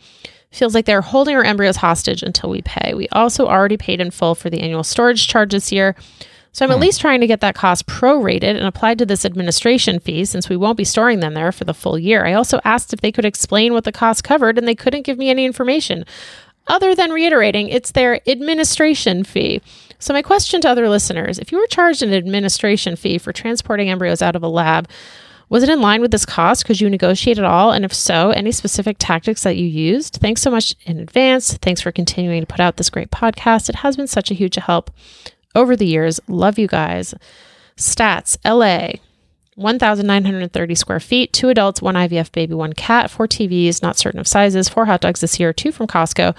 Feels 0.53 0.75
like 0.75 0.85
they're 0.85 1.01
holding 1.01 1.35
our 1.35 1.43
embryos 1.43 1.77
hostage 1.77 2.21
until 2.21 2.49
we 2.49 2.61
pay. 2.61 2.93
We 2.93 3.09
also 3.09 3.47
already 3.47 3.75
paid 3.75 3.99
in 3.99 4.11
full 4.11 4.35
for 4.35 4.51
the 4.51 4.61
annual 4.61 4.83
storage 4.83 5.27
charge 5.27 5.51
this 5.51 5.71
year. 5.71 5.95
So 6.51 6.63
I'm 6.63 6.69
at 6.69 6.75
hmm. 6.75 6.81
least 6.81 7.01
trying 7.01 7.21
to 7.21 7.27
get 7.27 7.41
that 7.41 7.55
cost 7.55 7.87
prorated 7.87 8.55
and 8.55 8.65
applied 8.65 8.99
to 8.99 9.05
this 9.05 9.25
administration 9.25 9.99
fee 9.99 10.25
since 10.25 10.49
we 10.49 10.55
won't 10.55 10.77
be 10.77 10.83
storing 10.83 11.21
them 11.21 11.33
there 11.33 11.51
for 11.51 11.65
the 11.65 11.73
full 11.73 11.97
year. 11.97 12.25
I 12.25 12.33
also 12.33 12.61
asked 12.63 12.93
if 12.93 13.01
they 13.01 13.11
could 13.11 13.25
explain 13.25 13.73
what 13.73 13.83
the 13.83 13.91
cost 13.91 14.23
covered 14.23 14.59
and 14.59 14.67
they 14.67 14.75
couldn't 14.75 15.07
give 15.07 15.17
me 15.17 15.31
any 15.31 15.43
information 15.43 16.05
other 16.67 16.93
than 16.93 17.11
reiterating 17.11 17.67
it's 17.67 17.91
their 17.91 18.21
administration 18.29 19.23
fee. 19.23 19.59
So 19.97 20.13
my 20.13 20.21
question 20.21 20.61
to 20.61 20.69
other 20.69 20.87
listeners, 20.87 21.39
if 21.39 21.51
you 21.51 21.57
were 21.57 21.67
charged 21.67 22.03
an 22.03 22.13
administration 22.13 22.95
fee 22.95 23.17
for 23.17 23.33
transporting 23.33 23.89
embryos 23.89 24.21
out 24.21 24.35
of 24.35 24.43
a 24.43 24.47
lab, 24.47 24.87
was 25.53 25.61
it 25.61 25.69
in 25.69 25.81
line 25.81 26.01
with 26.01 26.09
this 26.09 26.25
cost? 26.25 26.65
Could 26.65 26.81
you 26.81 26.89
negotiate 26.89 27.37
at 27.37 27.45
all? 27.45 27.73
And 27.73 27.85
if 27.85 27.93
so, 27.93 28.31
any 28.31 28.51
specific 28.51 28.95
tactics 28.97 29.43
that 29.43 29.55
you 29.55 29.67
used? 29.67 30.15
Thanks 30.15 30.41
so 30.41 30.49
much 30.49 30.75
in 30.87 30.97
advance. 30.99 31.57
Thanks 31.57 31.79
for 31.79 31.91
continuing 31.91 32.41
to 32.41 32.47
put 32.47 32.59
out 32.59 32.77
this 32.77 32.89
great 32.89 33.11
podcast. 33.11 33.69
It 33.69 33.75
has 33.75 33.95
been 33.95 34.07
such 34.07 34.31
a 34.31 34.33
huge 34.33 34.55
help 34.55 34.89
over 35.53 35.75
the 35.75 35.85
years. 35.85 36.19
Love 36.27 36.57
you 36.57 36.65
guys. 36.65 37.13
Stats 37.77 38.35
LA. 38.43 38.99
1,930 39.55 40.73
square 40.73 40.99
feet, 40.99 41.31
two 41.31 41.49
adults, 41.49 41.79
one 41.79 41.93
IVF 41.93 42.31
baby, 42.31 42.55
one 42.55 42.73
cat, 42.73 43.11
four 43.11 43.27
TVs, 43.27 43.83
not 43.83 43.95
certain 43.97 44.19
of 44.19 44.27
sizes, 44.27 44.67
four 44.67 44.85
hot 44.85 45.01
dogs 45.01 45.21
this 45.21 45.39
year, 45.39 45.53
two 45.53 45.71
from 45.71 45.85
Costco, 45.85 46.35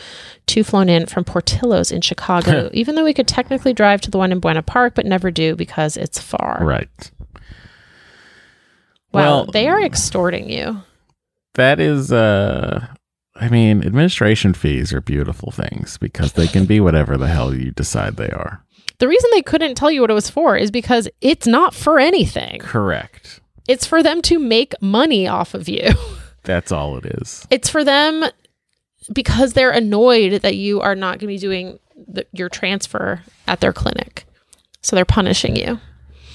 two 0.46 0.64
flown 0.64 0.88
in 0.88 1.06
from 1.06 1.22
Portillo's 1.22 1.92
in 1.92 2.00
Chicago, 2.00 2.68
even 2.74 2.96
though 2.96 3.04
we 3.04 3.14
could 3.14 3.28
technically 3.28 3.72
drive 3.72 4.00
to 4.00 4.10
the 4.10 4.18
one 4.18 4.32
in 4.32 4.40
Buena 4.40 4.62
Park, 4.62 4.94
but 4.96 5.06
never 5.06 5.30
do 5.30 5.54
because 5.54 5.96
it's 5.96 6.18
far. 6.18 6.58
Right. 6.64 7.12
Wow, 9.14 9.20
Well- 9.20 9.44
they 9.46 9.68
are 9.68 9.82
extorting 9.82 10.50
you. 10.50 10.82
That 11.54 11.80
is 11.80 12.12
uh 12.12 12.86
I 13.36 13.48
mean, 13.48 13.84
administration 13.84 14.54
fees 14.54 14.92
are 14.92 15.00
beautiful 15.00 15.50
things 15.50 15.98
because 15.98 16.32
they 16.34 16.46
can 16.46 16.66
be 16.66 16.78
whatever 16.80 17.16
the 17.16 17.26
hell 17.26 17.52
you 17.54 17.72
decide 17.72 18.16
they 18.16 18.30
are. 18.30 18.64
The 18.98 19.08
reason 19.08 19.28
they 19.32 19.42
couldn't 19.42 19.74
tell 19.74 19.90
you 19.90 20.00
what 20.00 20.10
it 20.10 20.14
was 20.14 20.30
for 20.30 20.56
is 20.56 20.70
because 20.70 21.08
it's 21.20 21.46
not 21.46 21.74
for 21.74 21.98
anything. 21.98 22.60
Correct. 22.60 23.40
It's 23.66 23.86
for 23.86 24.02
them 24.04 24.22
to 24.22 24.38
make 24.38 24.80
money 24.80 25.26
off 25.26 25.54
of 25.54 25.68
you. 25.68 25.88
That's 26.44 26.70
all 26.70 26.96
it 26.98 27.06
is. 27.06 27.44
It's 27.50 27.68
for 27.68 27.82
them 27.82 28.24
because 29.12 29.54
they're 29.54 29.70
annoyed 29.70 30.42
that 30.42 30.54
you 30.56 30.80
are 30.80 30.94
not 30.94 31.18
going 31.18 31.20
to 31.20 31.26
be 31.26 31.38
doing 31.38 31.78
the, 32.06 32.26
your 32.32 32.48
transfer 32.48 33.22
at 33.48 33.60
their 33.60 33.72
clinic. 33.72 34.26
So 34.80 34.94
they're 34.94 35.04
punishing 35.04 35.56
you. 35.56 35.80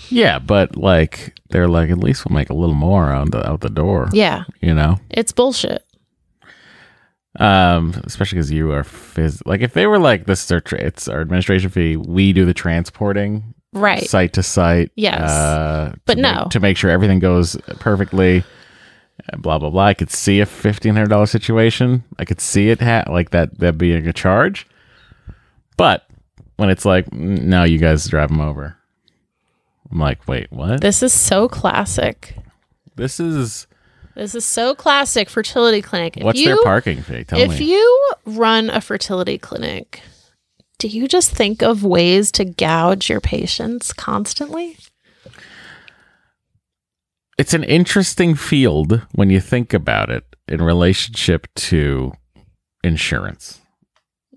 Yeah, 0.09 0.39
but 0.39 0.75
like 0.75 1.35
they're 1.49 1.67
like 1.67 1.89
at 1.89 1.97
least 1.99 2.25
we'll 2.25 2.35
make 2.35 2.49
a 2.49 2.53
little 2.55 2.75
more 2.75 3.11
out 3.11 3.31
the 3.31 3.47
out 3.47 3.61
the 3.61 3.69
door. 3.69 4.09
Yeah, 4.11 4.43
You 4.61 4.73
know? 4.73 4.97
it's 5.09 5.31
bullshit. 5.31 5.83
Um, 7.39 7.93
especially 8.05 8.37
because 8.37 8.51
you 8.51 8.71
are 8.71 8.83
phys- 8.83 9.41
like 9.45 9.61
if 9.61 9.73
they 9.73 9.85
were 9.87 9.99
like 9.99 10.25
this 10.25 10.43
is 10.43 10.51
our 10.51 10.59
tra- 10.59 10.81
it's 10.81 11.07
our 11.07 11.21
administration 11.21 11.69
fee, 11.69 11.95
we 11.95 12.33
do 12.33 12.43
the 12.43 12.53
transporting 12.55 13.53
Right. 13.71 14.03
site 14.09 14.33
to 14.33 14.43
site. 14.43 14.91
Yes. 14.95 15.29
Uh, 15.29 15.93
But 16.05 16.15
to 16.15 16.21
no. 16.21 16.33
make, 16.41 16.49
to 16.49 16.59
make 16.59 16.77
sure 16.77 16.89
everything 16.89 17.19
goes 17.19 17.55
perfectly. 17.79 18.43
uh, 19.31 19.37
Blah 19.37 19.59
blah 19.59 19.69
blah. 19.69 19.85
I 19.85 19.93
could 19.93 20.09
see 20.09 20.39
a 20.39 20.45
fifteen 20.47 20.95
hundred 20.95 21.09
dollar 21.09 21.27
situation. 21.27 22.03
I 22.17 22.25
could 22.25 22.41
see 22.41 22.69
it 22.69 22.81
ha- 22.81 23.05
like 23.07 23.29
that 23.29 23.59
that 23.59 23.77
being 23.77 24.07
a 24.07 24.13
charge. 24.13 24.65
But 25.77 26.07
when 26.57 26.69
it's 26.69 26.83
like, 26.83 27.05
"Mm, 27.11 27.43
no, 27.43 27.63
you 27.63 27.77
guys 27.77 28.07
drive 28.07 28.29
them 28.29 28.41
over. 28.41 28.75
I'm 29.91 29.99
like, 29.99 30.27
wait, 30.27 30.51
what? 30.51 30.81
This 30.81 31.01
is 31.01 31.13
so 31.13 31.47
classic. 31.47 32.35
This 32.95 33.19
is 33.19 33.67
This 34.15 34.35
is 34.35 34.45
so 34.45 34.75
classic 34.75 35.29
fertility 35.29 35.81
clinic. 35.81 36.17
If 36.17 36.23
what's 36.23 36.39
you, 36.39 36.47
their 36.47 36.63
parking 36.63 37.01
fee? 37.01 37.23
Tell 37.23 37.39
if 37.39 37.59
me. 37.59 37.73
you 37.73 38.13
run 38.25 38.69
a 38.69 38.81
fertility 38.81 39.37
clinic, 39.37 40.01
do 40.77 40.87
you 40.87 41.07
just 41.07 41.31
think 41.31 41.61
of 41.61 41.83
ways 41.83 42.31
to 42.33 42.45
gouge 42.45 43.09
your 43.09 43.21
patients 43.21 43.93
constantly? 43.93 44.77
it's 47.39 47.53
an 47.53 47.63
interesting 47.63 48.35
field 48.35 49.01
when 49.13 49.29
you 49.29 49.39
think 49.39 49.73
about 49.73 50.09
it 50.09 50.25
in 50.49 50.61
relationship 50.61 51.47
to 51.55 52.11
insurance. 52.83 53.61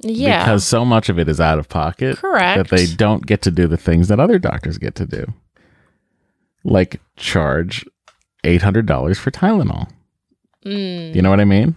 Yeah. 0.03 0.44
Because 0.44 0.64
so 0.64 0.84
much 0.84 1.09
of 1.09 1.18
it 1.18 1.28
is 1.28 1.40
out 1.40 1.59
of 1.59 1.68
pocket 1.68 2.18
Correct. 2.18 2.59
that 2.59 2.76
they 2.76 2.86
don't 2.86 3.26
get 3.26 3.42
to 3.42 3.50
do 3.50 3.66
the 3.66 3.76
things 3.76 4.07
that 4.07 4.20
other 4.20 4.38
doctors 4.38 4.78
get 4.78 4.94
to 4.94 5.07
do. 5.07 5.26
Like 6.64 7.00
charge 7.16 7.84
$800 8.44 9.16
for 9.16 9.30
Tylenol. 9.30 9.88
Mm, 10.64 11.14
You 11.14 11.22
know 11.22 11.30
what 11.30 11.40
I 11.40 11.44
mean? 11.44 11.76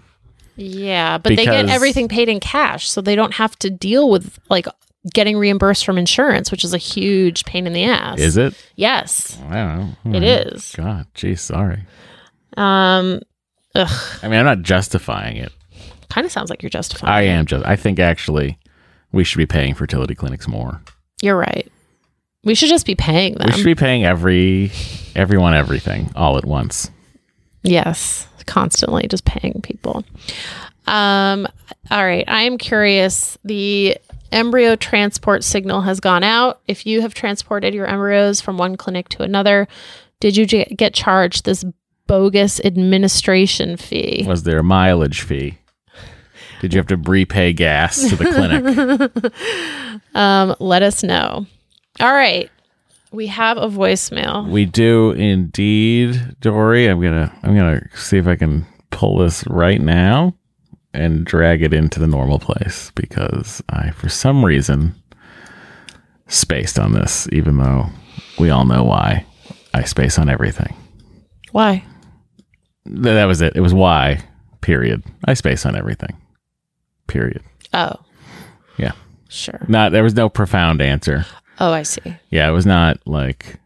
yeah, 0.58 1.18
but 1.18 1.36
they 1.36 1.44
get 1.46 1.68
everything 1.70 2.08
paid 2.08 2.30
in 2.30 2.40
cash, 2.40 2.90
so 2.90 3.02
they 3.02 3.16
don't 3.16 3.34
have 3.34 3.58
to 3.60 3.70
deal 3.70 4.10
with 4.10 4.40
like 4.50 4.68
getting 5.14 5.38
reimbursed 5.38 5.86
from 5.86 5.98
insurance, 5.98 6.50
which 6.50 6.64
is 6.64 6.74
a 6.74 6.78
huge 6.78 7.44
pain 7.46 7.68
in 7.68 7.74
the 7.74 7.84
ass. 7.84 8.20
Is 8.20 8.38
it? 8.38 8.54
Yes, 8.76 9.38
I 9.50 9.54
don't 9.56 9.98
know. 10.06 10.18
it 10.18 10.24
is. 10.24 10.74
God, 10.78 11.08
geez, 11.14 11.42
sorry. 11.42 11.84
Um, 12.58 13.20
ugh, 13.76 14.20
I 14.24 14.28
mean, 14.30 14.40
I'm 14.40 14.46
not 14.46 14.62
justifying 14.62 15.36
it. 15.38 15.52
kind 16.10 16.24
of 16.26 16.32
sounds 16.32 16.50
like 16.50 16.64
you're 16.64 16.70
justifying. 16.70 17.12
I 17.14 17.22
am 17.24 17.46
just, 17.46 17.66
I 17.66 17.76
think 17.76 18.00
actually 18.00 18.58
we 19.12 19.24
should 19.24 19.38
be 19.40 19.46
paying 19.46 19.74
fertility 19.74 20.16
clinics 20.16 20.48
more. 20.48 20.82
You're 21.22 21.38
right. 21.38 21.70
We 22.46 22.56
should 22.56 22.70
just 22.70 22.86
be 22.86 22.96
paying 22.96 23.36
them. 23.36 23.48
We 23.48 23.58
should 23.58 23.66
be 23.66 23.76
paying 23.76 24.06
every, 24.06 24.72
everyone 25.16 25.54
everything 25.54 26.12
all 26.16 26.38
at 26.38 26.46
once. 26.46 26.90
Yes, 27.64 28.28
constantly 28.46 29.08
just 29.08 29.26
paying 29.26 29.62
people. 29.62 30.06
Um, 30.88 31.48
all 31.92 32.06
right, 32.06 32.24
I 32.28 32.44
am 32.44 32.58
curious. 32.58 33.38
The 33.44 33.98
embryo 34.32 34.76
transport 34.78 35.44
signal 35.44 35.82
has 35.82 36.00
gone 36.00 36.24
out. 36.24 36.62
If 36.68 36.86
you 36.86 37.02
have 37.02 37.14
transported 37.14 37.74
your 37.74 37.88
embryos 37.88 38.40
from 38.40 38.58
one 38.58 38.78
clinic 38.78 39.10
to 39.10 39.24
another, 39.24 39.68
did 40.20 40.38
you 40.38 40.46
get 40.46 40.94
charged 40.94 41.44
this 41.44 41.66
bogus 42.08 42.60
administration 42.64 43.78
fee. 43.78 44.24
Was 44.28 44.44
there 44.44 44.60
a 44.60 44.64
mileage 44.64 45.22
fee? 45.22 45.58
Did 46.62 46.74
you 46.74 46.80
have 46.80 46.88
to 46.88 46.98
repay 46.98 47.54
gas 47.54 48.10
to 48.10 48.16
the 48.16 48.26
clinic? 48.26 49.32
Um, 50.14 50.56
let 50.60 50.84
us 50.84 51.04
know. 51.04 51.46
All 52.00 52.14
right. 52.14 52.50
We 53.12 53.28
have 53.28 53.58
a 53.58 53.68
voicemail. 53.68 54.50
we 54.50 54.66
do 54.66 55.12
indeed, 55.12 56.36
Doree. 56.42 56.88
I'm 56.88 57.02
gonna 57.02 57.32
I'm 57.44 57.56
gonna 57.56 57.82
see 57.96 58.18
if 58.18 58.28
I 58.28 58.36
can 58.36 58.66
pull 58.90 59.20
this 59.20 59.46
right 59.48 59.80
now 59.80 60.36
and 60.94 61.26
drag 61.26 61.62
it 61.62 61.74
into 61.74 62.00
the 62.00 62.08
normal 62.08 62.40
place 62.40 62.92
because 62.96 63.62
I 63.70 63.92
for 63.92 64.10
some 64.10 64.44
reason 64.44 64.96
spaced 66.28 66.78
on 66.78 66.92
this, 66.94 67.28
even 67.32 67.58
though 67.58 67.86
we 68.38 68.50
all 68.50 68.66
know 68.66 68.84
why. 68.84 69.26
I 69.74 69.84
space 69.84 70.18
on 70.20 70.30
everything. 70.30 70.76
Why? 71.52 71.84
That 72.86 73.26
was 73.26 73.42
it. 73.42 73.56
It 73.56 73.62
was 73.62 73.74
why. 73.74 74.20
Period. 74.62 75.04
I 75.26 75.36
space 75.36 75.66
on 75.66 75.76
everything. 75.76 76.18
Period. 77.08 77.44
Oh, 77.74 77.94
Yeah. 78.78 78.92
sure. 79.30 79.66
Not 79.70 79.92
there 79.92 80.04
was 80.04 80.16
no 80.16 80.28
profound 80.28 80.82
answer. 80.82 81.26
Oh, 81.60 81.72
I 81.72 81.84
see. 81.84 82.16
Yeah, 82.30 82.48
it 82.50 82.52
was 82.52 82.66
not 82.66 83.00
like 83.06 83.58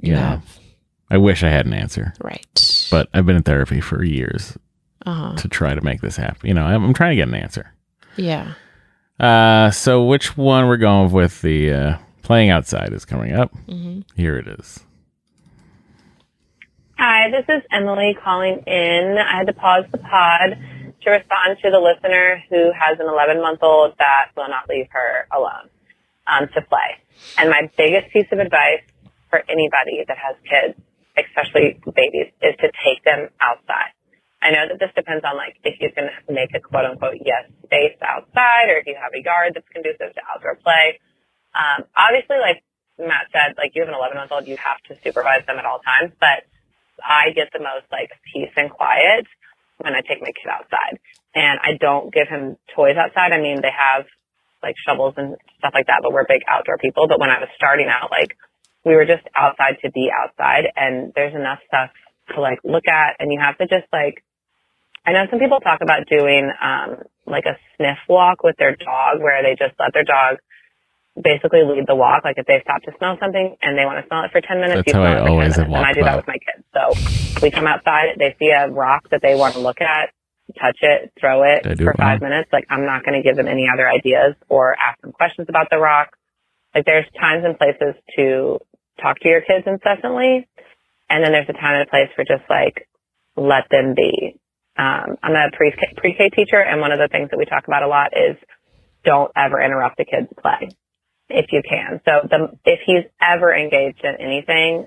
you 0.00 0.12
know. 0.14 0.42
I 1.10 1.18
wish 1.18 1.42
I 1.42 1.48
had 1.48 1.66
an 1.66 1.72
answer, 1.72 2.12
Right. 2.20 2.88
but 2.90 3.08
I've 3.14 3.26
been 3.26 3.36
in 3.36 3.42
therapy 3.44 3.80
for 3.80 4.02
years 4.02 4.58
uh-huh. 5.04 5.36
to 5.36 5.48
try 5.48 5.74
to 5.74 5.80
make 5.80 6.00
this 6.00 6.16
happen. 6.16 6.48
You 6.48 6.54
know, 6.54 6.64
I'm, 6.64 6.84
I'm 6.84 6.94
trying 6.94 7.10
to 7.10 7.16
get 7.16 7.28
an 7.28 7.34
answer. 7.34 7.72
Yeah. 8.16 8.54
Uh, 9.20 9.70
so 9.70 10.04
which 10.04 10.36
one 10.36 10.66
we're 10.66 10.76
going 10.78 11.12
with? 11.12 11.42
The 11.42 11.72
uh, 11.72 11.98
playing 12.22 12.50
outside 12.50 12.92
is 12.92 13.04
coming 13.04 13.32
up. 13.34 13.54
hmm 13.66 14.00
Here 14.16 14.36
it 14.36 14.48
is. 14.48 14.80
Hi, 16.98 17.30
this 17.30 17.44
is 17.48 17.62
Emily 17.70 18.16
calling 18.22 18.64
in. 18.66 19.16
I 19.18 19.36
had 19.38 19.46
to 19.46 19.52
pause 19.52 19.84
the 19.92 19.98
pod 19.98 20.58
to 21.02 21.10
respond 21.10 21.58
to 21.62 21.70
the 21.70 21.78
listener 21.78 22.42
who 22.50 22.72
has 22.72 22.98
an 22.98 23.06
11 23.06 23.40
month 23.40 23.62
old 23.62 23.94
that 23.98 24.30
will 24.36 24.48
not 24.48 24.68
leave 24.68 24.88
her 24.90 25.28
alone 25.30 25.68
um, 26.26 26.48
to 26.54 26.60
play. 26.62 27.00
And 27.38 27.50
my 27.50 27.70
biggest 27.76 28.12
piece 28.12 28.28
of 28.32 28.38
advice 28.38 28.84
for 29.30 29.40
anybody 29.48 30.04
that 30.06 30.18
has 30.18 30.36
kids, 30.44 30.78
especially 31.16 31.80
babies, 31.84 32.32
is 32.42 32.54
to 32.60 32.68
take 32.84 33.02
them 33.04 33.30
outside. 33.40 33.96
I 34.42 34.52
know 34.52 34.68
that 34.68 34.78
this 34.78 34.92
depends 34.94 35.24
on 35.24 35.34
like 35.36 35.56
if 35.64 35.80
you 35.80 35.90
can 35.90 36.12
make 36.28 36.52
a 36.54 36.60
quote 36.60 36.84
unquote 36.84 37.18
yes 37.24 37.48
space 37.64 37.96
outside 38.04 38.68
or 38.68 38.78
if 38.78 38.86
you 38.86 38.94
have 38.94 39.10
a 39.16 39.22
yard 39.22 39.56
that's 39.56 39.66
conducive 39.72 40.12
to 40.12 40.22
outdoor 40.28 40.60
play. 40.60 41.00
Um, 41.56 41.88
obviously, 41.96 42.36
like 42.36 42.62
Matt 43.00 43.32
said, 43.32 43.56
like 43.56 43.72
you 43.74 43.82
have 43.82 43.88
an 43.88 43.96
11 43.96 44.16
month 44.16 44.32
old, 44.32 44.46
you 44.46 44.56
have 44.60 44.78
to 44.88 44.96
supervise 45.02 45.44
them 45.48 45.58
at 45.58 45.64
all 45.64 45.80
times, 45.80 46.12
but 46.20 46.44
I 47.00 47.32
get 47.32 47.48
the 47.52 47.60
most 47.64 47.88
like 47.90 48.12
peace 48.32 48.52
and 48.56 48.70
quiet 48.70 49.26
when 49.78 49.94
I 49.94 50.00
take 50.00 50.20
my 50.20 50.32
kid 50.32 50.48
outside. 50.52 51.00
And 51.34 51.60
I 51.60 51.76
don't 51.80 52.12
give 52.12 52.28
him 52.28 52.56
toys 52.74 52.96
outside. 52.96 53.32
I 53.32 53.40
mean, 53.40 53.60
they 53.60 53.72
have 53.72 54.06
like 54.66 54.74
shovels 54.82 55.14
and 55.16 55.36
stuff 55.58 55.70
like 55.74 55.86
that, 55.86 56.02
but 56.02 56.12
we're 56.12 56.26
big 56.26 56.42
outdoor 56.50 56.78
people. 56.78 57.06
But 57.06 57.20
when 57.22 57.30
I 57.30 57.38
was 57.38 57.48
starting 57.54 57.86
out, 57.86 58.10
like 58.10 58.34
we 58.84 58.98
were 58.98 59.06
just 59.06 59.22
outside 59.34 59.78
to 59.86 59.90
be 59.94 60.10
outside 60.10 60.66
and 60.74 61.12
there's 61.14 61.34
enough 61.34 61.62
stuff 61.66 61.90
to 62.34 62.40
like 62.42 62.58
look 62.64 62.90
at 62.90 63.16
and 63.22 63.32
you 63.32 63.38
have 63.38 63.56
to 63.58 63.66
just 63.70 63.86
like, 63.92 64.26
I 65.06 65.12
know 65.12 65.30
some 65.30 65.38
people 65.38 65.60
talk 65.60 65.80
about 65.82 66.10
doing, 66.10 66.50
um, 66.50 67.06
like 67.26 67.46
a 67.46 67.54
sniff 67.76 67.98
walk 68.08 68.42
with 68.42 68.56
their 68.58 68.74
dog 68.74 69.22
where 69.22 69.42
they 69.42 69.54
just 69.54 69.78
let 69.78 69.94
their 69.94 70.04
dog 70.04 70.38
basically 71.14 71.62
lead 71.62 71.86
the 71.86 71.94
walk. 71.94 72.24
Like 72.24 72.38
if 72.38 72.46
they 72.46 72.58
stop 72.62 72.82
to 72.82 72.92
smell 72.98 73.16
something 73.22 73.56
and 73.62 73.78
they 73.78 73.86
want 73.86 74.02
to 74.02 74.06
smell 74.06 74.26
it 74.26 74.34
for 74.34 74.40
10 74.42 74.58
minutes, 74.58 74.82
That's 74.82 74.88
you 74.90 74.98
how 74.98 75.06
smell 75.06 75.14
I 75.14 75.14
it 75.14 75.22
for 75.22 75.26
10 75.26 75.30
always 75.30 75.56
have 75.56 75.68
minutes. 75.70 75.76
And 75.78 75.86
I 75.86 75.92
do 75.94 76.02
that 76.02 76.16
with 76.18 76.26
my 76.26 76.38
kids. 76.42 76.62
So 76.74 77.40
we 77.42 77.50
come 77.50 77.66
outside, 77.66 78.18
they 78.18 78.34
see 78.38 78.50
a 78.50 78.68
rock 78.68 79.06
that 79.10 79.22
they 79.22 79.34
want 79.34 79.54
to 79.54 79.60
look 79.60 79.80
at, 79.80 80.10
touch 80.60 80.78
it, 80.82 81.12
throw 81.20 81.42
it 81.42 81.62
Did 81.62 81.72
I 81.72 81.74
do 81.74 81.84
for 81.84 81.90
it 81.92 81.98
five 81.98 82.20
minutes. 82.20 82.50
Like 82.52 82.66
I'm 82.70 82.84
not 82.84 83.04
going 83.04 83.20
to 83.20 83.26
give 83.26 83.36
them 83.36 83.48
any 83.48 83.66
other 83.72 83.88
ideas 83.88 84.34
or 84.48 84.74
ask 84.74 85.00
them 85.00 85.12
questions 85.12 85.48
about 85.48 85.68
the 85.70 85.78
rock. 85.78 86.16
Like 86.74 86.84
there's 86.84 87.06
times 87.18 87.44
and 87.44 87.56
places 87.56 87.94
to 88.16 88.58
talk 89.00 89.20
to 89.20 89.28
your 89.28 89.40
kids 89.40 89.66
incessantly. 89.66 90.48
And 91.08 91.22
then 91.22 91.32
there's 91.32 91.48
a 91.48 91.52
time 91.52 91.74
and 91.74 91.82
a 91.82 91.90
place 91.90 92.08
for 92.16 92.24
just 92.24 92.48
like, 92.50 92.88
let 93.36 93.68
them 93.70 93.94
be. 93.94 94.40
Um, 94.76 95.16
I'm 95.22 95.32
a 95.32 95.56
pre- 95.56 95.72
pre-K 95.96 96.30
teacher 96.30 96.60
and 96.60 96.80
one 96.80 96.92
of 96.92 96.98
the 96.98 97.08
things 97.08 97.30
that 97.30 97.38
we 97.38 97.44
talk 97.44 97.66
about 97.66 97.82
a 97.82 97.88
lot 97.88 98.12
is 98.16 98.36
don't 99.04 99.30
ever 99.36 99.60
interrupt 99.62 99.96
the 99.96 100.04
kids' 100.04 100.28
play 100.40 100.68
if 101.28 101.46
you 101.52 101.62
can. 101.68 102.00
So 102.04 102.28
the, 102.28 102.58
if 102.64 102.80
he's 102.84 103.04
ever 103.20 103.54
engaged 103.54 104.04
in 104.04 104.16
anything, 104.20 104.86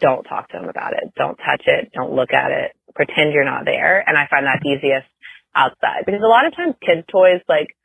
don't 0.00 0.24
talk 0.24 0.48
to 0.50 0.58
him 0.58 0.68
about 0.68 0.92
it. 0.94 1.12
Don't 1.16 1.36
touch 1.36 1.62
it. 1.66 1.92
Don't 1.94 2.12
look 2.12 2.32
at 2.32 2.50
it. 2.50 2.72
Pretend 2.94 3.32
you're 3.32 3.44
not 3.44 3.64
there. 3.64 4.02
And 4.06 4.16
I 4.16 4.26
find 4.28 4.46
that 4.46 4.64
easiest 4.64 5.08
outside 5.54 6.04
because 6.06 6.20
a 6.24 6.28
lot 6.28 6.46
of 6.46 6.56
times 6.56 6.74
kids 6.80 7.06
toys, 7.10 7.40
like 7.48 7.76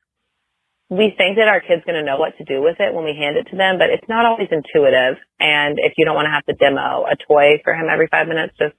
we 0.89 1.14
think 1.18 1.36
that 1.36 1.47
our 1.47 1.60
kid's 1.60 1.84
going 1.84 1.99
to 1.99 2.03
know 2.03 2.18
what 2.18 2.38
to 2.38 2.45
do 2.45 2.62
with 2.62 2.80
it 2.80 2.93
when 2.93 3.03
we 3.03 3.12
hand 3.12 3.36
it 3.36 3.51
to 3.51 3.58
them, 3.58 3.78
but 3.78 3.89
it's 3.89 4.08
not 4.08 4.26
always 4.26 4.47
intuitive. 4.51 5.20
And 5.39 5.80
if 5.80 5.93
you 5.97 6.05
don't 6.05 6.16
want 6.16 6.28
to 6.28 6.32
have 6.32 6.45
to 6.45 6.53
demo 6.53 7.03
a 7.03 7.16
toy 7.28 7.60
for 7.64 7.74
him 7.74 7.88
every 7.91 8.08
five 8.08 8.28
minutes, 8.28 8.55
just 8.58 8.76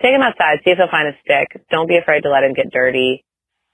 take 0.00 0.14
him 0.14 0.22
outside, 0.22 0.64
see 0.64 0.70
if 0.70 0.78
he'll 0.78 0.88
find 0.90 1.08
a 1.08 1.16
stick. 1.20 1.60
Don't 1.70 1.88
be 1.88 1.98
afraid 1.98 2.22
to 2.22 2.30
let 2.30 2.44
him 2.44 2.54
get 2.54 2.72
dirty. 2.72 3.24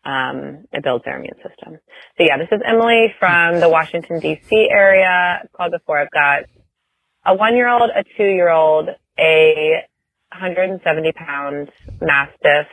Um, 0.05 0.65
it 0.73 0.83
builds 0.83 1.05
their 1.05 1.19
immune 1.19 1.37
system. 1.37 1.79
So 2.19 2.25
yeah, 2.25 2.39
this 2.39 2.49
is 2.51 2.61
Emily 2.67 3.15
from 3.21 3.61
the 3.61 3.69
Washington 3.69 4.21
DC 4.21 4.51
area. 4.51 5.47
Called 5.57 5.73
before. 5.73 6.01
I've 6.01 6.11
got 6.11 6.45
a 7.25 7.35
one 7.35 7.55
year 7.55 7.69
old, 7.69 7.91
a 7.95 8.03
two 8.17 8.25
year 8.25 8.51
old, 8.51 8.89
a 9.19 9.85
170 10.33 11.13
pound 11.13 11.71
Mastiff, 12.01 12.67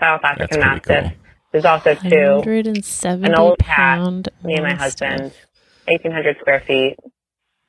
South 0.00 0.20
African 0.24 0.60
Mastiff. 0.60 1.04
cool. 1.04 1.12
There's 1.52 1.64
also 1.64 1.94
two. 1.94 2.36
170 2.36 3.26
An 3.28 3.34
old 3.34 3.58
cat, 3.58 3.66
pound. 3.98 4.28
me 4.42 4.54
and 4.54 4.62
my 4.64 4.74
husband, 4.74 5.20
1,800 5.86 6.36
square 6.40 6.62
feet. 6.66 6.96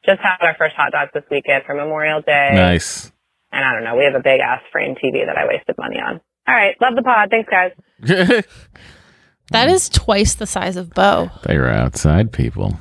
Just 0.06 0.22
had 0.22 0.38
our 0.42 0.56
first 0.58 0.76
hot 0.76 0.92
dogs 0.92 1.12
this 1.14 1.24
weekend 1.32 1.64
for 1.66 1.74
Memorial 1.76 2.22
Day. 2.22 2.52
Nice. 2.54 3.12
And 3.52 3.64
I 3.64 3.74
don't 3.74 3.84
know, 3.84 3.96
we 3.96 4.04
have 4.06 4.16
a 4.16 4.20
big 4.24 4.40
ass 4.42 4.62
frame 4.72 4.96
TV 4.96 5.26
that 5.26 5.38
I 5.38 5.46
wasted 5.48 5.76
money 5.78 5.98
on. 6.00 6.22
All 6.48 6.54
right, 6.56 6.76
love 6.82 6.96
the 6.96 7.04
pod. 7.04 7.30
Thanks, 7.30 7.50
guys. 7.50 8.44
That 9.52 9.68
is 9.70 9.90
twice 9.90 10.36
the 10.36 10.48
size 10.48 10.78
of 10.78 10.92
Bo. 10.92 11.30
they 11.44 11.58
were 11.58 11.70
outside 11.70 12.32
people. 12.32 12.80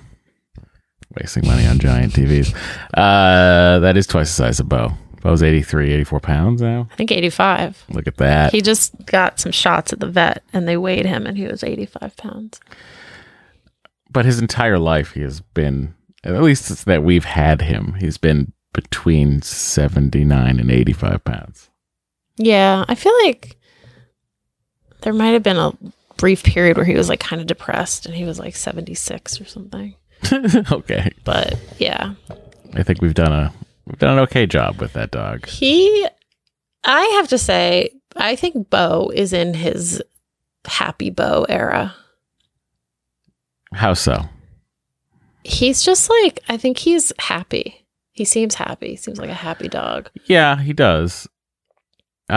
Wasting 1.20 1.44
money 1.46 1.66
on 1.66 1.78
giant 1.80 2.12
TVs. 2.14 2.54
Uh, 2.94 3.80
that 3.80 3.96
is 3.96 4.06
twice 4.06 4.28
the 4.28 4.34
size 4.44 4.60
of 4.60 4.68
Bo. 4.68 4.92
Bo's 5.22 5.42
83, 5.42 5.92
84 5.92 6.20
pounds 6.20 6.60
now. 6.62 6.88
I 6.92 6.96
think 6.96 7.12
85. 7.12 7.84
Look 7.90 8.06
at 8.06 8.16
that. 8.18 8.52
He 8.52 8.60
just 8.60 8.94
got 9.06 9.38
some 9.40 9.52
shots 9.52 9.92
at 9.92 10.00
the 10.00 10.08
vet 10.08 10.42
and 10.52 10.66
they 10.68 10.76
weighed 10.76 11.06
him 11.06 11.26
and 11.26 11.38
he 11.38 11.46
was 11.46 11.62
85 11.64 12.16
pounds. 12.16 12.60
but 14.10 14.24
his 14.24 14.38
entire 14.40 14.78
life 14.78 15.12
he 15.12 15.20
has 15.22 15.40
been 15.40 15.94
at 16.24 16.42
least 16.42 16.70
it's 16.70 16.84
that 16.84 17.02
we've 17.02 17.24
had 17.24 17.62
him 17.62 17.94
he's 17.98 18.18
been 18.18 18.52
between 18.74 19.40
79 19.42 20.58
and 20.60 20.70
85 20.70 21.24
pounds 21.24 21.70
Yeah, 22.36 22.84
I 22.88 22.94
feel 22.94 23.14
like 23.24 23.56
there 25.02 25.12
might 25.12 25.30
have 25.32 25.42
been 25.42 25.56
a 25.56 25.72
brief 26.16 26.42
period 26.44 26.76
where 26.76 26.86
he 26.86 26.94
was 26.94 27.08
like 27.08 27.20
kind 27.20 27.40
of 27.40 27.46
depressed 27.48 28.06
and 28.06 28.14
he 28.14 28.24
was 28.24 28.38
like 28.38 28.54
76 28.54 29.40
or 29.40 29.44
something. 29.46 29.94
okay 30.72 31.10
But 31.24 31.58
yeah, 31.78 32.14
i 32.74 32.82
think 32.82 33.00
we've 33.02 33.14
done 33.14 33.32
a 33.32 33.52
we've 33.86 33.98
done 33.98 34.14
an 34.18 34.22
okay 34.24 34.46
job 34.46 34.80
with 34.80 34.92
that 34.94 35.10
dog 35.10 35.46
he, 35.46 36.06
I 36.84 37.02
have 37.16 37.28
to 37.28 37.38
say, 37.38 37.90
I 38.16 38.36
think 38.36 38.70
Bo 38.70 39.10
is 39.14 39.32
in 39.32 39.54
his 39.54 40.02
happy 40.64 41.10
Bo 41.10 41.44
era. 41.48 41.94
how 43.74 43.94
so 43.94 44.24
He's 45.44 45.82
just 45.82 46.08
like, 46.08 46.38
I 46.48 46.56
think 46.56 46.78
he's 46.78 47.12
happy. 47.18 47.84
He 48.12 48.24
seems 48.24 48.54
happy. 48.54 48.90
He 48.90 48.96
Seems 48.96 49.18
like 49.18 49.28
a 49.30 49.34
happy 49.34 49.66
dog. 49.68 50.08
yeah 50.26 50.56
he 50.60 50.72
does 50.72 51.26
uh 52.30 52.34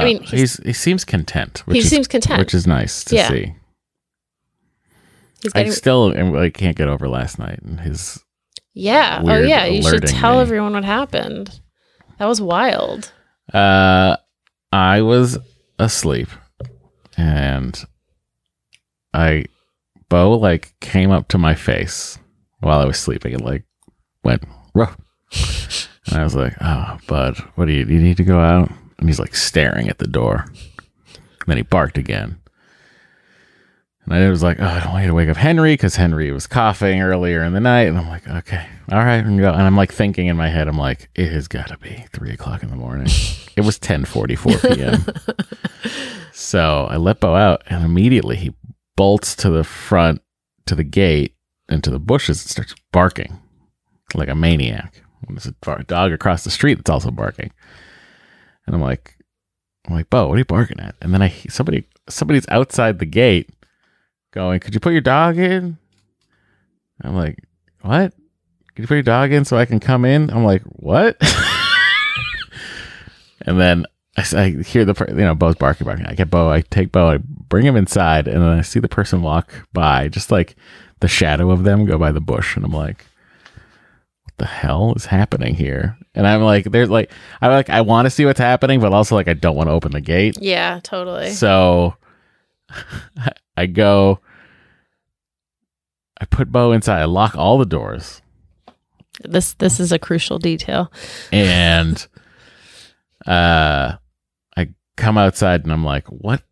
i 0.00 0.04
mean, 0.04 0.22
he's- 0.22 0.56
he's, 0.56 0.56
he 0.66 0.72
seems 0.72 1.04
content 1.04 1.62
which 1.66 1.74
he 1.76 1.78
is 1.80 1.88
seems 1.88 2.08
content. 2.08 2.38
which 2.40 2.52
is 2.52 2.66
nice 2.66 3.04
to 3.04 3.14
Yeah. 3.14 3.28
see 3.28 3.54
he's 5.42 5.52
i 5.54 5.68
still 5.68 6.12
I 6.36 6.50
can't 6.50 6.76
get 6.76 6.88
over 6.88 7.08
last 7.08 7.38
night 7.38 7.60
and 7.62 7.80
his 7.80 8.22
yeah. 8.74 9.22
Oh, 9.24 9.40
yeah. 9.40 9.64
You 9.66 9.82
should 9.82 10.06
tell 10.06 10.36
me. 10.36 10.40
everyone 10.42 10.72
what 10.74 10.84
happened. 10.84 11.60
That 12.18 12.26
was 12.26 12.40
wild. 12.40 13.12
Uh, 13.52 14.16
I 14.72 15.02
was 15.02 15.38
asleep, 15.78 16.28
and 17.16 17.82
I, 19.12 19.46
Bo, 20.08 20.32
like 20.36 20.74
came 20.80 21.10
up 21.10 21.28
to 21.28 21.38
my 21.38 21.54
face 21.54 22.18
while 22.60 22.78
I 22.80 22.84
was 22.84 22.98
sleeping 22.98 23.34
and 23.34 23.44
like 23.44 23.64
went, 24.22 24.44
Ruff. 24.74 24.96
and 26.06 26.16
I 26.18 26.22
was 26.22 26.34
like, 26.36 26.54
"Oh, 26.60 26.98
bud, 27.08 27.38
what 27.54 27.66
do 27.66 27.72
you? 27.72 27.84
Do 27.84 27.94
you 27.94 28.00
need 28.00 28.18
to 28.18 28.24
go 28.24 28.38
out?" 28.38 28.70
And 28.98 29.08
he's 29.08 29.18
like 29.18 29.34
staring 29.34 29.88
at 29.88 29.98
the 29.98 30.06
door. 30.06 30.44
And 30.50 31.46
then 31.46 31.56
he 31.56 31.62
barked 31.62 31.98
again, 31.98 32.38
and 34.10 34.24
I 34.24 34.28
was 34.28 34.42
like, 34.42 34.58
oh, 34.60 34.64
I 34.64 34.80
don't 34.80 34.92
want 34.92 35.02
you 35.02 35.08
to 35.08 35.14
wake 35.14 35.28
up 35.28 35.36
Henry 35.36 35.74
because 35.74 35.94
Henry 35.94 36.32
was 36.32 36.46
coughing 36.46 37.00
earlier 37.00 37.44
in 37.44 37.52
the 37.52 37.60
night. 37.60 37.82
And 37.82 37.96
I'm 37.96 38.08
like, 38.08 38.26
okay, 38.26 38.66
all 38.90 38.98
right. 38.98 39.24
And 39.24 39.44
I'm 39.46 39.76
like 39.76 39.92
thinking 39.92 40.26
in 40.26 40.36
my 40.36 40.48
head, 40.48 40.66
I'm 40.66 40.78
like, 40.78 41.08
it 41.14 41.30
has 41.30 41.46
got 41.46 41.68
to 41.68 41.78
be 41.78 42.04
three 42.12 42.30
o'clock 42.30 42.64
in 42.64 42.70
the 42.70 42.76
morning. 42.76 43.06
it 43.56 43.60
was 43.60 43.78
10:44 43.78 44.74
p.m. 44.74 45.92
so 46.32 46.88
I 46.90 46.96
let 46.96 47.20
Bo 47.20 47.36
out, 47.36 47.62
and 47.68 47.84
immediately 47.84 48.36
he 48.36 48.54
bolts 48.96 49.36
to 49.36 49.50
the 49.50 49.64
front, 49.64 50.22
to 50.66 50.74
the 50.74 50.84
gate, 50.84 51.36
into 51.68 51.90
the 51.90 52.00
bushes 52.00 52.42
and 52.42 52.50
starts 52.50 52.74
barking 52.92 53.38
like 54.14 54.28
a 54.28 54.34
maniac. 54.34 55.02
And 55.28 55.36
there's 55.36 55.46
a 55.46 55.84
dog 55.84 56.12
across 56.12 56.42
the 56.42 56.50
street 56.50 56.74
that's 56.74 56.90
also 56.90 57.12
barking. 57.12 57.52
And 58.66 58.74
I'm 58.74 58.82
like, 58.82 59.16
I'm 59.86 59.94
like, 59.94 60.10
Bo, 60.10 60.26
what 60.26 60.34
are 60.34 60.38
you 60.38 60.44
barking 60.44 60.80
at? 60.80 60.96
And 61.00 61.14
then 61.14 61.22
I 61.22 61.28
somebody 61.48 61.84
somebody's 62.08 62.48
outside 62.48 62.98
the 62.98 63.06
gate 63.06 63.50
going, 64.32 64.60
Could 64.60 64.74
you 64.74 64.80
put 64.80 64.92
your 64.92 65.00
dog 65.00 65.38
in? 65.38 65.78
I'm 67.02 67.16
like, 67.16 67.38
What? 67.82 68.12
Could 68.74 68.82
you 68.82 68.86
put 68.88 68.94
your 68.94 69.02
dog 69.02 69.32
in 69.32 69.44
so 69.44 69.56
I 69.56 69.64
can 69.64 69.80
come 69.80 70.04
in? 70.04 70.30
I'm 70.30 70.44
like, 70.44 70.62
What? 70.62 71.16
and 73.42 73.60
then 73.60 73.86
I 74.16 74.50
hear 74.64 74.84
the 74.84 74.94
you 75.08 75.14
know 75.14 75.34
Bo's 75.34 75.54
barking, 75.54 75.86
barking. 75.86 76.06
I 76.06 76.14
get 76.14 76.30
Bo, 76.30 76.50
I 76.50 76.60
take 76.62 76.92
Bo, 76.92 77.10
I 77.10 77.18
bring 77.18 77.64
him 77.64 77.76
inside, 77.76 78.28
and 78.28 78.42
then 78.42 78.50
I 78.50 78.62
see 78.62 78.80
the 78.80 78.88
person 78.88 79.22
walk 79.22 79.66
by, 79.72 80.08
just 80.08 80.30
like 80.30 80.56
the 81.00 81.08
shadow 81.08 81.50
of 81.50 81.64
them 81.64 81.86
go 81.86 81.96
by 81.98 82.12
the 82.12 82.20
bush, 82.20 82.56
and 82.56 82.64
I'm 82.64 82.72
like, 82.72 83.06
what 84.24 84.34
the 84.36 84.46
hell 84.46 84.92
is 84.94 85.06
happening 85.06 85.54
here? 85.54 85.96
And 86.14 86.26
I'm 86.26 86.42
like, 86.42 86.64
there's 86.64 86.90
like, 86.90 87.12
I 87.40 87.48
like, 87.48 87.70
I 87.70 87.80
want 87.80 88.06
to 88.06 88.10
see 88.10 88.26
what's 88.26 88.40
happening, 88.40 88.80
but 88.80 88.92
also 88.92 89.14
like, 89.14 89.28
I 89.28 89.34
don't 89.34 89.56
want 89.56 89.68
to 89.68 89.72
open 89.72 89.92
the 89.92 90.00
gate. 90.00 90.36
Yeah, 90.40 90.80
totally. 90.82 91.30
So 91.30 91.94
I 93.56 93.66
go, 93.66 94.20
I 96.20 96.24
put 96.26 96.50
Bo 96.52 96.72
inside, 96.72 97.00
I 97.00 97.04
lock 97.04 97.36
all 97.36 97.58
the 97.58 97.66
doors, 97.66 98.22
This 99.24 99.54
this 99.54 99.80
is 99.80 99.92
a 99.92 99.98
crucial 99.98 100.38
detail. 100.38 100.92
and 101.32 102.06
uh, 103.26 103.96
I 104.56 104.68
come 104.96 105.18
outside 105.18 105.62
and 105.64 105.72
I'm 105.72 105.84
like, 105.84 106.06
what? 106.08 106.42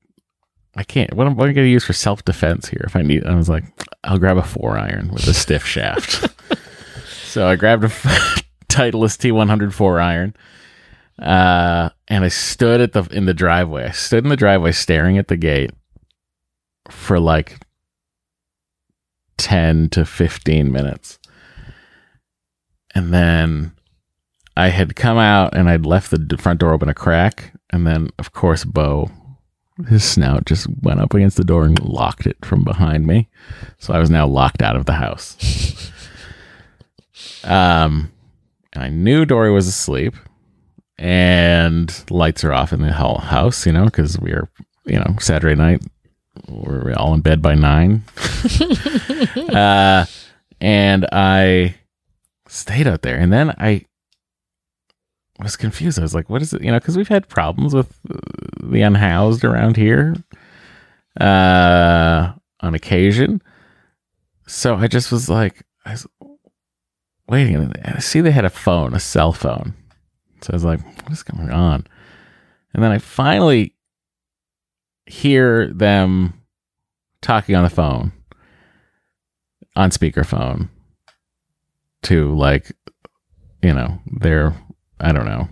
I 0.76 0.84
can't. 0.84 1.12
What 1.14 1.26
am, 1.26 1.34
what 1.34 1.44
am 1.44 1.51
I 1.51 1.55
going 1.55 1.66
to 1.66 1.70
use 1.72 1.84
for 1.84 1.92
self 1.92 2.24
defense 2.24 2.68
here? 2.68 2.82
If 2.86 2.94
I 2.94 3.03
need, 3.03 3.24
I 3.26 3.34
was 3.34 3.49
like, 3.49 3.64
I'll 4.05 4.18
grab 4.18 4.36
a 4.36 4.42
four 4.42 4.78
iron 4.78 5.11
with 5.12 5.26
a 5.26 5.34
stiff 5.34 5.64
shaft. 5.66 6.28
so 7.24 7.49
I 7.49 7.57
grabbed 7.57 7.84
a 7.84 7.88
Titleist 8.68 9.18
T100 9.18 9.72
four 9.72 9.99
iron, 9.99 10.36
uh, 11.18 11.88
and 12.07 12.24
I 12.24 12.28
stood 12.28 12.80
at 12.80 12.92
the 12.92 13.03
in 13.11 13.24
the 13.24 13.34
driveway. 13.34 13.86
I 13.86 13.90
stood 13.90 14.24
in 14.24 14.30
the 14.30 14.36
driveway, 14.36 14.72
staring 14.72 15.18
at 15.18 15.28
the 15.28 15.36
gate 15.36 15.70
for 16.89 17.20
like 17.20 17.59
ten 19.36 19.89
to 19.91 20.05
fifteen 20.05 20.72
minutes, 20.72 21.18
and 22.95 23.12
then 23.12 23.72
I 24.57 24.68
had 24.68 24.97
come 24.97 25.18
out 25.18 25.57
and 25.57 25.68
I'd 25.68 25.86
left 25.86 26.11
the 26.11 26.36
front 26.36 26.61
door 26.61 26.72
open 26.72 26.89
a 26.89 26.95
crack, 26.95 27.53
and 27.70 27.86
then 27.86 28.11
of 28.18 28.32
course 28.32 28.64
Bo, 28.64 29.11
his 29.89 30.03
snout 30.03 30.47
just 30.47 30.66
went 30.82 31.01
up 31.01 31.14
against 31.14 31.36
the 31.36 31.45
door 31.45 31.64
and 31.64 31.82
locked 31.82 32.26
it 32.26 32.36
from 32.45 32.64
behind 32.64 33.07
me, 33.07 33.28
so 33.78 33.95
I 33.95 33.99
was 33.99 34.11
now 34.11 34.26
locked 34.26 34.62
out 34.62 34.76
of 34.76 34.86
the 34.86 34.95
house. 34.95 35.93
um, 37.45 38.11
and 38.72 38.82
I 38.82 38.89
knew 38.89 39.24
Doree 39.24 39.53
was 39.53 39.68
asleep, 39.68 40.14
and 40.99 41.93
lights 42.11 42.43
are 42.43 42.53
off 42.53 42.72
in 42.72 42.82
the 42.82 42.93
whole 42.93 43.18
house, 43.18 43.64
you 43.64 43.72
know, 43.72 43.84
because 43.84 44.18
we 44.18 44.32
are, 44.32 44.49
you 44.84 44.99
know, 44.99 45.14
Saturday 45.20 45.55
night, 45.55 45.82
we're 46.49 46.94
all 46.94 47.14
in 47.14 47.20
bed 47.20 47.42
by 47.42 47.55
nine. 47.55 48.05
uh, 49.53 50.07
and 50.61 51.07
I 51.12 51.76
stayed 52.49 52.86
out 52.86 53.03
there, 53.03 53.16
and 53.16 53.32
then 53.32 53.51
I 53.59 53.84
was 55.38 55.57
confused. 55.57 55.99
I 55.99 56.03
was 56.03 56.14
like, 56.14 56.30
"What 56.30 56.42
is 56.42 56.53
it?" 56.53 56.62
You 56.62 56.72
know, 56.72 56.78
because 56.78 56.96
we've 56.96 57.09
had 57.09 57.28
problems 57.28 57.74
with 57.74 57.99
uh, 58.11 58.18
the 58.62 58.82
unhoused 58.82 59.44
around 59.44 59.76
here 59.76 60.16
uh, 61.20 62.32
on 62.61 62.74
occasion. 62.74 63.42
So 64.46 64.76
I 64.76 64.88
just 64.88 65.12
was 65.12 65.28
like, 65.28 65.62
I 65.84 65.92
was 65.92 66.07
waiting, 67.28 67.57
and 67.57 67.76
I 67.84 67.99
see 67.99 68.20
they 68.20 68.30
had 68.30 68.44
a 68.44 68.51
phone, 68.51 68.94
a 68.94 69.01
cell 69.01 69.32
phone. 69.32 69.74
So 70.40 70.53
I 70.53 70.57
was 70.57 70.64
like, 70.64 70.84
"What 71.03 71.12
is 71.12 71.22
going 71.22 71.51
on?" 71.51 71.86
And 72.74 72.82
then 72.82 72.90
I 72.90 72.99
finally 72.99 73.74
hear 75.07 75.72
them 75.72 76.38
talking 77.23 77.55
on 77.55 77.64
the 77.64 77.71
phone, 77.71 78.12
on 79.77 79.91
speakerphone, 79.91 80.69
to 82.03 82.35
like, 82.35 82.73
you 83.62 83.73
know, 83.73 83.99
their 84.07 84.55
I 85.01 85.12
don't 85.12 85.27
know, 85.27 85.49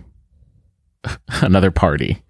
another 1.41 1.71
party 1.71 2.23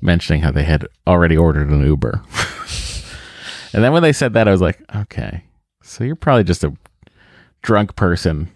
mentioning 0.00 0.42
how 0.42 0.50
they 0.50 0.64
had 0.64 0.86
already 1.06 1.36
ordered 1.36 1.70
an 1.70 1.84
Uber. 1.84 2.22
and 3.72 3.82
then 3.82 3.92
when 3.92 4.02
they 4.02 4.12
said 4.12 4.34
that, 4.34 4.48
I 4.48 4.52
was 4.52 4.60
like, 4.60 4.80
okay, 4.94 5.44
so 5.82 6.04
you're 6.04 6.16
probably 6.16 6.44
just 6.44 6.64
a 6.64 6.76
drunk 7.62 7.96
person 7.96 8.50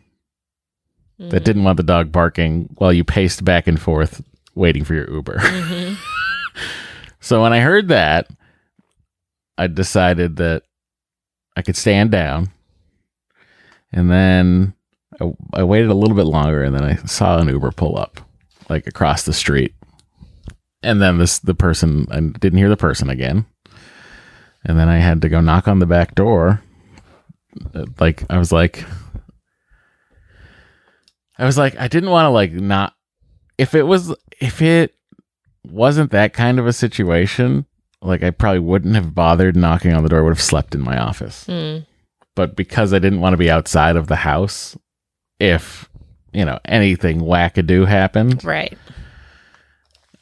that 1.18 1.28
mm-hmm. 1.28 1.44
didn't 1.44 1.64
want 1.64 1.76
the 1.76 1.82
dog 1.82 2.12
barking 2.12 2.68
while 2.78 2.92
you 2.92 3.03
paced 3.03 3.44
back 3.44 3.66
and 3.66 3.80
forth 3.80 4.22
waiting 4.55 4.84
for 4.84 4.94
your 4.94 5.11
Uber. 5.11 5.38
Mm-hmm. 5.38 5.94
so 7.20 7.42
when 7.42 7.53
I 7.53 7.61
heard 7.61 7.88
that, 7.88 8.28
I 9.59 9.66
decided 9.66 10.36
that 10.36 10.62
I 11.56 11.62
could 11.62 11.76
stand 11.76 12.11
down. 12.12 12.50
And 13.92 14.11
then 14.11 14.74
I, 15.20 15.32
I 15.52 15.64
waited 15.64 15.90
a 15.90 15.94
little 15.94 16.16
bit 16.16 16.26
longer 16.26 16.62
and 16.62 16.74
then 16.74 16.84
I 16.84 16.94
saw 17.06 17.38
an 17.38 17.48
Uber 17.48 17.72
pull 17.72 17.98
up 17.98 18.20
like 18.68 18.86
across 18.86 19.24
the 19.24 19.32
street. 19.32 19.74
And 20.82 21.02
then 21.02 21.18
this 21.18 21.40
the 21.40 21.54
person 21.54 22.06
I 22.11 22.20
didn't 22.20 22.59
hear 22.59 22.68
the 22.68 22.76
person 22.76 23.11
again. 23.11 23.44
And 24.64 24.78
then 24.78 24.88
I 24.88 24.98
had 24.98 25.22
to 25.22 25.28
go 25.28 25.40
knock 25.40 25.66
on 25.66 25.80
the 25.80 25.86
back 25.86 26.14
door. 26.14 26.62
Uh, 27.74 27.86
Like 27.98 28.24
I 28.30 28.38
was 28.38 28.52
like 28.52 28.84
I 31.38 31.44
was 31.44 31.59
like 31.59 31.76
I 31.78 31.88
didn't 31.88 32.11
want 32.11 32.26
to 32.26 32.30
like 32.30 32.52
not 32.52 32.94
if 33.56 33.74
it 33.74 33.82
was 33.84 34.14
if 34.40 34.62
it 34.62 34.94
wasn't 35.64 36.12
that 36.12 36.32
kind 36.32 36.59
of 36.59 36.66
a 36.66 36.72
situation, 36.72 37.66
like 38.03 38.22
I 38.22 38.30
probably 38.30 38.61
wouldn't 38.61 38.94
have 38.94 39.14
bothered 39.14 39.57
knocking 39.57 39.92
on 39.92 40.03
the 40.03 40.09
door, 40.09 40.22
would 40.24 40.30
have 40.30 40.40
slept 40.40 40.74
in 40.74 40.80
my 40.80 40.99
office 40.99 41.44
Mm. 41.46 41.86
but 42.36 42.55
because 42.57 42.92
I 42.94 42.99
didn't 42.99 43.20
want 43.20 43.32
to 43.34 43.38
be 43.38 43.51
outside 43.51 43.96
of 43.96 44.07
the 44.07 44.16
house, 44.16 44.76
if 45.40 45.88
you 46.32 46.44
know 46.44 46.59
anything 46.64 47.20
wackadoo 47.20 47.86
happened, 47.86 48.44
Right. 48.44 48.76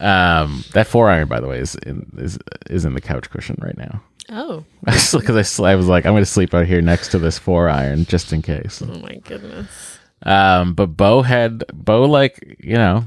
um, 0.01 0.64
that 0.72 0.87
four 0.87 1.11
iron, 1.11 1.29
by 1.29 1.41
the 1.41 1.49
way, 1.49 1.59
is 1.59 1.74
in 1.77 2.11
is 2.18 2.39
is 2.70 2.85
in 2.85 2.95
the 2.95 3.01
couch 3.01 3.31
cushion 3.31 3.57
right 3.61 3.77
now. 3.77 4.03
Oh. 4.29 4.64
Because 4.85 5.61
I, 5.61 5.72
I 5.72 5.74
was 5.77 5.87
like, 5.87 6.05
I'm 6.05 6.12
going 6.12 6.22
to 6.22 6.27
sleep 6.31 6.53
out 6.53 6.66
here 6.66 6.83
next 6.83 7.09
to 7.12 7.18
this 7.18 7.39
four 7.39 7.68
iron 7.68 8.05
just 8.07 8.33
in 8.33 8.43
case. 8.43 8.83
Oh 8.83 8.99
my 8.99 9.16
goodness. 9.24 9.99
Um, 10.22 10.74
but 10.74 10.97
Bo 10.97 11.22
had 11.22 11.64
Bo 11.72 12.05
like 12.05 12.57
you 12.59 12.74
know, 12.74 13.05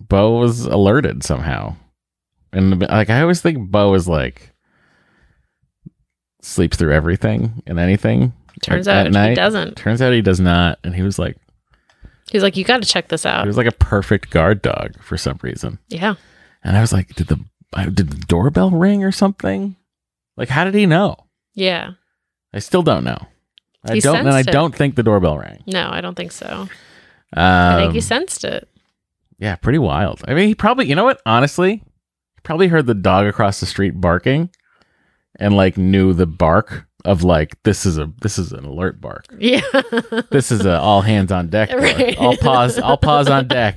Bo 0.00 0.38
was 0.38 0.64
alerted 0.64 1.22
somehow, 1.24 1.76
and 2.56 2.80
like 2.80 3.10
I 3.10 3.20
always 3.20 3.40
think 3.40 3.70
Bo 3.70 3.94
is 3.94 4.08
like 4.08 4.52
sleeps 6.42 6.76
through 6.76 6.92
everything 6.92 7.62
and 7.66 7.78
anything. 7.78 8.32
Turns 8.62 8.88
out 8.88 9.06
at 9.14 9.28
he 9.28 9.34
doesn't. 9.34 9.76
Turns 9.76 10.00
out 10.00 10.12
he 10.12 10.22
does 10.22 10.40
not, 10.40 10.78
and 10.84 10.94
he 10.94 11.02
was 11.02 11.18
like 11.18 11.36
He's 12.32 12.42
like, 12.42 12.56
you 12.56 12.64
got 12.64 12.82
to 12.82 12.88
check 12.88 13.06
this 13.06 13.24
out. 13.24 13.42
he 13.44 13.46
was 13.46 13.56
like 13.56 13.68
a 13.68 13.72
perfect 13.72 14.30
guard 14.30 14.60
dog 14.60 15.00
for 15.00 15.16
some 15.16 15.38
reason. 15.42 15.78
Yeah. 15.88 16.16
And 16.64 16.76
I 16.76 16.80
was 16.80 16.92
like, 16.92 17.14
did 17.14 17.28
the 17.28 17.38
did 17.92 18.10
the 18.10 18.24
doorbell 18.26 18.70
ring 18.70 19.04
or 19.04 19.12
something? 19.12 19.76
Like, 20.36 20.48
how 20.48 20.64
did 20.64 20.74
he 20.74 20.86
know? 20.86 21.16
Yeah. 21.54 21.92
I 22.52 22.58
still 22.58 22.82
don't 22.82 23.04
know. 23.04 23.18
I 23.88 23.94
He 23.94 24.00
don't, 24.00 24.16
and 24.16 24.28
I 24.30 24.40
it. 24.40 24.46
don't 24.46 24.74
think 24.74 24.96
the 24.96 25.02
doorbell 25.04 25.38
rang. 25.38 25.62
No, 25.66 25.88
I 25.90 26.00
don't 26.00 26.16
think 26.16 26.32
so. 26.32 26.46
Um, 26.48 26.68
I 27.36 27.76
think 27.82 27.92
he 27.94 28.00
sensed 28.00 28.42
it. 28.44 28.68
yeah, 29.38 29.54
pretty 29.56 29.78
wild. 29.78 30.22
I 30.26 30.34
mean, 30.34 30.48
he 30.48 30.54
probably, 30.56 30.86
you 30.86 30.94
know 30.96 31.04
what? 31.04 31.20
Honestly, 31.26 31.82
probably 32.46 32.68
heard 32.68 32.86
the 32.86 32.94
dog 32.94 33.26
across 33.26 33.58
the 33.58 33.66
street 33.66 34.00
barking, 34.00 34.48
and 35.38 35.54
like 35.56 35.76
knew 35.76 36.12
the 36.14 36.26
bark 36.26 36.86
of 37.04 37.24
like 37.24 37.60
this 37.64 37.84
is 37.84 37.98
a 37.98 38.10
this 38.22 38.38
is 38.38 38.52
an 38.52 38.64
alert 38.64 39.00
bark. 39.00 39.26
Yeah. 39.38 39.60
This 40.30 40.50
is 40.52 40.64
a 40.64 40.78
all 40.78 41.02
hands 41.02 41.32
on 41.32 41.48
deck. 41.48 41.70
Right. 41.70 42.16
All 42.16 42.36
pause. 42.36 42.78
All 42.78 42.96
pause 42.96 43.28
on 43.28 43.48
deck. 43.48 43.76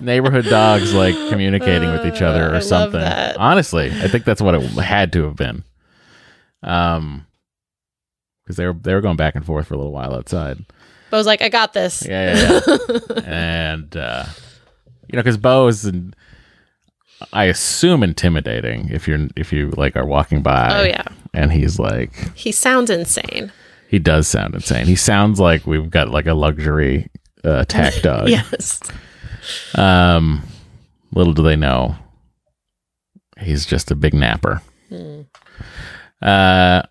Neighborhood 0.00 0.44
dogs 0.44 0.92
like 0.92 1.14
communicating 1.30 1.90
with 1.90 2.04
each 2.04 2.20
other 2.20 2.42
Uh, 2.42 2.46
I 2.46 2.48
or 2.48 2.52
love 2.54 2.64
something. 2.64 3.00
Honestly, 3.00 3.90
I 3.90 4.08
think 4.08 4.24
that's 4.24 4.42
what 4.42 4.54
it 4.56 4.62
had 4.62 5.12
to 5.14 5.22
have 5.24 5.36
been. 5.36 5.64
Um, 6.62 7.26
because 8.44 8.56
they 8.56 8.66
were 8.66 8.74
they 8.74 8.92
were 8.92 9.00
going 9.00 9.16
back 9.16 9.36
and 9.36 9.46
forth 9.46 9.68
for 9.68 9.74
a 9.74 9.78
little 9.78 9.92
while 9.92 10.14
outside. 10.14 10.58
Bo's 11.10 11.26
like, 11.26 11.42
I 11.42 11.48
got 11.48 11.72
this. 11.72 12.04
Yeah, 12.06 12.34
yeah, 12.34 12.76
yeah. 12.76 13.20
and 13.24 13.96
uh, 13.96 14.24
you 15.08 15.16
know, 15.16 15.22
because 15.22 15.36
Bo 15.38 15.68
is 15.68 15.86
in, 15.86 16.12
I 17.32 17.44
assume 17.44 18.02
intimidating 18.02 18.88
if 18.90 19.08
you're 19.08 19.28
if 19.36 19.52
you 19.52 19.70
like 19.76 19.96
are 19.96 20.06
walking 20.06 20.42
by. 20.42 20.68
Oh, 20.80 20.84
yeah. 20.84 21.04
and 21.32 21.50
he's 21.52 21.78
like 21.78 22.12
He 22.36 22.52
sounds 22.52 22.90
insane. 22.90 23.52
he 23.88 23.98
does 23.98 24.28
sound 24.28 24.54
insane. 24.54 24.86
He 24.86 24.96
sounds 24.96 25.40
like 25.40 25.66
we've 25.66 25.90
got 25.90 26.10
like 26.10 26.26
a 26.26 26.34
luxury 26.34 27.08
uh, 27.44 27.60
attack 27.60 27.94
dog. 28.02 28.28
Yes. 28.28 28.80
Um, 29.74 30.42
little 31.12 31.32
do 31.32 31.42
they 31.42 31.56
know, 31.56 31.94
he's 33.38 33.64
just 33.64 33.90
a 33.90 33.94
big 33.94 34.12
napper. 34.12 34.60
Uh, 36.22 36.82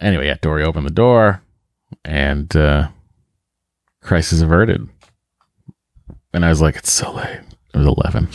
anyway, 0.00 0.26
yeah, 0.26 0.36
Doree 0.40 0.64
opened 0.64 0.86
the 0.86 0.90
door, 0.92 1.42
and 2.04 2.54
uh, 2.56 2.88
crisis 4.02 4.40
averted. 4.40 4.88
And 6.32 6.44
I 6.44 6.48
was 6.48 6.60
like, 6.60 6.76
it's 6.76 6.92
so 6.92 7.12
late. 7.12 7.40
It 7.78 7.84
was 7.84 7.94
eleven. 7.96 8.28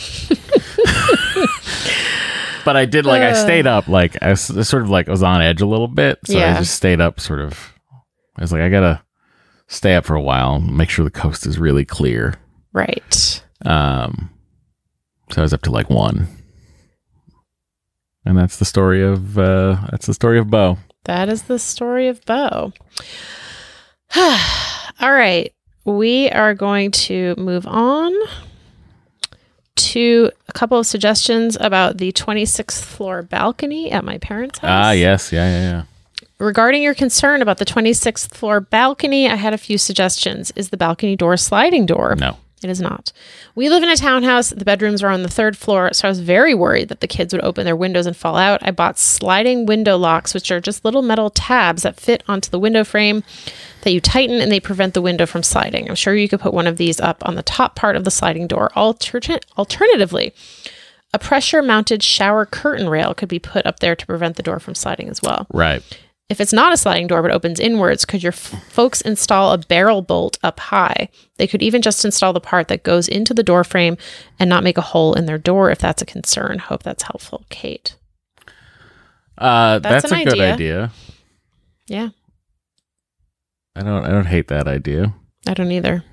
but 2.64 2.76
I 2.76 2.86
did 2.86 3.04
like 3.04 3.20
I 3.20 3.34
stayed 3.34 3.66
up 3.66 3.88
like 3.88 4.16
I 4.22 4.30
was 4.30 4.40
sort 4.40 4.82
of 4.82 4.88
like 4.90 5.06
I 5.08 5.10
was 5.10 5.22
on 5.22 5.42
edge 5.42 5.60
a 5.60 5.66
little 5.66 5.88
bit, 5.88 6.18
so 6.24 6.38
I 6.38 6.58
just 6.58 6.74
stayed 6.74 7.00
up. 7.00 7.20
Sort 7.20 7.40
of, 7.40 7.74
I 8.36 8.40
was 8.40 8.52
like, 8.52 8.62
I 8.62 8.70
gotta 8.70 9.02
stay 9.66 9.96
up 9.96 10.06
for 10.06 10.14
a 10.14 10.22
while, 10.22 10.60
make 10.60 10.88
sure 10.88 11.04
the 11.04 11.10
coast 11.10 11.46
is 11.46 11.58
really 11.58 11.84
clear. 11.84 12.34
Right. 12.72 13.42
Um, 13.66 14.30
so 15.30 15.42
I 15.42 15.44
was 15.44 15.52
up 15.52 15.62
to 15.62 15.70
like 15.70 15.90
one, 15.90 16.26
and 18.24 18.38
that's 18.38 18.56
the 18.56 18.64
story 18.64 19.02
of 19.02 19.38
uh, 19.38 19.76
that's 19.90 20.06
the 20.06 20.14
story 20.14 20.38
of 20.38 20.48
Bo. 20.48 20.78
That 21.04 21.28
is 21.28 21.42
the 21.42 21.58
story 21.58 22.08
of 22.08 22.24
Bo. 22.24 22.72
All 24.16 25.12
right. 25.12 25.52
We 25.84 26.30
are 26.30 26.54
going 26.54 26.92
to 26.92 27.34
move 27.36 27.66
on 27.66 28.10
to 29.94 30.28
a 30.48 30.52
couple 30.52 30.76
of 30.76 30.86
suggestions 30.86 31.56
about 31.60 31.98
the 31.98 32.10
26th 32.10 32.82
floor 32.82 33.22
balcony 33.22 33.92
at 33.92 34.04
my 34.04 34.18
parents' 34.18 34.58
house. 34.58 34.68
Ah, 34.68 34.90
yes, 34.90 35.32
yeah, 35.32 35.48
yeah, 35.48 35.62
yeah. 35.70 35.82
Regarding 36.38 36.82
your 36.82 36.94
concern 36.94 37.40
about 37.40 37.58
the 37.58 37.64
26th 37.64 38.34
floor 38.34 38.60
balcony, 38.60 39.28
I 39.28 39.36
had 39.36 39.54
a 39.54 39.58
few 39.58 39.78
suggestions. 39.78 40.50
Is 40.56 40.70
the 40.70 40.76
balcony 40.76 41.14
door 41.14 41.34
a 41.34 41.38
sliding 41.38 41.86
door? 41.86 42.16
No, 42.16 42.38
It 42.60 42.70
is 42.70 42.80
not. 42.80 43.12
We 43.54 43.68
live 43.70 43.84
in 43.84 43.88
a 43.88 43.94
townhouse. 43.96 44.50
The 44.50 44.64
bedrooms 44.64 45.00
are 45.04 45.10
on 45.10 45.22
the 45.22 45.28
third 45.28 45.56
floor, 45.56 45.92
so 45.92 46.08
I 46.08 46.10
was 46.10 46.18
very 46.18 46.54
worried 46.54 46.88
that 46.88 46.98
the 47.00 47.06
kids 47.06 47.32
would 47.32 47.44
open 47.44 47.64
their 47.64 47.76
windows 47.76 48.06
and 48.06 48.16
fall 48.16 48.36
out. 48.36 48.66
I 48.66 48.72
bought 48.72 48.98
sliding 48.98 49.64
window 49.64 49.96
locks, 49.96 50.34
which 50.34 50.50
are 50.50 50.60
just 50.60 50.84
little 50.84 51.02
metal 51.02 51.30
tabs 51.30 51.84
that 51.84 52.00
fit 52.00 52.24
onto 52.26 52.50
the 52.50 52.58
window 52.58 52.82
frame 52.82 53.22
that 53.84 53.92
you 53.92 54.00
tighten 54.00 54.40
and 54.40 54.50
they 54.50 54.60
prevent 54.60 54.94
the 54.94 55.02
window 55.02 55.24
from 55.26 55.42
sliding. 55.42 55.88
I'm 55.88 55.94
sure 55.94 56.14
you 56.14 56.28
could 56.28 56.40
put 56.40 56.52
one 56.54 56.66
of 56.66 56.76
these 56.76 56.98
up 57.00 57.22
on 57.26 57.36
the 57.36 57.42
top 57.42 57.76
part 57.76 57.96
of 57.96 58.04
the 58.04 58.10
sliding 58.10 58.46
door. 58.46 58.70
Alter- 58.74 59.38
alternatively, 59.56 60.34
a 61.12 61.18
pressure 61.18 61.62
mounted 61.62 62.02
shower 62.02 62.44
curtain 62.44 62.88
rail 62.88 63.14
could 63.14 63.28
be 63.28 63.38
put 63.38 63.64
up 63.66 63.80
there 63.80 63.94
to 63.94 64.06
prevent 64.06 64.36
the 64.36 64.42
door 64.42 64.58
from 64.58 64.74
sliding 64.74 65.08
as 65.08 65.22
well. 65.22 65.46
right. 65.52 65.82
If 66.30 66.40
it's 66.40 66.54
not 66.54 66.72
a 66.72 66.78
sliding 66.78 67.06
door 67.06 67.20
but 67.20 67.30
opens 67.30 67.60
inwards, 67.60 68.06
could 68.06 68.22
your 68.22 68.32
f- 68.32 68.64
folks 68.72 69.02
install 69.02 69.52
a 69.52 69.58
barrel 69.58 70.00
bolt 70.00 70.38
up 70.42 70.58
high? 70.58 71.10
They 71.36 71.46
could 71.46 71.60
even 71.62 71.82
just 71.82 72.02
install 72.02 72.32
the 72.32 72.40
part 72.40 72.68
that 72.68 72.82
goes 72.82 73.08
into 73.08 73.34
the 73.34 73.42
door 73.42 73.62
frame 73.62 73.98
and 74.38 74.48
not 74.48 74.64
make 74.64 74.78
a 74.78 74.80
hole 74.80 75.12
in 75.12 75.26
their 75.26 75.36
door 75.36 75.70
if 75.70 75.78
that's 75.78 76.00
a 76.00 76.06
concern. 76.06 76.60
Hope 76.60 76.82
that's 76.82 77.02
helpful, 77.02 77.44
Kate. 77.50 77.96
Uh, 79.36 79.80
That's 79.80 80.08
that's, 80.08 80.12
a 80.12 80.24
good 80.24 80.32
idea. 80.32 80.54
idea. 80.54 80.92
Yeah, 81.88 82.08
I 83.76 83.82
don't, 83.82 84.04
I 84.04 84.10
don't 84.10 84.26
hate 84.26 84.48
that 84.48 84.68
idea. 84.68 85.14
I 85.46 85.54
don't 85.54 85.72
either. 85.72 86.04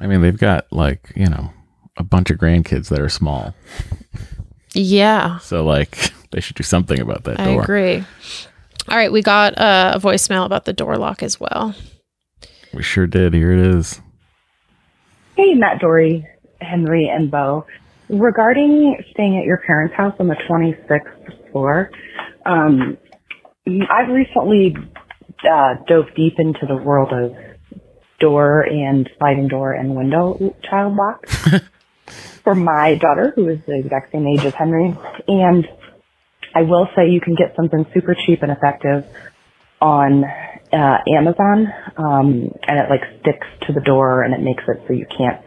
I 0.00 0.06
mean, 0.06 0.20
they've 0.22 0.38
got 0.38 0.66
like 0.72 1.12
you 1.14 1.26
know 1.26 1.50
a 1.96 2.02
bunch 2.04 2.30
of 2.30 2.38
grandkids 2.38 2.88
that 2.88 3.00
are 3.00 3.08
small, 3.08 3.54
Yeah, 4.74 5.38
so 5.38 5.64
like 5.64 6.12
they 6.32 6.40
should 6.40 6.56
do 6.56 6.62
something 6.64 7.00
about 7.00 7.24
that 7.24 7.38
I 7.40 7.46
door. 7.46 7.62
agree. 7.62 8.04
All 8.88 8.96
right, 8.96 9.12
we 9.12 9.22
got 9.22 9.56
uh, 9.58 9.92
a 9.94 10.00
voicemail 10.00 10.44
about 10.44 10.64
the 10.64 10.72
door 10.72 10.96
lock 10.96 11.22
as 11.22 11.38
well. 11.40 11.74
We 12.72 12.82
sure 12.82 13.06
did. 13.06 13.32
Here 13.34 13.52
it 13.52 13.60
is. 13.60 14.00
Hey, 15.36 15.54
Matt, 15.54 15.80
Doree, 15.80 16.26
Henry, 16.60 17.08
and 17.08 17.30
Bo. 17.30 17.66
Regarding 18.10 18.96
staying 19.12 19.38
at 19.38 19.44
your 19.44 19.56
parents' 19.66 19.94
house 19.94 20.14
on 20.18 20.28
the 20.28 20.34
26th 20.48 21.50
floor, 21.52 21.90
um, 22.44 22.98
I've 23.88 24.08
recently 24.08 24.76
uh, 25.42 25.74
dove 25.86 26.06
deep 26.16 26.34
into 26.38 26.66
the 26.66 26.76
world 26.76 27.12
of 27.12 27.34
door 28.20 28.62
and 28.62 29.08
sliding 29.18 29.48
door 29.48 29.72
and 29.72 29.94
window 29.94 30.54
child 30.62 30.94
locks 30.96 31.48
for 32.44 32.54
my 32.54 32.94
daughter, 32.94 33.32
who 33.34 33.48
is 33.48 33.58
the 33.66 33.78
exact 33.78 34.12
same 34.12 34.26
age 34.26 34.44
as 34.44 34.54
Henry. 34.54 34.96
And 35.28 35.66
I 36.54 36.62
will 36.62 36.88
say 36.94 37.10
you 37.10 37.20
can 37.20 37.34
get 37.34 37.54
something 37.56 37.84
super 37.92 38.14
cheap 38.14 38.42
and 38.42 38.52
effective 38.52 39.04
on 39.80 40.24
uh, 40.24 40.98
Amazon, 41.16 41.66
um, 41.96 42.50
and 42.66 42.78
it 42.78 42.88
like 42.90 43.02
sticks 43.20 43.46
to 43.66 43.72
the 43.72 43.80
door 43.80 44.22
and 44.22 44.32
it 44.34 44.40
makes 44.40 44.62
it 44.68 44.82
so 44.86 44.92
you 44.92 45.06
can't 45.06 45.40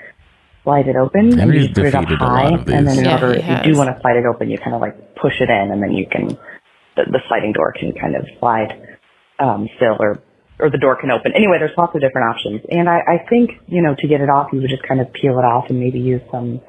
slide 0.63 0.87
it 0.87 0.95
open. 0.95 1.39
and 1.39 1.39
Henry's 1.39 1.63
you 1.63 1.67
just 1.69 1.75
put 1.75 1.85
it 1.85 1.95
up 1.95 2.03
defeated 2.03 2.21
a 2.21 2.25
high, 2.25 2.43
lot 2.49 2.53
of 2.61 2.67
and 2.67 2.87
then 2.87 2.97
these. 2.97 2.97
in 2.97 3.05
Yeah, 3.05 3.13
order, 3.15 3.33
he 3.41 3.51
if 3.53 3.65
you 3.65 3.73
do 3.73 3.77
want 3.77 3.95
to 3.95 3.99
slide 4.01 4.17
it 4.17 4.25
open, 4.25 4.49
you 4.49 4.57
kind 4.57 4.75
of 4.75 4.81
like 4.81 5.15
push 5.15 5.39
it 5.41 5.49
in, 5.49 5.71
and 5.71 5.81
then 5.81 5.91
you 5.93 6.05
can 6.09 6.27
the, 6.95 7.03
the 7.11 7.19
sliding 7.27 7.53
door 7.53 7.73
can 7.73 7.93
kind 7.93 8.15
of 8.15 8.25
slide 8.39 8.86
um, 9.39 9.67
still, 9.75 9.97
or 9.99 10.21
or 10.59 10.71
the 10.71 10.77
door 10.79 10.97
can 10.99 11.11
open. 11.11 11.33
Anyway, 11.35 11.57
there's 11.59 11.77
lots 11.77 11.93
of 11.93 12.01
different 12.01 12.33
options, 12.33 12.61
and 12.69 12.89
I, 12.89 12.97
I 12.97 13.17
think 13.29 13.51
you 13.67 13.81
know 13.81 13.95
to 13.97 14.07
get 14.07 14.21
it 14.21 14.29
off, 14.29 14.49
you 14.53 14.61
would 14.61 14.69
just 14.69 14.83
kind 14.83 15.01
of 15.01 15.13
peel 15.13 15.37
it 15.37 15.45
off 15.45 15.69
and 15.69 15.79
maybe 15.79 15.99
use 15.99 16.21
some 16.31 16.61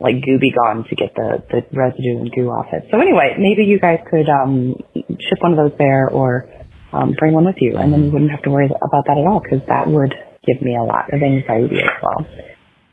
like 0.00 0.16
gooby 0.16 0.54
gone 0.54 0.84
to 0.88 0.94
get 0.94 1.14
the, 1.14 1.42
the 1.48 1.64
residue 1.72 2.20
and 2.20 2.30
goo 2.30 2.48
off 2.48 2.66
it. 2.72 2.84
So 2.90 3.00
anyway, 3.00 3.36
maybe 3.38 3.64
you 3.64 3.80
guys 3.80 4.00
could 4.10 4.28
um, 4.28 4.76
ship 4.94 5.40
one 5.40 5.52
of 5.52 5.58
those 5.58 5.76
there 5.78 6.08
or 6.08 6.48
um, 6.92 7.14
bring 7.18 7.32
one 7.32 7.46
with 7.46 7.56
you, 7.60 7.76
and 7.76 7.92
then 7.92 8.04
you 8.04 8.10
wouldn't 8.10 8.30
have 8.30 8.42
to 8.42 8.50
worry 8.50 8.66
about 8.66 9.04
that 9.06 9.18
at 9.18 9.26
all 9.26 9.40
because 9.40 9.66
that 9.68 9.88
would 9.88 10.14
give 10.46 10.62
me 10.62 10.76
a 10.76 10.82
lot 10.82 11.12
of 11.12 11.22
anxiety 11.22 11.80
as 11.80 11.96
well. 12.02 12.26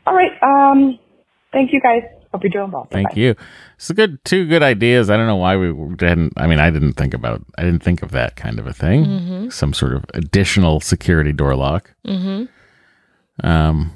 All 0.06 0.14
right, 0.14 0.32
um, 0.42 0.98
thank 1.52 1.72
you 1.72 1.80
guys. 1.80 2.02
Hope 2.34 2.42
you're 2.42 2.50
doing 2.50 2.72
well. 2.72 2.88
Thank 2.90 3.10
Bye-bye. 3.10 3.20
you. 3.20 3.36
It's 3.76 3.90
a 3.90 3.94
good, 3.94 4.18
two 4.24 4.48
good 4.48 4.60
ideas. 4.60 5.08
I 5.08 5.16
don't 5.16 5.28
know 5.28 5.36
why 5.36 5.56
we 5.56 5.72
didn't. 5.94 6.32
I 6.36 6.48
mean, 6.48 6.58
I 6.58 6.68
didn't 6.68 6.94
think 6.94 7.14
about. 7.14 7.44
I 7.56 7.62
didn't 7.62 7.84
think 7.84 8.02
of 8.02 8.10
that 8.10 8.34
kind 8.34 8.58
of 8.58 8.66
a 8.66 8.72
thing. 8.72 9.52
Some 9.52 9.72
sort 9.72 9.92
of 9.92 10.04
additional 10.14 10.80
security 10.80 11.32
door 11.32 11.54
lock. 11.54 11.94
Mm-hmm. 12.04 13.46
Um. 13.46 13.92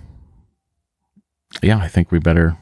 Yeah, 1.64 1.78
I 1.78 1.88
think 1.88 2.12
we 2.12 2.20
better 2.20 2.56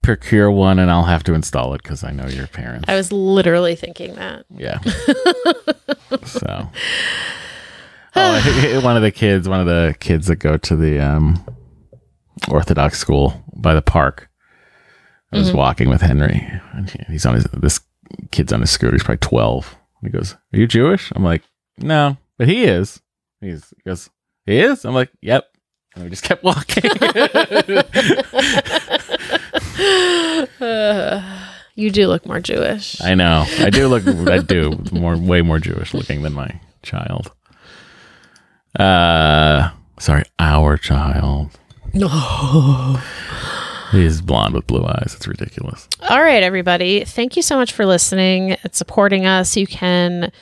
procure 0.00 0.48
one, 0.48 0.78
and 0.78 0.92
I'll 0.92 1.06
have 1.06 1.24
to 1.24 1.34
install 1.34 1.74
it 1.74 1.82
because 1.82 2.04
I 2.04 2.12
know 2.12 2.28
your 2.28 2.46
parents. 2.46 2.88
I 2.88 2.94
was 2.94 3.10
literally 3.10 3.74
thinking 3.74 4.14
that. 4.14 4.46
Yeah. 4.48 4.78
so, 6.24 6.70
oh, 8.14 8.80
one 8.84 8.96
of 8.96 9.02
the 9.02 9.10
kids, 9.12 9.48
one 9.48 9.58
of 9.58 9.66
the 9.66 9.96
kids 9.98 10.28
that 10.28 10.36
go 10.36 10.56
to 10.56 10.76
the 10.76 11.00
um, 11.00 11.44
Orthodox 12.48 12.98
school 12.98 13.44
by 13.54 13.74
the 13.74 13.82
park. 13.82 14.28
I 15.32 15.38
was 15.38 15.52
walking 15.52 15.88
with 15.88 16.00
Henry, 16.00 16.46
and 16.74 16.88
he's 17.08 17.26
on 17.26 17.34
his. 17.34 17.44
This 17.52 17.80
kid's 18.30 18.52
on 18.52 18.60
his 18.60 18.70
scooter. 18.70 18.92
He's 18.94 19.02
probably 19.02 19.18
twelve. 19.18 19.74
He 20.02 20.08
goes, 20.08 20.34
"Are 20.52 20.58
you 20.58 20.68
Jewish?" 20.68 21.12
I'm 21.16 21.24
like, 21.24 21.42
"No, 21.78 22.16
but 22.38 22.46
he 22.46 22.64
is." 22.64 23.00
He's, 23.40 23.68
he 23.76 23.82
goes, 23.88 24.10
"He 24.46 24.60
is." 24.60 24.84
I'm 24.84 24.94
like, 24.94 25.10
"Yep." 25.22 25.44
And 25.96 26.04
we 26.04 26.10
just 26.10 26.22
kept 26.22 26.44
walking. 26.44 26.84
You 31.76 31.90
do 31.90 32.06
look 32.06 32.24
more 32.24 32.40
Jewish. 32.40 33.00
I 33.02 33.14
know. 33.14 33.44
I 33.58 33.70
do 33.70 33.88
look. 33.88 34.06
I 34.06 34.38
do 34.38 34.78
more, 34.92 35.16
way 35.16 35.42
more 35.42 35.58
Jewish 35.58 35.92
looking 35.92 36.22
than 36.22 36.32
my 36.32 36.60
child. 36.84 37.32
Uh, 38.78 39.70
sorry, 39.98 40.22
our 40.38 40.76
child. 40.76 41.50
No, 41.94 43.00
he's 43.92 44.20
blonde 44.20 44.54
with 44.54 44.66
blue 44.66 44.84
eyes. 44.84 45.14
It's 45.16 45.28
ridiculous. 45.28 45.88
All 46.10 46.20
right, 46.20 46.42
everybody. 46.42 47.04
Thank 47.04 47.36
you 47.36 47.42
so 47.42 47.56
much 47.56 47.72
for 47.72 47.86
listening 47.86 48.52
and 48.52 48.74
supporting 48.74 49.26
us. 49.26 49.56
You 49.56 49.66
can 49.66 50.32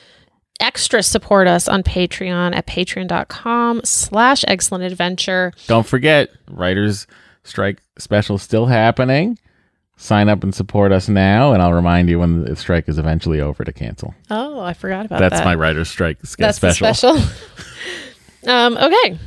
extra 0.59 1.03
support 1.03 1.47
us 1.47 1.67
on 1.67 1.83
Patreon 1.83 2.55
at 2.55 2.65
patreon.com 2.65 3.81
slash 3.83 4.43
eggcellent 4.45 4.85
adventure. 4.85 5.53
Don't 5.67 5.85
forget, 5.85 6.29
writers' 6.49 7.05
strike 7.43 7.81
special 7.97 8.37
still 8.37 8.65
happening. 8.65 9.37
Sign 9.95 10.27
up 10.29 10.43
and 10.43 10.55
support 10.55 10.91
us 10.91 11.07
now, 11.07 11.53
and 11.53 11.61
I'll 11.61 11.73
remind 11.73 12.09
you 12.09 12.19
when 12.19 12.43
the 12.43 12.55
strike 12.55 12.89
is 12.89 12.97
eventually 12.97 13.39
over 13.39 13.63
to 13.63 13.71
cancel. 13.71 14.15
Oh, 14.31 14.59
I 14.59 14.73
forgot 14.73 15.05
about 15.05 15.19
That's 15.19 15.33
that. 15.33 15.37
That's 15.37 15.45
my 15.45 15.55
writer's 15.55 15.89
strike 15.89 16.17
That's 16.19 16.57
special. 16.57 16.87
the 16.87 16.93
special. 16.93 17.21
um, 18.51 18.75
okay. 18.77 19.19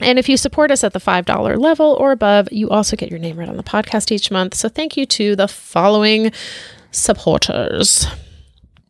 And 0.00 0.18
if 0.18 0.28
you 0.28 0.36
support 0.36 0.70
us 0.70 0.84
at 0.84 0.92
the 0.92 0.98
$5 1.00 1.58
level 1.58 1.96
or 1.98 2.12
above, 2.12 2.48
you 2.52 2.68
also 2.68 2.96
get 2.96 3.10
your 3.10 3.18
name 3.18 3.38
read 3.38 3.48
on 3.48 3.56
the 3.56 3.62
podcast 3.62 4.12
each 4.12 4.30
month. 4.30 4.54
So 4.54 4.68
thank 4.68 4.96
you 4.96 5.06
to 5.06 5.34
the 5.36 5.48
following 5.48 6.32
supporters. 6.90 8.06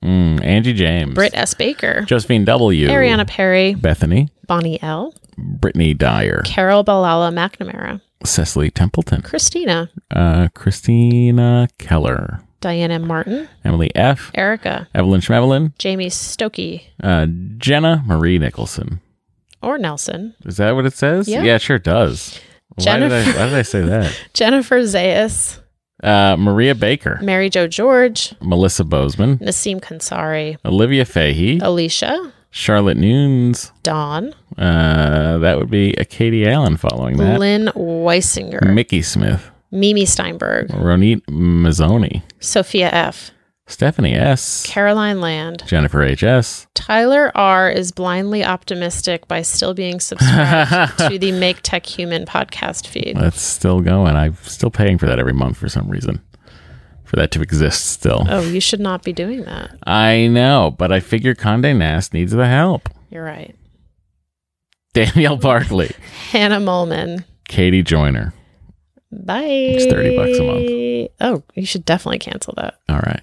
Mm, 0.02 0.44
Angie 0.44 0.72
James, 0.72 1.14
Britt 1.14 1.34
S. 1.34 1.54
Baker, 1.54 2.02
Josephine 2.02 2.44
W, 2.44 2.88
Ariana 2.88 3.26
Perry, 3.26 3.74
Bethany, 3.74 4.28
Bonnie 4.46 4.80
L., 4.82 5.14
Brittany 5.38 5.94
Dyer, 5.94 6.42
Carol 6.44 6.84
Balala 6.84 7.32
McNamara, 7.32 8.00
Cecily 8.24 8.70
Templeton, 8.70 9.22
Christina, 9.22 9.90
uh, 10.14 10.48
Christina 10.54 11.68
Keller, 11.78 12.40
Diana 12.60 12.98
Martin, 12.98 13.48
Emily 13.64 13.90
F, 13.96 14.30
Erica, 14.34 14.86
Evelyn 14.94 15.20
Schmevelin, 15.22 15.76
Jamie 15.78 16.08
Stokey, 16.08 16.82
uh, 17.02 17.26
Jenna 17.56 18.02
Marie 18.06 18.38
Nicholson. 18.38 19.00
Or 19.62 19.78
Nelson, 19.78 20.34
Is 20.44 20.56
that 20.58 20.72
what 20.74 20.86
it 20.86 20.92
says? 20.94 21.28
Yeah. 21.28 21.42
it 21.42 21.62
sure 21.62 21.78
does. 21.78 22.38
Why 22.76 22.98
did, 22.98 23.10
I, 23.12 23.24
why 23.24 23.44
did 23.46 23.54
I 23.54 23.62
say 23.62 23.80
that? 23.82 24.16
Jennifer 24.34 24.80
Zayas, 24.82 25.60
Uh, 26.02 26.36
Maria 26.38 26.74
Baker, 26.74 27.18
Mary 27.22 27.48
Jo 27.48 27.66
George, 27.66 28.34
Melissa 28.42 28.84
Bozeman, 28.84 29.38
Nasim 29.38 29.80
Kansari, 29.80 30.58
Olivia 30.64 31.04
Fahey, 31.06 31.58
Alicia, 31.62 32.32
Charlotte 32.50 32.96
Nunes. 32.98 33.72
Dawn, 33.82 34.34
Uh, 34.58 35.38
that 35.38 35.56
would 35.58 35.70
be 35.70 35.92
a 35.94 36.04
Katie 36.04 36.46
Allen 36.48 36.76
following 36.76 37.16
that. 37.16 37.38
Lynn 37.40 37.66
Weisinger, 37.74 38.72
Mickey 38.74 39.00
Smith, 39.02 39.50
Mimi 39.70 40.04
Steinberg, 40.04 40.68
Ronit 40.68 41.22
Mazzoni, 41.30 42.22
Sophia 42.40 42.90
F., 42.92 43.30
Stephanie 43.68 44.14
S, 44.14 44.64
Caroline 44.64 45.20
Land. 45.20 45.64
Jennifer 45.66 46.02
H.S. 46.02 46.68
Tyler 46.74 47.32
R 47.34 47.68
is 47.68 47.90
blindly 47.90 48.44
optimistic 48.44 49.26
by 49.26 49.42
still 49.42 49.74
being 49.74 49.98
subscribed 49.98 50.96
to 51.10 51.18
the 51.18 51.32
Make 51.32 51.62
Tech 51.62 51.84
Human 51.84 52.26
podcast 52.26 52.86
feed. 52.86 53.16
That's 53.16 53.40
still 53.40 53.80
going. 53.80 54.14
I'm 54.14 54.36
still 54.42 54.70
paying 54.70 54.98
for 54.98 55.06
that 55.06 55.18
every 55.18 55.32
month 55.32 55.56
for 55.56 55.68
some 55.68 55.88
reason. 55.88 56.22
For 57.02 57.16
that 57.16 57.30
to 57.32 57.42
exist 57.42 57.86
still. 57.86 58.24
Oh, 58.28 58.40
you 58.42 58.60
should 58.60 58.80
not 58.80 59.02
be 59.02 59.12
doing 59.12 59.42
that. 59.44 59.76
I 59.86 60.26
know, 60.28 60.74
but 60.76 60.92
I 60.92 61.00
figure 61.00 61.34
Conde 61.34 61.62
Nast 61.78 62.12
needs 62.14 62.32
the 62.32 62.46
help. 62.46 62.88
You're 63.10 63.24
right. 63.24 63.54
Danielle 64.94 65.36
Barkley, 65.36 65.90
Hannah 66.30 66.60
Molman. 66.60 67.24
Katie 67.48 67.82
Joyner. 67.82 68.32
Bye. 69.12 69.42
It's 69.44 69.86
30 69.92 70.16
bucks 70.16 70.38
a 70.38 70.42
month. 70.42 71.10
Oh, 71.20 71.42
you 71.54 71.66
should 71.66 71.84
definitely 71.84 72.18
cancel 72.18 72.54
that. 72.56 72.78
All 72.88 72.96
right. 72.98 73.22